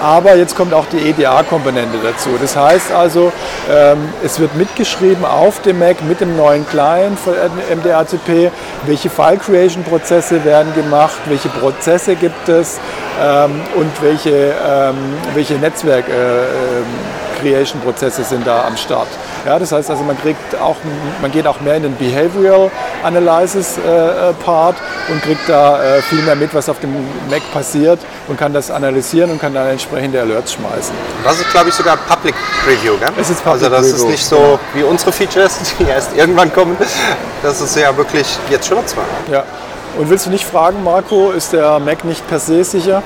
aber 0.00 0.36
jetzt 0.36 0.56
kommt 0.56 0.72
auch 0.72 0.86
die 0.86 1.10
EDA-Komponente 1.10 1.98
dazu. 2.02 2.30
Das 2.40 2.56
heißt 2.56 2.92
also, 2.92 3.32
es 4.22 4.38
wird 4.38 4.54
mitgeschrieben 4.54 5.24
auf 5.24 5.60
dem 5.62 5.80
Mac 5.80 6.02
mit 6.08 6.20
dem 6.20 6.36
neuen 6.36 6.66
Client 6.68 7.18
von 7.18 7.34
MDATP, 7.34 8.52
welche 8.86 9.10
File-Creation-Prozesse 9.10 10.44
werden 10.44 10.72
gemacht, 10.74 11.18
welche 11.26 11.48
Prozesse 11.48 12.14
gibt 12.14 12.48
es 12.48 12.78
und 13.74 14.02
welche, 14.02 14.54
ähm, 14.66 14.96
welche 15.34 15.54
Netzwerk-Creation-Prozesse 15.54 18.24
sind 18.24 18.46
da 18.46 18.66
am 18.66 18.76
Start. 18.76 19.08
Ja, 19.46 19.58
das 19.58 19.72
heißt 19.72 19.88
also, 19.90 20.04
man, 20.04 20.20
kriegt 20.20 20.54
auch, 20.60 20.76
man 21.20 21.32
geht 21.32 21.46
auch 21.46 21.60
mehr 21.60 21.76
in 21.76 21.84
den 21.84 21.96
Behavioral 21.96 22.70
Analysis 23.02 23.78
äh, 23.78 24.34
Part 24.44 24.76
und 25.08 25.22
kriegt 25.22 25.48
da 25.48 25.82
äh, 25.82 26.02
viel 26.02 26.20
mehr 26.22 26.36
mit, 26.36 26.54
was 26.54 26.68
auf 26.68 26.78
dem 26.80 26.92
Mac 27.30 27.40
passiert 27.52 27.98
und 28.28 28.38
kann 28.38 28.52
das 28.52 28.70
analysieren 28.70 29.30
und 29.30 29.40
kann 29.40 29.54
dann 29.54 29.68
entsprechende 29.68 30.20
Alerts 30.20 30.52
schmeißen. 30.52 30.94
Das 31.24 31.40
ist, 31.40 31.50
glaube 31.50 31.70
ich, 31.70 31.74
sogar 31.74 31.96
Public 31.96 32.34
Preview, 32.64 32.98
gell? 32.98 33.08
Es 33.18 33.30
ist 33.30 33.42
Public 33.42 33.64
Also 33.64 33.70
das 33.70 33.90
Preview, 33.90 33.96
ist 33.96 34.06
nicht 34.10 34.26
so 34.26 34.58
wie 34.74 34.82
unsere 34.82 35.12
Features, 35.12 35.58
die 35.78 35.84
erst 35.84 36.14
irgendwann 36.16 36.52
kommen. 36.52 36.76
Das 37.42 37.58
ist 37.60 37.76
ja 37.76 37.96
wirklich 37.96 38.26
jetzt 38.50 38.68
schon 38.68 38.76
nutzbar. 38.76 39.04
Ja. 39.30 39.44
Und 39.98 40.08
willst 40.08 40.26
du 40.26 40.30
nicht 40.30 40.44
fragen, 40.44 40.82
Marco, 40.84 41.30
ist 41.30 41.52
der 41.52 41.78
Mac 41.78 42.04
nicht 42.04 42.26
per 42.28 42.38
se 42.38 42.64
sicher? 42.64 43.02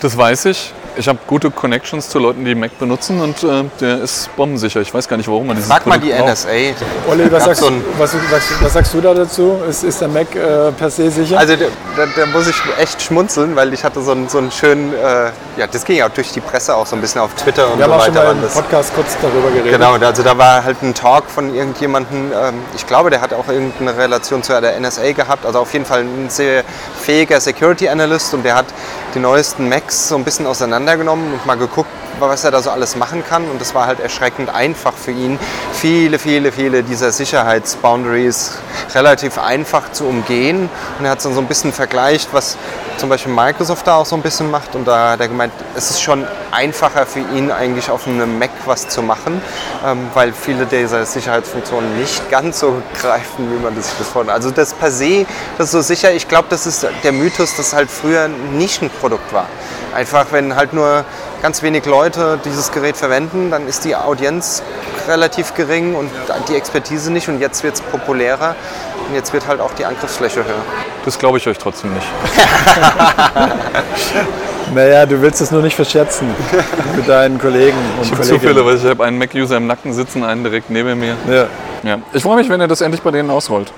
Das 0.00 0.16
weiß 0.16 0.46
ich. 0.46 0.72
Ich 0.98 1.08
habe 1.08 1.18
gute 1.26 1.50
Connections 1.50 2.08
zu 2.08 2.18
Leuten, 2.18 2.44
die 2.44 2.54
Mac 2.54 2.78
benutzen 2.78 3.20
und 3.20 3.42
äh, 3.42 3.64
der 3.80 4.00
ist 4.00 4.34
bombensicher. 4.34 4.80
Ich 4.80 4.94
weiß 4.94 5.06
gar 5.08 5.18
nicht, 5.18 5.28
warum 5.28 5.46
man 5.46 5.56
dieses 5.56 5.70
Frag 5.70 5.86
mal 5.86 5.98
die 6.00 6.08
Produkt 6.08 6.26
braucht. 6.26 6.32
NSA. 6.32 7.10
Olli, 7.10 7.30
was 7.32 7.44
sagst, 7.44 7.60
so 7.60 7.70
was, 7.98 8.14
was, 8.30 8.42
was 8.62 8.72
sagst 8.72 8.94
du 8.94 9.00
da 9.02 9.12
dazu? 9.12 9.58
Ist, 9.68 9.84
ist 9.84 10.00
der 10.00 10.08
Mac 10.08 10.34
äh, 10.34 10.72
per 10.72 10.88
se 10.88 11.10
sicher? 11.10 11.38
Also 11.38 11.54
da, 11.56 11.66
da, 11.96 12.06
da 12.16 12.26
muss 12.26 12.48
ich 12.48 12.56
echt 12.78 13.02
schmunzeln, 13.02 13.54
weil 13.56 13.74
ich 13.74 13.84
hatte 13.84 14.00
so 14.00 14.12
einen, 14.12 14.28
so 14.28 14.38
einen 14.38 14.50
schönen, 14.50 14.94
äh, 14.94 15.30
ja 15.58 15.66
das 15.70 15.84
ging 15.84 15.96
ja 15.96 16.06
auch 16.06 16.10
durch 16.12 16.32
die 16.32 16.40
Presse 16.40 16.74
auch 16.74 16.86
so 16.86 16.96
ein 16.96 17.02
bisschen 17.02 17.20
auf 17.20 17.34
Twitter 17.34 17.70
und 17.70 17.78
Wir 17.78 17.84
haben 17.84 17.90
so 17.92 17.96
auch 17.98 18.04
schon 18.06 18.14
weiter. 18.14 18.34
mal 18.34 18.42
im 18.42 18.48
Podcast 18.50 18.94
kurz 18.94 19.16
darüber 19.20 19.50
geredet. 19.50 19.72
Genau, 19.72 19.94
also 19.94 20.22
da 20.22 20.38
war 20.38 20.64
halt 20.64 20.82
ein 20.82 20.94
Talk 20.94 21.24
von 21.28 21.54
irgendjemandem, 21.54 22.32
ähm, 22.32 22.54
ich 22.74 22.86
glaube, 22.86 23.10
der 23.10 23.20
hat 23.20 23.34
auch 23.34 23.48
irgendeine 23.48 23.96
Relation 23.98 24.42
zu 24.42 24.58
der 24.58 24.80
NSA 24.80 25.12
gehabt, 25.12 25.44
also 25.44 25.58
auf 25.58 25.72
jeden 25.74 25.84
Fall 25.84 26.00
ein 26.00 26.30
sehr 26.30 26.64
fähiger 27.02 27.38
Security 27.40 27.86
Analyst 27.88 28.32
und 28.32 28.44
der 28.44 28.54
hat 28.54 28.66
die 29.14 29.18
neuesten 29.18 29.68
Macs 29.68 30.08
so 30.08 30.16
ein 30.16 30.24
bisschen 30.24 30.46
auseinandergenommen 30.86 31.32
und 31.32 31.46
mal 31.46 31.56
geguckt, 31.56 31.90
was 32.20 32.44
er 32.44 32.50
da 32.50 32.62
so 32.62 32.70
alles 32.70 32.96
machen 32.96 33.24
kann 33.24 33.48
und 33.48 33.60
das 33.60 33.74
war 33.74 33.86
halt 33.86 34.00
erschreckend 34.00 34.48
einfach 34.54 34.94
für 34.94 35.10
ihn, 35.10 35.38
viele, 35.72 36.18
viele, 36.18 36.52
viele 36.52 36.82
dieser 36.82 37.12
Sicherheitsboundaries 37.12 38.58
relativ 38.94 39.38
einfach 39.38 39.92
zu 39.92 40.04
umgehen 40.04 40.68
und 40.98 41.04
er 41.04 41.12
hat 41.12 41.24
dann 41.24 41.34
so 41.34 41.40
ein 41.40 41.46
bisschen 41.46 41.72
vergleicht, 41.72 42.28
was 42.32 42.56
zum 42.96 43.08
Beispiel 43.08 43.32
Microsoft 43.32 43.86
da 43.86 43.96
auch 43.96 44.06
so 44.06 44.16
ein 44.16 44.22
bisschen 44.22 44.50
macht 44.50 44.74
und 44.74 44.86
da 44.86 45.12
hat 45.12 45.20
er 45.20 45.28
gemeint, 45.28 45.52
es 45.74 45.90
ist 45.90 46.02
schon 46.02 46.26
einfacher 46.50 47.06
für 47.06 47.20
ihn 47.20 47.50
eigentlich 47.50 47.90
auf 47.90 48.06
einem 48.06 48.38
Mac 48.38 48.50
was 48.64 48.88
zu 48.88 49.02
machen, 49.02 49.40
ähm, 49.84 50.08
weil 50.14 50.32
viele 50.32 50.66
dieser 50.66 51.04
Sicherheitsfunktionen 51.04 51.98
nicht 51.98 52.30
ganz 52.30 52.60
so 52.60 52.82
greifen, 53.00 53.50
wie 53.50 53.62
man 53.62 53.74
das 53.74 53.86
sich 53.86 53.98
das 53.98 54.08
vorstellt. 54.08 54.34
Also 54.34 54.50
das 54.50 54.74
per 54.74 54.90
se, 54.90 55.26
das 55.58 55.66
ist 55.66 55.72
so 55.72 55.80
sicher, 55.80 56.12
ich 56.12 56.28
glaube, 56.28 56.48
das 56.50 56.66
ist 56.66 56.86
der 57.02 57.12
Mythos, 57.12 57.56
dass 57.56 57.74
halt 57.74 57.90
früher 57.90 58.24
ein 58.24 58.56
Nischenprodukt 58.56 59.32
war. 59.32 59.46
Einfach, 59.94 60.26
wenn 60.30 60.56
halt 60.56 60.72
nur 60.72 61.04
ganz 61.42 61.62
wenig 61.62 61.84
Leute 61.86 62.38
dieses 62.44 62.72
Gerät 62.72 62.96
verwenden, 62.96 63.50
dann 63.50 63.66
ist 63.66 63.84
die 63.84 63.94
Audienz 63.96 64.62
relativ 65.08 65.54
gering 65.54 65.94
und 65.94 66.10
die 66.48 66.56
Expertise 66.56 67.12
nicht 67.12 67.28
und 67.28 67.40
jetzt 67.40 67.62
wird 67.62 67.74
es 67.74 67.80
populärer 67.80 68.54
und 69.08 69.14
jetzt 69.14 69.32
wird 69.32 69.46
halt 69.46 69.60
auch 69.60 69.72
die 69.74 69.84
Angriffsfläche 69.84 70.44
höher. 70.44 70.64
Das 71.04 71.18
glaube 71.18 71.38
ich 71.38 71.46
euch 71.46 71.58
trotzdem 71.58 71.92
nicht. 71.94 72.06
Naja, 74.74 75.06
du 75.06 75.22
willst 75.22 75.40
es 75.40 75.52
nur 75.52 75.62
nicht 75.62 75.76
verschätzen 75.76 76.26
mit 76.96 77.08
deinen 77.08 77.38
Kollegen 77.38 77.76
und 77.98 78.02
Ich 78.04 78.10
habe 78.10 78.22
Kolleginnen. 78.22 78.40
Zufälle, 78.40 78.66
weil 78.66 78.76
ich 78.76 78.84
habe 78.84 79.04
einen 79.04 79.16
Mac-User 79.16 79.56
im 79.58 79.68
Nacken 79.68 79.92
sitzen, 79.92 80.24
einen 80.24 80.42
direkt 80.42 80.70
neben 80.70 80.98
mir. 80.98 81.16
Ja. 81.30 81.46
Ja. 81.84 81.98
Ich 82.12 82.22
freue 82.22 82.36
mich, 82.36 82.48
wenn 82.48 82.60
ihr 82.60 82.66
das 82.66 82.80
endlich 82.80 83.00
bei 83.00 83.12
denen 83.12 83.30
ausrollt. 83.30 83.72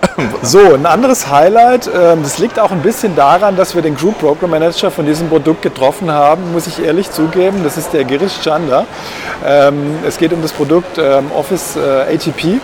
So, 0.42 0.74
ein 0.74 0.86
anderes 0.86 1.30
Highlight, 1.30 1.88
ähm, 1.88 2.22
das 2.22 2.38
liegt 2.38 2.58
auch 2.58 2.70
ein 2.70 2.82
bisschen 2.82 3.14
daran, 3.16 3.56
dass 3.56 3.74
wir 3.74 3.82
den 3.82 3.96
Group 3.96 4.18
Program 4.18 4.50
Manager 4.50 4.90
von 4.90 5.06
diesem 5.06 5.28
Produkt 5.28 5.62
getroffen 5.62 6.10
haben, 6.10 6.52
muss 6.52 6.66
ich 6.66 6.82
ehrlich 6.82 7.10
zugeben. 7.10 7.62
Das 7.64 7.76
ist 7.76 7.92
der 7.92 8.04
Girish 8.04 8.40
Chanda. 8.42 8.86
Ähm, 9.44 9.98
Es 10.06 10.18
geht 10.18 10.32
um 10.32 10.42
das 10.42 10.52
Produkt 10.52 10.98
ähm, 10.98 11.30
Office 11.32 11.76
äh, 11.76 12.14
ATP. 12.14 12.60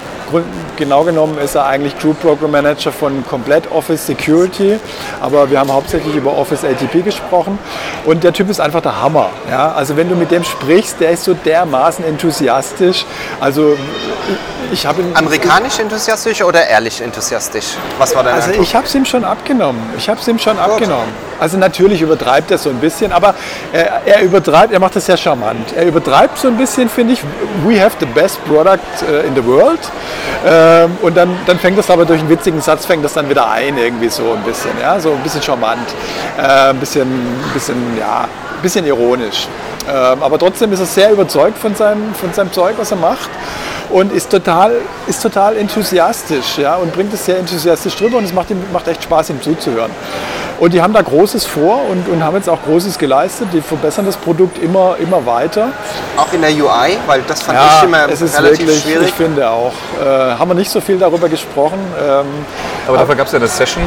Genau 0.77 1.05
genommen 1.05 1.38
ist 1.38 1.55
er 1.55 1.66
eigentlich 1.66 1.96
Group 1.99 2.20
Program 2.20 2.51
Manager 2.51 2.90
von 2.90 3.25
komplett 3.27 3.70
Office 3.70 4.07
Security, 4.07 4.77
aber 5.20 5.49
wir 5.51 5.61
haben 5.61 5.72
hauptsächlich 5.72 6.16
über 6.16 6.37
Office 6.37 6.64
ATP 6.64 7.05
gesprochen 7.05 7.61
und 8.05 8.25
der 8.25 8.33
Typ 8.33 8.51
ist 8.51 8.59
einfach 8.59 8.83
der 8.83 9.01
Hammer. 9.01 9.31
Ja? 9.49 9.72
Also 9.72 9.96
wenn 9.96 10.09
du 10.09 10.16
mit 10.16 10.33
dem 10.33 10.42
sprichst, 10.42 10.99
der 10.99 11.12
ist 11.12 11.22
so 11.22 11.35
dermaßen 11.35 12.05
enthusiastisch. 12.05 13.07
Also 13.40 13.77
ich 14.72 14.85
habe 14.85 15.05
Amerikanisch 15.14 15.79
enthusiastisch 15.79 16.42
oder 16.42 16.66
ehrlich 16.66 17.01
enthusiastisch? 17.01 17.25
Was 17.98 18.14
war 18.14 18.22
dein 18.22 18.34
also 18.34 18.48
Eindruck? 18.48 18.64
ich 18.64 18.74
habe 18.74 18.86
es 18.86 18.94
ihm 18.94 19.04
schon 19.04 19.24
abgenommen. 19.24 19.80
Ich 19.96 20.08
habe 20.08 20.20
es 20.20 20.28
ihm 20.28 20.38
schon 20.38 20.58
abgenommen. 20.58 21.08
Also 21.38 21.58
natürlich 21.58 22.00
übertreibt 22.00 22.50
er 22.50 22.58
so 22.58 22.70
ein 22.70 22.76
bisschen, 22.76 23.12
aber 23.12 23.34
er, 23.72 24.02
er 24.06 24.22
übertreibt, 24.22 24.72
er 24.72 24.80
macht 24.80 24.96
das 24.96 25.06
sehr 25.06 25.16
charmant. 25.16 25.72
Er 25.76 25.86
übertreibt 25.86 26.38
so 26.38 26.48
ein 26.48 26.56
bisschen, 26.56 26.88
finde 26.88 27.14
ich. 27.14 27.22
We 27.64 27.80
have 27.80 27.96
the 28.00 28.06
best 28.06 28.42
product 28.46 28.80
äh, 29.08 29.26
in 29.26 29.34
the 29.34 29.44
world. 29.44 29.80
Ähm, 30.46 30.96
und 31.02 31.16
dann, 31.16 31.36
dann 31.46 31.58
fängt 31.58 31.78
das 31.78 31.90
aber 31.90 32.04
durch 32.04 32.20
einen 32.20 32.30
witzigen 32.30 32.60
Satz, 32.60 32.86
fängt 32.86 33.04
das 33.04 33.12
dann 33.12 33.28
wieder 33.28 33.50
ein, 33.50 33.76
irgendwie 33.76 34.08
so 34.08 34.32
ein 34.32 34.42
bisschen. 34.42 34.70
Ja, 34.80 34.98
so 34.98 35.12
ein 35.12 35.22
bisschen 35.22 35.42
charmant. 35.42 35.88
Äh, 36.38 36.70
ein 36.70 36.78
bisschen, 36.78 37.02
ein 37.02 37.50
bisschen, 37.52 37.76
ja, 37.98 38.22
ein 38.22 38.62
bisschen 38.62 38.86
ironisch. 38.86 39.48
Ähm, 39.88 40.22
aber 40.22 40.38
trotzdem 40.38 40.72
ist 40.72 40.80
er 40.80 40.86
sehr 40.86 41.12
überzeugt 41.12 41.58
von 41.58 41.74
seinem, 41.74 42.14
von 42.14 42.32
seinem 42.32 42.52
Zeug, 42.52 42.74
was 42.76 42.90
er 42.90 42.96
macht 42.96 43.30
und 43.91 44.12
ist 44.12 44.30
total, 44.30 44.72
ist 45.07 45.22
total 45.22 45.57
enthusiastisch 45.57 46.59
ja, 46.59 46.76
und 46.76 46.93
bringt 46.93 47.12
es 47.12 47.24
sehr 47.24 47.39
enthusiastisch 47.39 47.97
drüber 47.97 48.18
und 48.18 48.24
es 48.24 48.32
macht, 48.32 48.51
ihm, 48.51 48.62
macht 48.72 48.89
echt 48.89 49.03
Spaß, 49.03 49.30
ihm 49.30 49.41
zuzuhören. 49.43 49.91
Und 50.59 50.72
die 50.72 50.80
haben 50.80 50.95
da 50.95 51.03
Großes 51.03 51.45
vor 51.45 51.82
und, 51.91 52.09
und 52.09 52.24
haben 52.24 52.34
jetzt 52.37 52.49
auch 52.49 52.62
Großes 52.64 52.97
geleistet. 52.99 53.49
Die 53.53 53.61
verbessern 53.61 54.07
das 54.07 54.16
Produkt 54.16 54.57
immer, 54.62 54.97
immer 54.99 55.26
weiter. 55.26 55.68
Auch 56.16 56.32
in 56.32 56.41
der 56.41 56.51
UI, 56.51 56.97
weil 57.07 57.22
das 57.28 57.43
fand 57.43 57.59
Ja, 57.59 57.78
ich 57.78 57.84
immer 57.84 58.09
es 58.09 58.22
ist 58.22 58.39
relativ 58.39 58.61
wirklich, 58.61 58.82
schwierig. 58.82 59.09
ich 59.09 59.14
finde 59.14 59.51
auch. 59.51 59.74
Äh, 60.03 60.07
haben 60.39 60.49
wir 60.49 60.55
nicht 60.55 60.70
so 60.70 60.80
viel 60.80 60.99
darüber 60.99 61.28
gesprochen. 61.28 61.78
Ähm, 62.03 62.24
Aber 62.89 62.97
dafür 62.97 63.16
gab 63.16 63.26
es 63.26 63.32
ja 63.32 63.39
eine 63.39 63.49
Session, 63.49 63.82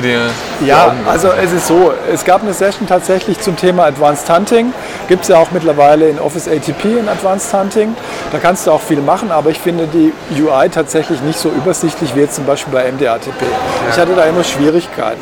dir 0.00 0.30
die 0.60 0.66
Ja, 0.66 0.86
Augen 0.86 0.98
also 1.08 1.28
es 1.30 1.52
ist 1.52 1.66
so, 1.66 1.92
es 2.12 2.24
gab 2.24 2.42
eine 2.42 2.52
Session 2.52 2.86
tatsächlich 2.86 3.40
zum 3.40 3.56
Thema 3.56 3.84
Advanced 3.84 4.28
Hunting. 4.30 4.72
Gibt 5.08 5.22
es 5.22 5.28
ja 5.28 5.38
auch 5.38 5.50
mittlerweile 5.50 6.08
in 6.08 6.18
Office 6.18 6.48
ATP 6.48 6.98
in 6.98 7.08
Advanced 7.08 7.52
Hunting. 7.52 7.94
Da 8.32 8.38
kannst 8.38 8.66
du 8.66 8.72
auch 8.72 8.80
viel 8.80 9.00
machen, 9.00 9.30
aber 9.30 9.50
ich 9.50 9.58
finde 9.58 9.86
die 9.86 10.12
UI 10.40 10.68
tatsächlich 10.68 11.20
nicht 11.22 11.38
so 11.38 11.48
übersichtlich 11.50 12.14
wie 12.14 12.20
jetzt 12.20 12.36
zum 12.36 12.46
Beispiel 12.46 12.72
bei 12.72 12.90
MDATP. 12.90 13.42
Ich 13.90 13.98
hatte 13.98 14.14
da 14.14 14.24
immer 14.24 14.44
Schwierigkeiten. 14.44 15.20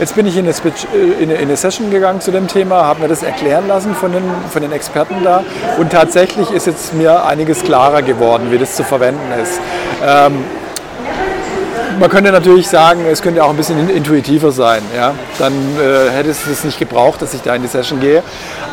Jetzt 0.00 0.16
bin 0.16 0.26
ich 0.26 0.36
in 0.36 0.44
eine, 0.44 0.50
äh, 0.52 1.22
in 1.22 1.30
eine, 1.30 1.34
in 1.34 1.48
eine 1.48 1.56
Session 1.56 1.90
gegangen 1.90 2.20
zu 2.20 2.32
dem 2.32 2.48
Thema, 2.48 2.84
habe 2.84 3.02
mir 3.02 3.08
das 3.08 3.22
erklären 3.22 3.68
lassen 3.68 3.94
von 3.94 4.12
den, 4.12 4.24
von 4.50 4.60
den 4.60 4.72
Experten 4.72 5.22
da 5.22 5.44
und 5.78 5.92
tatsächlich 5.92 6.50
ist 6.50 6.66
jetzt 6.66 6.94
mir 6.94 7.24
einiges 7.24 7.62
klarer 7.62 8.02
geworden, 8.02 8.48
wie 8.50 8.58
das 8.58 8.74
zu 8.74 8.82
verwenden 8.82 9.32
ist. 9.40 9.60
Man 11.98 12.10
könnte 12.10 12.32
natürlich 12.32 12.68
sagen, 12.68 13.04
es 13.10 13.22
könnte 13.22 13.44
auch 13.44 13.50
ein 13.50 13.56
bisschen 13.56 13.88
intuitiver 13.88 14.50
sein. 14.50 14.82
Ja? 14.96 15.14
Dann 15.38 15.52
äh, 15.52 16.10
hätte 16.10 16.30
es 16.30 16.46
es 16.46 16.64
nicht 16.64 16.78
gebraucht, 16.78 17.22
dass 17.22 17.34
ich 17.34 17.42
da 17.42 17.54
in 17.54 17.62
die 17.62 17.68
Session 17.68 18.00
gehe. 18.00 18.22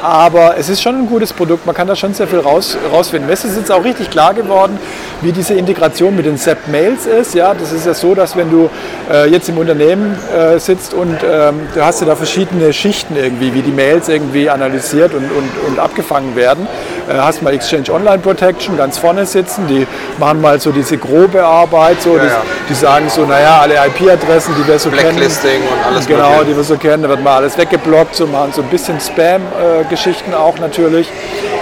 Aber 0.01 0.57
es 0.57 0.69
ist 0.69 0.81
schon 0.81 0.95
ein 0.95 1.07
gutes 1.07 1.31
Produkt. 1.31 1.65
Man 1.65 1.75
kann 1.75 1.87
da 1.87 1.95
schon 1.95 2.13
sehr 2.13 2.27
viel 2.27 2.39
raus, 2.39 2.77
rausfinden. 2.91 3.27
Mir 3.27 3.33
ist 3.33 3.45
es 3.45 3.55
jetzt 3.55 3.71
auch 3.71 3.83
richtig 3.83 4.09
klar 4.09 4.33
geworden, 4.33 4.79
wie 5.21 5.31
diese 5.31 5.53
Integration 5.53 6.15
mit 6.15 6.25
den 6.25 6.37
SAP-Mails 6.37 7.05
ist. 7.05 7.35
Ja? 7.35 7.53
Das 7.53 7.71
ist 7.71 7.85
ja 7.85 7.93
so, 7.93 8.15
dass 8.15 8.35
wenn 8.35 8.49
du 8.49 8.69
äh, 9.11 9.29
jetzt 9.29 9.49
im 9.49 9.57
Unternehmen 9.57 10.17
äh, 10.35 10.59
sitzt 10.59 10.93
und 10.93 11.17
ähm, 11.23 11.59
du 11.73 11.85
hast 11.85 12.01
ja 12.01 12.07
da 12.07 12.15
verschiedene 12.15 12.73
Schichten 12.73 13.15
irgendwie, 13.15 13.53
wie 13.53 13.61
die 13.61 13.71
Mails 13.71 14.09
irgendwie 14.09 14.49
analysiert 14.49 15.13
und, 15.13 15.29
und, 15.31 15.49
und 15.67 15.79
abgefangen 15.79 16.35
werden. 16.35 16.67
Äh, 17.09 17.13
hast 17.17 17.41
mal 17.41 17.53
Exchange 17.53 17.91
Online 17.91 18.19
Protection 18.19 18.77
ganz 18.77 18.97
vorne 18.97 19.25
sitzen, 19.25 19.67
die 19.67 19.85
machen 20.19 20.41
mal 20.41 20.59
so 20.59 20.71
diese 20.71 20.97
grobe 20.97 21.43
Arbeit, 21.43 22.01
so, 22.01 22.15
Ja, 22.17 22.23
die, 22.23 22.27
ja. 22.29 22.41
die 22.69 22.73
sagen 22.73 23.09
so, 23.09 23.25
naja, 23.25 23.59
alle 23.61 23.75
IP-Adressen, 23.75 24.53
die 24.57 24.67
wir 24.67 24.77
so 24.79 24.89
kennen. 24.89 25.17
Und 25.63 25.85
alles 25.85 26.07
Genau, 26.07 26.29
Mögliche. 26.29 26.45
die 26.45 26.55
wir 26.57 26.63
so 26.63 26.77
kennen, 26.77 27.03
da 27.03 27.09
wird 27.09 27.23
mal 27.23 27.37
alles 27.37 27.57
weggeblockt, 27.57 28.15
so 28.15 28.27
machen 28.27 28.51
so 28.53 28.61
ein 28.61 28.67
bisschen 28.69 28.99
Spam-Geschichten 28.99 30.33
auch 30.33 30.57
natürlich. 30.59 31.07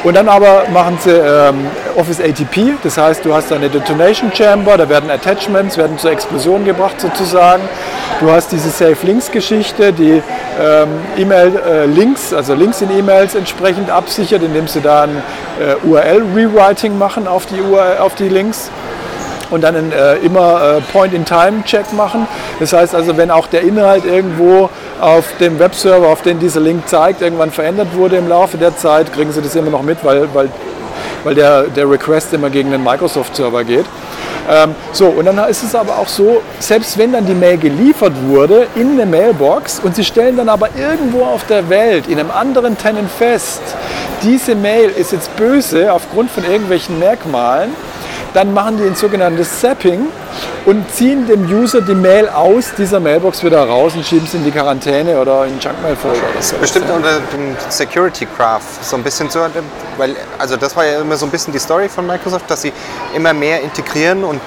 Und 0.03 0.15
dann 0.15 0.29
aber 0.29 0.63
machen 0.71 0.97
sie 1.03 1.11
ähm, 1.11 1.67
Office 1.97 2.21
ATP, 2.21 2.77
das 2.83 2.97
heißt, 2.97 3.25
du 3.25 3.33
hast 3.33 3.51
eine 3.51 3.69
Detonation 3.69 4.31
Chamber, 4.33 4.77
da 4.77 4.87
werden 4.87 5.09
Attachments, 5.11 5.77
werden 5.77 5.97
zur 5.97 6.11
Explosion 6.11 6.63
gebracht 6.63 7.01
sozusagen. 7.01 7.63
Du 8.21 8.31
hast 8.31 8.51
diese 8.51 8.69
Safe 8.69 8.95
Links 9.03 9.29
Geschichte, 9.29 9.91
die 9.91 10.21
ähm, 10.59 10.89
E-Mail-Links, 11.17 12.33
also 12.33 12.53
Links 12.53 12.81
in 12.81 12.97
E-Mails 12.97 13.35
entsprechend 13.35 13.89
absichert, 13.89 14.41
indem 14.41 14.67
sie 14.67 14.79
da 14.79 15.03
ein 15.03 15.21
äh, 15.59 15.85
URL-Rewriting 15.85 16.97
machen 16.97 17.27
auf 17.27 17.45
die, 17.45 17.59
URL, 17.61 17.97
auf 17.97 18.15
die 18.15 18.29
Links 18.29 18.71
und 19.49 19.63
dann 19.63 19.75
einen, 19.75 19.91
äh, 19.91 20.15
immer 20.17 20.77
äh, 20.77 20.81
Point-in-Time-Check 20.91 21.93
machen. 21.93 22.27
Das 22.59 22.73
heißt 22.73 22.95
also, 22.95 23.17
wenn 23.17 23.31
auch 23.31 23.47
der 23.47 23.61
Inhalt 23.61 24.05
irgendwo 24.05 24.69
auf 24.99 25.25
dem 25.39 25.59
Webserver, 25.59 26.07
auf 26.07 26.21
den 26.21 26.39
dieser 26.39 26.59
Link 26.59 26.87
zeigt, 26.87 27.21
irgendwann 27.21 27.51
verändert 27.51 27.89
wurde 27.93 28.17
im 28.17 28.27
Laufe 28.27 28.57
der 28.57 28.75
Zeit, 28.77 29.11
kriegen 29.13 29.31
Sie 29.31 29.41
das 29.41 29.55
immer 29.55 29.71
noch 29.71 29.83
mit, 29.83 30.03
weil, 30.03 30.27
weil, 30.33 30.49
weil 31.23 31.35
der, 31.35 31.63
der 31.63 31.89
Request 31.89 32.33
immer 32.33 32.49
gegen 32.49 32.71
den 32.71 32.83
Microsoft-Server 32.83 33.63
geht. 33.63 33.85
Ähm, 34.49 34.73
so, 34.93 35.05
und 35.07 35.25
dann 35.25 35.37
ist 35.47 35.61
es 35.63 35.75
aber 35.75 35.99
auch 35.99 36.07
so, 36.07 36.41
selbst 36.59 36.97
wenn 36.97 37.11
dann 37.13 37.25
die 37.25 37.35
Mail 37.35 37.57
geliefert 37.57 38.13
wurde 38.27 38.65
in 38.75 38.93
eine 38.93 39.05
Mailbox 39.05 39.79
und 39.79 39.95
Sie 39.95 40.03
stellen 40.03 40.37
dann 40.37 40.49
aber 40.49 40.69
irgendwo 40.75 41.23
auf 41.23 41.45
der 41.45 41.69
Welt, 41.69 42.07
in 42.07 42.19
einem 42.19 42.31
anderen 42.31 42.75
Tenant 42.75 43.11
fest, 43.11 43.61
diese 44.23 44.55
Mail 44.55 44.89
ist 44.89 45.11
jetzt 45.11 45.35
böse 45.35 45.93
aufgrund 45.93 46.31
von 46.31 46.43
irgendwelchen 46.43 46.97
Merkmalen, 46.97 47.75
dann 48.33 48.53
machen 48.53 48.77
die 48.77 48.83
ein 48.83 48.95
sogenanntes 48.95 49.59
Zapping 49.59 50.07
und 50.65 50.91
ziehen 50.93 51.25
dem 51.27 51.45
User 51.45 51.81
die 51.81 51.95
Mail 51.95 52.29
aus 52.29 52.73
dieser 52.77 52.99
Mailbox 52.99 53.43
wieder 53.43 53.63
raus 53.67 53.93
und 53.95 54.05
schieben 54.05 54.27
sie 54.27 54.37
in 54.37 54.43
die 54.43 54.51
Quarantäne 54.51 55.19
oder 55.19 55.45
in 55.45 55.51
den 55.51 55.59
Junkmail-Folder 55.59 56.19
oder 56.33 56.41
so. 56.41 56.57
Bestimmt 56.57 56.89
unter 56.89 57.19
dem 57.33 57.55
Security 57.69 58.27
Graph 58.37 58.63
so 58.81 58.95
ein 58.95 59.03
bisschen 59.03 59.29
so, 59.29 59.39
weil 59.97 60.15
also 60.37 60.57
das 60.57 60.75
war 60.75 60.85
ja 60.85 61.01
immer 61.01 61.17
so 61.17 61.25
ein 61.25 61.31
bisschen 61.31 61.53
die 61.53 61.59
Story 61.59 61.89
von 61.89 62.05
Microsoft, 62.05 62.49
dass 62.49 62.61
sie 62.61 62.73
immer 63.15 63.33
mehr 63.33 63.61
integrieren 63.61 64.23
und 64.23 64.39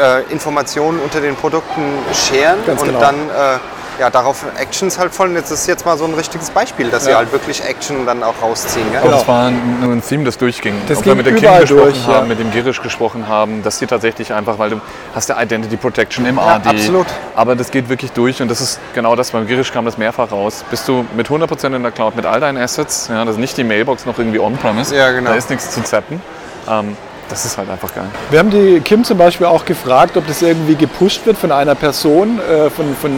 äh, 0.00 0.22
Informationen 0.32 0.98
unter 1.00 1.20
den 1.20 1.36
Produkten 1.36 1.82
scheren 2.14 2.58
Ganz 2.66 2.80
und 2.80 2.88
genau. 2.88 3.00
dann 3.00 3.14
äh, 3.14 3.58
ja, 4.00 4.08
darauf 4.10 4.44
Actions 4.58 4.98
halt 4.98 5.14
folgen. 5.14 5.34
Jetzt 5.36 5.50
ist 5.50 5.66
jetzt 5.68 5.84
mal 5.84 5.96
so 5.98 6.06
ein 6.06 6.14
richtiges 6.14 6.50
Beispiel, 6.50 6.88
dass 6.90 7.04
sie 7.04 7.10
Ja. 7.10 7.18
halt 7.18 7.30
wirklich 7.32 7.62
Action 7.64 8.06
dann 8.06 8.22
auch 8.22 8.34
rausziehen. 8.42 8.90
Gell? 8.90 9.02
Genau. 9.02 9.18
es 9.18 9.28
war 9.28 9.50
nur 9.50 9.92
ein 9.92 10.02
Theme, 10.02 10.24
das 10.24 10.38
durchging. 10.38 10.74
Das 10.88 10.98
Ob 10.98 11.04
wir 11.04 11.14
ging 11.14 11.16
mit 11.22 11.26
der 11.26 11.34
Kim 11.34 11.60
gesprochen 11.60 11.82
durch, 11.84 12.06
haben, 12.06 12.14
ja. 12.14 12.24
mit 12.24 12.38
dem 12.40 12.50
Girish 12.50 12.80
gesprochen 12.82 13.28
haben, 13.28 13.62
dass 13.62 13.78
die 13.78 13.86
tatsächlich 13.86 14.32
einfach, 14.32 14.58
weil 14.58 14.70
du 14.70 14.80
hast 15.14 15.28
ja 15.28 15.40
Identity 15.40 15.76
Protection 15.76 16.24
im 16.26 16.36
Ja, 16.38 16.56
AD. 16.56 16.68
absolut. 16.70 17.06
Aber 17.36 17.54
das 17.54 17.70
geht 17.70 17.88
wirklich 17.90 18.12
durch 18.12 18.40
und 18.40 18.50
das 18.50 18.60
ist 18.62 18.80
genau 18.94 19.14
das. 19.14 19.30
Beim 19.32 19.46
Girish 19.46 19.70
kam 19.72 19.84
das 19.84 19.98
mehrfach 19.98 20.32
raus. 20.32 20.64
Bist 20.70 20.88
du 20.88 21.04
mit 21.14 21.28
100% 21.28 21.76
in 21.76 21.82
der 21.82 21.92
Cloud 21.92 22.16
mit 22.16 22.24
all 22.24 22.40
deinen 22.40 22.56
Assets, 22.58 23.08
ja, 23.08 23.24
das 23.24 23.34
ist 23.34 23.40
nicht 23.40 23.56
die 23.58 23.64
Mailbox 23.64 24.06
noch 24.06 24.18
irgendwie 24.18 24.38
on-premise, 24.40 24.96
Ja, 24.96 25.10
genau. 25.12 25.30
da 25.30 25.36
ist 25.36 25.50
nichts 25.50 25.70
zu 25.70 25.82
zappen. 25.84 26.22
Ähm, 26.68 26.96
das 27.30 27.44
ist 27.44 27.56
halt 27.56 27.70
einfach 27.70 27.94
geil. 27.94 28.04
Wir 28.30 28.38
haben 28.40 28.50
die 28.50 28.80
Kim 28.80 29.04
zum 29.04 29.16
Beispiel 29.16 29.46
auch 29.46 29.64
gefragt, 29.64 30.16
ob 30.16 30.26
das 30.26 30.42
irgendwie 30.42 30.74
gepusht 30.74 31.24
wird 31.24 31.38
von 31.38 31.52
einer 31.52 31.74
Person, 31.74 32.38
äh, 32.40 32.68
von, 32.70 32.94
von 33.00 33.10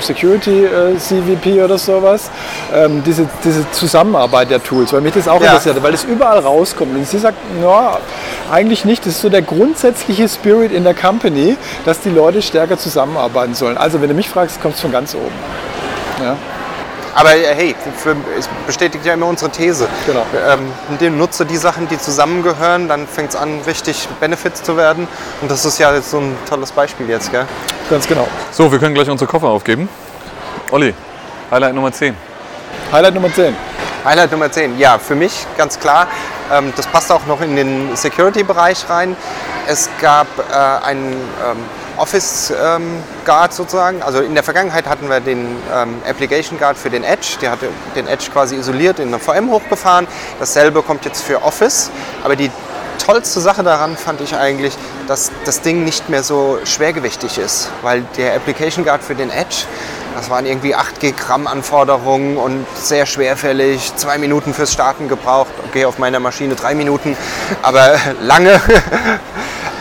Security 0.00 0.64
äh, 0.64 0.96
CVP 0.98 1.62
oder 1.62 1.78
sowas, 1.78 2.30
ähm, 2.74 3.02
diese, 3.04 3.28
diese 3.44 3.70
Zusammenarbeit 3.70 4.50
der 4.50 4.62
Tools, 4.62 4.92
weil 4.92 5.00
mich 5.02 5.14
das 5.14 5.28
auch 5.28 5.40
Ja. 5.40 5.48
interessiert, 5.52 5.82
weil 5.82 5.94
es 5.94 6.04
überall 6.04 6.38
rauskommt. 6.38 6.94
Und 6.96 7.06
sie 7.06 7.18
sagt, 7.18 7.36
ja, 7.62 7.98
eigentlich 8.50 8.84
nicht. 8.84 9.04
Das 9.06 9.14
ist 9.14 9.20
so 9.20 9.28
der 9.28 9.42
grundsätzliche 9.42 10.28
Spirit 10.28 10.72
in 10.72 10.84
der 10.84 10.94
Company, 10.94 11.56
dass 11.84 12.00
die 12.00 12.10
Leute 12.10 12.42
stärker 12.42 12.78
zusammenarbeiten 12.78 13.54
sollen. 13.54 13.76
Also 13.76 14.00
wenn 14.00 14.08
du 14.08 14.14
mich 14.14 14.28
fragst, 14.28 14.60
kommt 14.62 14.74
es 14.74 14.80
von 14.80 14.90
ganz 14.92 15.14
oben. 15.14 15.24
Ja. 16.24 16.36
Aber 17.14 17.34
äh, 17.34 17.54
hey, 17.54 17.74
für, 17.96 18.16
es 18.38 18.48
bestätigt 18.66 19.04
ja 19.04 19.14
immer 19.14 19.26
unsere 19.26 19.50
These. 19.50 19.88
Genau. 20.06 20.24
Ähm, 20.46 21.18
nutze 21.18 21.44
die 21.44 21.56
Sachen, 21.56 21.88
die 21.88 21.98
zusammengehören, 21.98 22.88
dann 22.88 23.06
fängt 23.06 23.30
es 23.30 23.36
an, 23.36 23.60
richtig 23.66 24.08
Benefits 24.20 24.62
zu 24.62 24.76
werden. 24.76 25.08
Und 25.40 25.50
das 25.50 25.64
ist 25.64 25.78
ja 25.78 25.94
jetzt 25.94 26.10
so 26.10 26.18
ein 26.18 26.36
tolles 26.48 26.72
Beispiel 26.72 27.08
jetzt, 27.08 27.30
gell? 27.30 27.46
Ganz 27.90 28.06
genau. 28.06 28.26
So, 28.52 28.70
wir 28.70 28.78
können 28.78 28.94
gleich 28.94 29.08
unsere 29.08 29.30
Koffer 29.30 29.48
aufgeben. 29.48 29.88
Olli, 30.70 30.94
Highlight 31.50 31.74
Nummer 31.74 31.92
10. 31.92 32.14
Highlight 32.92 33.14
Nummer 33.14 33.32
10. 33.32 33.56
Highlight 34.04 34.30
Nummer 34.30 34.50
10. 34.50 34.78
Ja, 34.78 34.98
für 34.98 35.14
mich 35.14 35.46
ganz 35.56 35.78
klar. 35.78 36.06
Ähm, 36.52 36.72
das 36.76 36.86
passt 36.86 37.10
auch 37.10 37.26
noch 37.26 37.40
in 37.40 37.56
den 37.56 37.96
Security-Bereich 37.96 38.88
rein. 38.88 39.16
Es 39.66 39.88
gab 40.00 40.26
äh, 40.50 40.86
einen 40.86 41.12
ähm, 41.12 41.58
Office 41.98 42.52
ähm, 42.62 43.02
Guard 43.24 43.52
sozusagen. 43.52 44.02
Also 44.02 44.20
in 44.20 44.34
der 44.34 44.44
Vergangenheit 44.44 44.86
hatten 44.86 45.08
wir 45.08 45.20
den 45.20 45.56
ähm, 45.74 46.00
Application 46.08 46.58
Guard 46.58 46.76
für 46.76 46.90
den 46.90 47.04
Edge. 47.04 47.36
Der 47.40 47.50
hatte 47.50 47.68
den 47.94 48.06
Edge 48.06 48.30
quasi 48.32 48.56
isoliert 48.56 48.98
in 48.98 49.08
eine 49.08 49.18
VM 49.18 49.50
hochgefahren. 49.50 50.06
Dasselbe 50.38 50.82
kommt 50.82 51.04
jetzt 51.04 51.22
für 51.22 51.42
Office. 51.42 51.90
Aber 52.24 52.36
die 52.36 52.50
tollste 53.04 53.40
Sache 53.40 53.62
daran 53.62 53.96
fand 53.96 54.20
ich 54.20 54.36
eigentlich, 54.36 54.74
dass 55.06 55.30
das 55.44 55.62
Ding 55.62 55.84
nicht 55.84 56.08
mehr 56.08 56.22
so 56.22 56.58
schwergewichtig 56.64 57.38
ist. 57.38 57.70
Weil 57.82 58.02
der 58.16 58.34
Application 58.34 58.84
Guard 58.84 59.02
für 59.02 59.14
den 59.14 59.30
Edge, 59.30 59.64
das 60.14 60.30
waren 60.30 60.46
irgendwie 60.46 60.74
8 60.74 61.00
G 61.00 61.12
Gramm 61.12 61.46
Anforderungen 61.46 62.36
und 62.36 62.66
sehr 62.76 63.06
schwerfällig. 63.06 63.94
Zwei 63.96 64.18
Minuten 64.18 64.52
fürs 64.52 64.72
Starten 64.72 65.08
gebraucht. 65.08 65.50
Okay, 65.68 65.84
auf 65.84 65.98
meiner 65.98 66.20
Maschine 66.20 66.54
drei 66.54 66.74
Minuten, 66.74 67.16
aber 67.62 67.96
lange. 68.20 68.60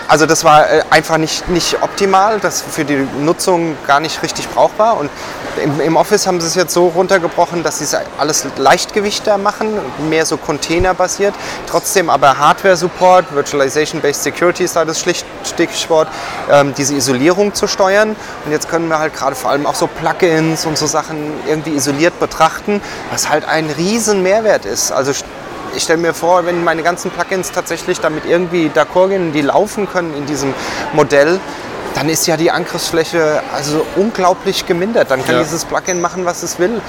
Also 0.08 0.26
das 0.26 0.44
war 0.46 0.70
äh, 0.70 0.84
einfach 0.90 1.18
nicht, 1.18 1.50
nicht 1.50 1.82
optimal, 1.82 2.40
das 2.40 2.62
für 2.62 2.86
die 2.86 3.06
Nutzung 3.20 3.76
gar 3.86 4.00
nicht 4.00 4.24
richtig 4.24 4.48
brauchbar. 4.50 4.98
Und 4.98 5.10
im, 5.62 5.82
im 5.82 5.96
Office 5.98 6.28
haben 6.28 6.40
sie 6.40 6.48
es 6.48 6.56
jetzt 6.56 6.74
so 6.74 6.88
runtergebrochen, 6.88 7.64
dass 7.64 7.80
sie 7.80 7.84
es 7.84 7.96
alles 8.18 8.46
leichtgewichter 8.58 9.38
machen, 9.38 9.68
mehr 10.10 10.26
so 10.26 10.38
containerbasiert. 10.38 11.34
Trotzdem 11.68 12.10
aber 12.10 12.38
Hardware-Support, 12.38 13.34
Virtualization-Based 13.34 14.24
Security 14.24 14.64
ist 14.64 14.78
da 14.78 14.86
das 14.86 15.04
Stichwort, 15.44 16.08
ähm, 16.50 16.74
diese 16.78 16.94
Isolierung 16.94 17.54
zu 17.54 17.68
steuern. 17.68 18.16
Und 18.46 18.52
jetzt 18.52 18.70
können 18.70 18.88
wir 18.88 19.00
halt 19.00 19.14
gerade 19.14 19.36
vor 19.36 19.52
allem 19.52 19.66
auch 19.66 19.76
so 19.76 19.88
Plugins 19.88 20.66
und 20.66 20.78
so 20.78 20.86
Sachen 20.86 21.34
irgendwie 21.48 21.72
isoliert 21.72 22.18
betrachten, 22.20 22.82
was 23.12 23.30
halt 23.30 23.44
ein 23.46 23.70
riesen 23.72 24.24
Mehrwert 24.24 24.66
ist. 24.66 24.92
Also 24.92 25.12
ich 25.76 25.84
stelle 25.84 26.00
mir 26.00 26.14
vor, 26.14 26.46
wenn 26.46 26.64
meine 26.64 26.84
ganzen 26.84 27.12
Plugins 27.12 27.52
tatsächlich 27.52 28.00
damit 28.00 28.26
irgendwie 28.26 28.70
d'accord 28.74 29.10
gehen, 29.10 29.34
die 29.34 29.42
laufen 29.42 29.88
können 29.88 30.16
in 30.16 30.26
diesem 30.26 30.54
Modell, 30.94 31.40
dann 31.98 32.10
ist 32.10 32.28
ja 32.28 32.38
die 32.38 32.52
Angriffsfläche 32.52 33.42
also 33.56 33.84
unglaublich 33.96 34.68
gemindert. 34.68 35.10
Dann 35.10 35.26
kann 35.26 35.36
Ja. 35.36 35.42
dieses 35.42 35.66
Plugin 35.66 36.00
machen, 36.00 36.26
was 36.26 36.44
es 36.44 36.60
will. 36.60 36.80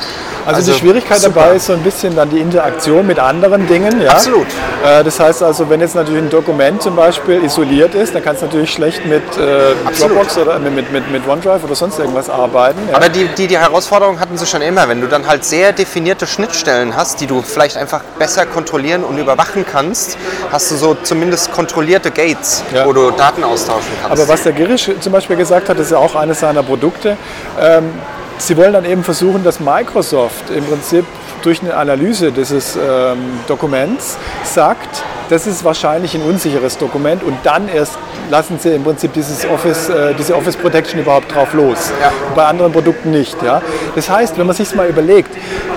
Also, 0.44 0.70
die 0.70 0.78
Schwierigkeit 0.78 1.20
super. 1.20 1.40
dabei 1.40 1.56
ist 1.56 1.64
so 1.66 1.72
ein 1.72 1.82
bisschen 1.82 2.14
dann 2.14 2.28
die 2.28 2.38
Interaktion 2.40 3.06
mit 3.06 3.18
anderen 3.18 3.66
Dingen. 3.66 4.02
Ja? 4.02 4.10
Absolut. 4.12 4.46
Äh, 4.84 5.02
das 5.04 5.18
heißt 5.18 5.42
also, 5.42 5.70
wenn 5.70 5.80
jetzt 5.80 5.94
natürlich 5.94 6.22
ein 6.24 6.28
Dokument 6.28 6.82
zum 6.82 6.94
Beispiel 6.94 7.42
isoliert 7.42 7.94
ist, 7.94 8.14
dann 8.14 8.22
kannst 8.22 8.42
du 8.42 8.46
natürlich 8.46 8.70
schlecht 8.70 9.06
mit 9.06 9.22
äh. 9.38 9.74
Dropbox 9.98 10.36
oder 10.36 10.58
mit, 10.58 10.74
mit, 10.74 10.92
mit, 10.92 11.10
mit 11.10 11.26
OneDrive 11.26 11.64
oder 11.64 11.74
sonst 11.74 11.98
irgendwas 11.98 12.28
arbeiten. 12.28 12.80
Ja? 12.90 12.96
Aber 12.96 13.08
die, 13.08 13.28
die, 13.28 13.46
die 13.46 13.56
Herausforderung 13.58 14.20
hatten 14.20 14.36
sie 14.36 14.44
schon 14.44 14.60
immer, 14.60 14.88
wenn 14.90 15.00
du 15.00 15.06
dann 15.06 15.26
halt 15.26 15.42
sehr 15.46 15.72
definierte 15.72 16.26
Schnittstellen 16.26 16.94
hast, 16.96 17.22
die 17.22 17.26
du 17.26 17.40
vielleicht 17.40 17.78
einfach 17.78 18.02
besser 18.18 18.44
kontrollieren 18.44 19.04
und 19.04 19.16
überwachen 19.16 19.64
kannst, 19.70 20.18
hast 20.52 20.70
du 20.70 20.76
so 20.76 20.96
zumindest 21.02 21.50
kontrollierte 21.52 22.10
Gates, 22.10 22.62
Ja. 22.74 22.84
wo 22.84 22.92
du 22.92 23.10
Daten 23.12 23.42
austauschen 23.42 23.88
kannst. 24.02 24.20
Aber 24.20 24.28
was 24.28 24.42
der 24.42 24.52
Girisch 24.52 24.90
zum 25.00 25.12
Beispiel 25.12 25.36
gesagt 25.36 25.68
hat, 25.68 25.78
das 25.78 25.86
ist 25.86 25.92
ja 25.92 25.98
auch 25.98 26.14
eines 26.14 26.40
seiner 26.40 26.62
Produkte. 26.62 27.16
Ähm, 27.60 27.90
sie 28.38 28.56
wollen 28.56 28.72
dann 28.72 28.84
eben 28.84 29.04
versuchen, 29.04 29.44
dass 29.44 29.60
Microsoft 29.60 30.50
im 30.50 30.64
Prinzip 30.64 31.04
durch 31.42 31.60
eine 31.60 31.74
Analyse 31.74 32.32
dieses 32.32 32.76
ähm, 32.76 33.40
Dokuments 33.46 34.18
sagt, 34.44 35.02
das 35.28 35.46
ist 35.46 35.64
wahrscheinlich 35.64 36.14
ein 36.14 36.22
unsicheres 36.22 36.78
Dokument 36.78 37.22
und 37.22 37.36
dann 37.42 37.68
erst 37.68 37.98
lassen 38.30 38.58
sie 38.58 38.70
im 38.70 38.84
Prinzip 38.84 39.12
dieses 39.12 39.46
Office, 39.46 39.88
äh, 39.88 40.14
diese 40.14 40.34
Office 40.36 40.56
Protection 40.56 41.00
überhaupt 41.00 41.34
drauf 41.34 41.52
los. 41.54 41.90
Ja. 42.00 42.12
Bei 42.34 42.46
anderen 42.46 42.72
Produkten 42.72 43.10
nicht. 43.10 43.42
Ja? 43.42 43.62
Das 43.94 44.08
heißt, 44.08 44.38
wenn 44.38 44.46
man 44.46 44.56
sich 44.56 44.74
mal 44.74 44.88
überlegt, 44.88 45.30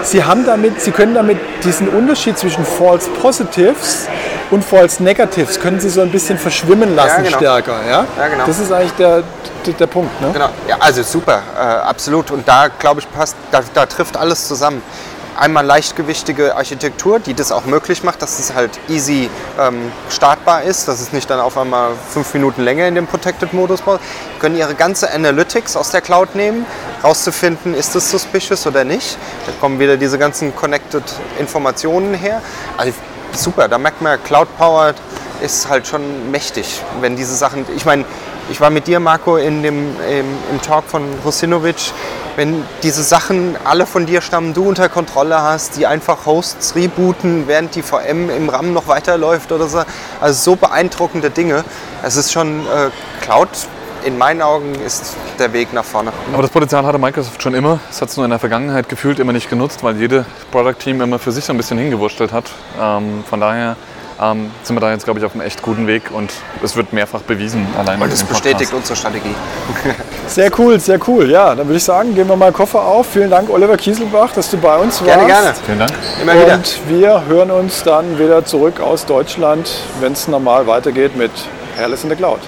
sie, 0.04 0.24
haben 0.24 0.46
damit, 0.46 0.82
sie 0.82 0.92
können 0.92 1.14
damit 1.14 1.38
diesen 1.64 1.88
Unterschied 1.90 2.38
zwischen 2.38 2.66
False 2.66 3.10
Positives 3.22 4.08
und 4.52 4.66
False 4.66 5.02
Negatives 5.02 5.60
können 5.60 5.80
sie 5.80 5.90
so 5.90 6.02
ein 6.02 6.12
bisschen 6.12 6.38
verschwimmen 6.38 6.96
lassen 6.96 7.24
genau. 7.24 7.38
stärker. 7.38 7.80
Ja? 7.88 8.06
Ja, 8.18 8.28
genau. 8.28 8.46
Das 8.46 8.60
ist 8.60 8.72
eigentlich 8.72 8.94
der, 8.94 9.24
der, 9.66 9.74
der 9.74 9.88
Punkt. 9.88 10.20
Ne? 10.22 10.30
Genau, 10.34 10.50
ja, 10.68 10.76
also 10.80 11.04
super, 11.04 11.42
äh, 11.56 11.60
absolut. 11.60 12.32
Und 12.32 12.48
da 12.48 12.68
glaube 12.68 13.00
ich 13.00 13.12
passt, 13.12 13.36
da, 13.52 13.62
da 13.74 13.86
trifft 13.86 14.18
alles 14.18 14.48
zusammen. 14.48 14.82
Einmal 15.38 15.66
leichtgewichtige 15.66 16.56
Architektur, 16.56 17.20
die 17.20 17.34
das 17.34 17.52
auch 17.52 17.66
möglich 17.66 18.04
macht, 18.04 18.22
dass 18.22 18.38
es 18.40 18.54
halt 18.54 18.72
easy 18.90 19.30
ähm, 19.60 19.92
startbar 20.10 20.64
ist, 20.64 20.88
dass 20.88 21.02
es 21.02 21.14
nicht 21.14 21.30
dann 21.30 21.40
auf 21.40 21.58
einmal 21.58 21.92
fünf 22.10 22.34
Minuten 22.34 22.62
länger 22.62 22.88
in 22.88 22.96
dem 22.96 23.08
Protected-Modus 23.08 23.82
braucht. 23.82 24.02
Können 24.40 24.58
ihre 24.58 24.76
ganze 24.76 25.12
Analytics 25.12 25.76
aus 25.76 25.92
der 25.92 26.02
Cloud 26.02 26.36
nehmen, 26.36 26.66
rauszufinden, 27.04 27.74
ist 27.74 27.96
es 27.96 28.12
suspicious 28.12 28.68
oder 28.68 28.84
nicht. 28.84 29.18
Da 29.46 29.54
kommen 29.60 29.80
wieder 29.80 29.98
diese 29.98 30.18
ganzen 30.18 30.56
connected 30.56 31.04
Informationen 31.40 32.14
her. 32.14 32.42
Also 32.78 32.94
super, 33.34 33.68
da 33.68 33.78
merkt 33.78 34.02
man, 34.02 34.22
Cloud-Powered 34.24 34.98
ist 35.42 35.70
halt 35.70 35.88
schon 35.88 36.30
mächtig, 36.30 36.82
wenn 37.00 37.16
diese 37.16 37.36
Sachen, 37.36 37.66
ich 37.76 37.86
meine, 37.86 38.06
ich 38.50 38.60
war 38.60 38.70
mit 38.70 38.88
dir, 38.88 39.00
Marco, 39.00 39.38
in 39.38 39.64
dem, 39.64 39.96
im, 40.10 40.26
im 40.52 40.62
Talk 40.62 40.84
von 40.86 41.04
Rosinovic. 41.24 41.94
Wenn 42.36 42.64
diese 42.84 43.04
Sachen 43.04 43.58
alle 43.66 43.86
von 43.86 44.06
dir 44.06 44.22
stammen, 44.22 44.54
du 44.54 44.68
unter 44.68 44.88
Kontrolle 44.88 45.42
hast, 45.42 45.78
die 45.78 45.86
einfach 45.86 46.26
Hosts 46.26 46.76
rebooten, 46.76 47.48
während 47.48 47.76
die 47.76 47.82
VM 47.82 48.30
im 48.30 48.50
RAM 48.50 48.74
noch 48.74 48.88
weiterläuft 48.88 49.52
oder 49.52 49.68
so. 49.68 49.84
Also 50.22 50.52
so 50.52 50.56
beeindruckende 50.56 51.30
Dinge. 51.30 51.66
Es 52.04 52.16
ist 52.16 52.32
schon 52.32 52.62
äh, 52.62 52.90
Cloud, 53.22 53.50
in 54.06 54.18
meinen 54.18 54.42
Augen, 54.42 54.76
ist 54.76 55.16
der 55.40 55.54
Weg 55.54 55.74
nach 55.74 55.84
vorne. 55.84 56.12
Aber 56.34 56.42
das 56.42 56.52
Potenzial 56.52 56.86
hatte 56.86 56.98
Microsoft 56.98 57.42
schon 57.42 57.54
immer. 57.54 57.80
Es 57.90 58.02
hat 58.02 58.10
es 58.10 58.18
nur 58.18 58.26
in 58.26 58.32
der 58.32 58.40
Vergangenheit 58.40 58.90
gefühlt 58.90 59.20
immer 59.20 59.34
nicht 59.34 59.50
genutzt, 59.50 59.84
weil 59.84 59.98
jede 59.98 60.26
Product 60.52 60.76
Team 60.80 61.02
immer 61.02 61.20
für 61.20 61.32
sich 61.32 61.46
so 61.46 61.54
ein 61.54 61.58
bisschen 61.58 61.78
hingewurschtelt 61.78 62.32
hat. 62.32 62.52
Ähm, 62.80 63.24
von 63.30 63.40
daher 63.40 63.76
ähm, 64.22 64.52
sind 64.64 64.76
wir 64.76 64.82
da 64.82 64.92
jetzt, 64.92 65.06
glaube 65.06 65.20
ich, 65.20 65.26
auf 65.26 65.34
einem 65.34 65.42
echt 65.42 65.62
guten 65.62 65.88
Weg 65.88 66.12
und 66.12 66.32
es 66.64 66.76
wird 66.76 66.94
mehrfach 66.94 67.22
bewiesen. 67.22 67.66
Allein 67.78 68.02
Und 68.02 68.12
dem 68.12 68.28
bestätigt 68.28 68.74
unsere 68.74 68.96
Strategie. 68.96 69.36
Sehr 70.28 70.50
cool, 70.58 70.80
sehr 70.80 70.98
cool. 71.08 71.30
Ja, 71.30 71.54
dann 71.56 71.68
würde 71.68 71.78
ich 71.78 71.84
sagen, 71.84 72.16
gehen 72.16 72.30
wir 72.30 72.38
mal 72.38 72.54
Koffer 72.54 72.80
auf. 72.82 73.08
Vielen 73.08 73.30
Dank, 73.30 73.50
Oliver 73.50 73.76
Kieselbach, 73.76 74.32
dass 74.32 74.50
du 74.50 74.58
bei 74.58 74.78
uns 74.78 75.02
warst. 75.02 75.14
Gerne, 75.14 75.26
gerne. 75.26 75.54
Vielen 75.66 75.80
Dank. 75.80 75.92
Immer 76.22 76.34
wieder. 76.36 76.54
Und 76.54 76.80
wir 76.88 77.26
hören 77.28 77.52
uns 77.52 77.84
dann 77.84 78.18
wieder 78.18 78.46
zurück 78.46 78.80
aus 78.80 79.06
Deutschland, 79.06 79.70
wenn 80.00 80.14
es 80.14 80.30
normal 80.30 80.68
weitergeht 80.68 81.18
mit 81.18 81.32
Hairless 81.78 82.06
in 82.06 82.10
the 82.12 82.16
Cloud. 82.16 82.40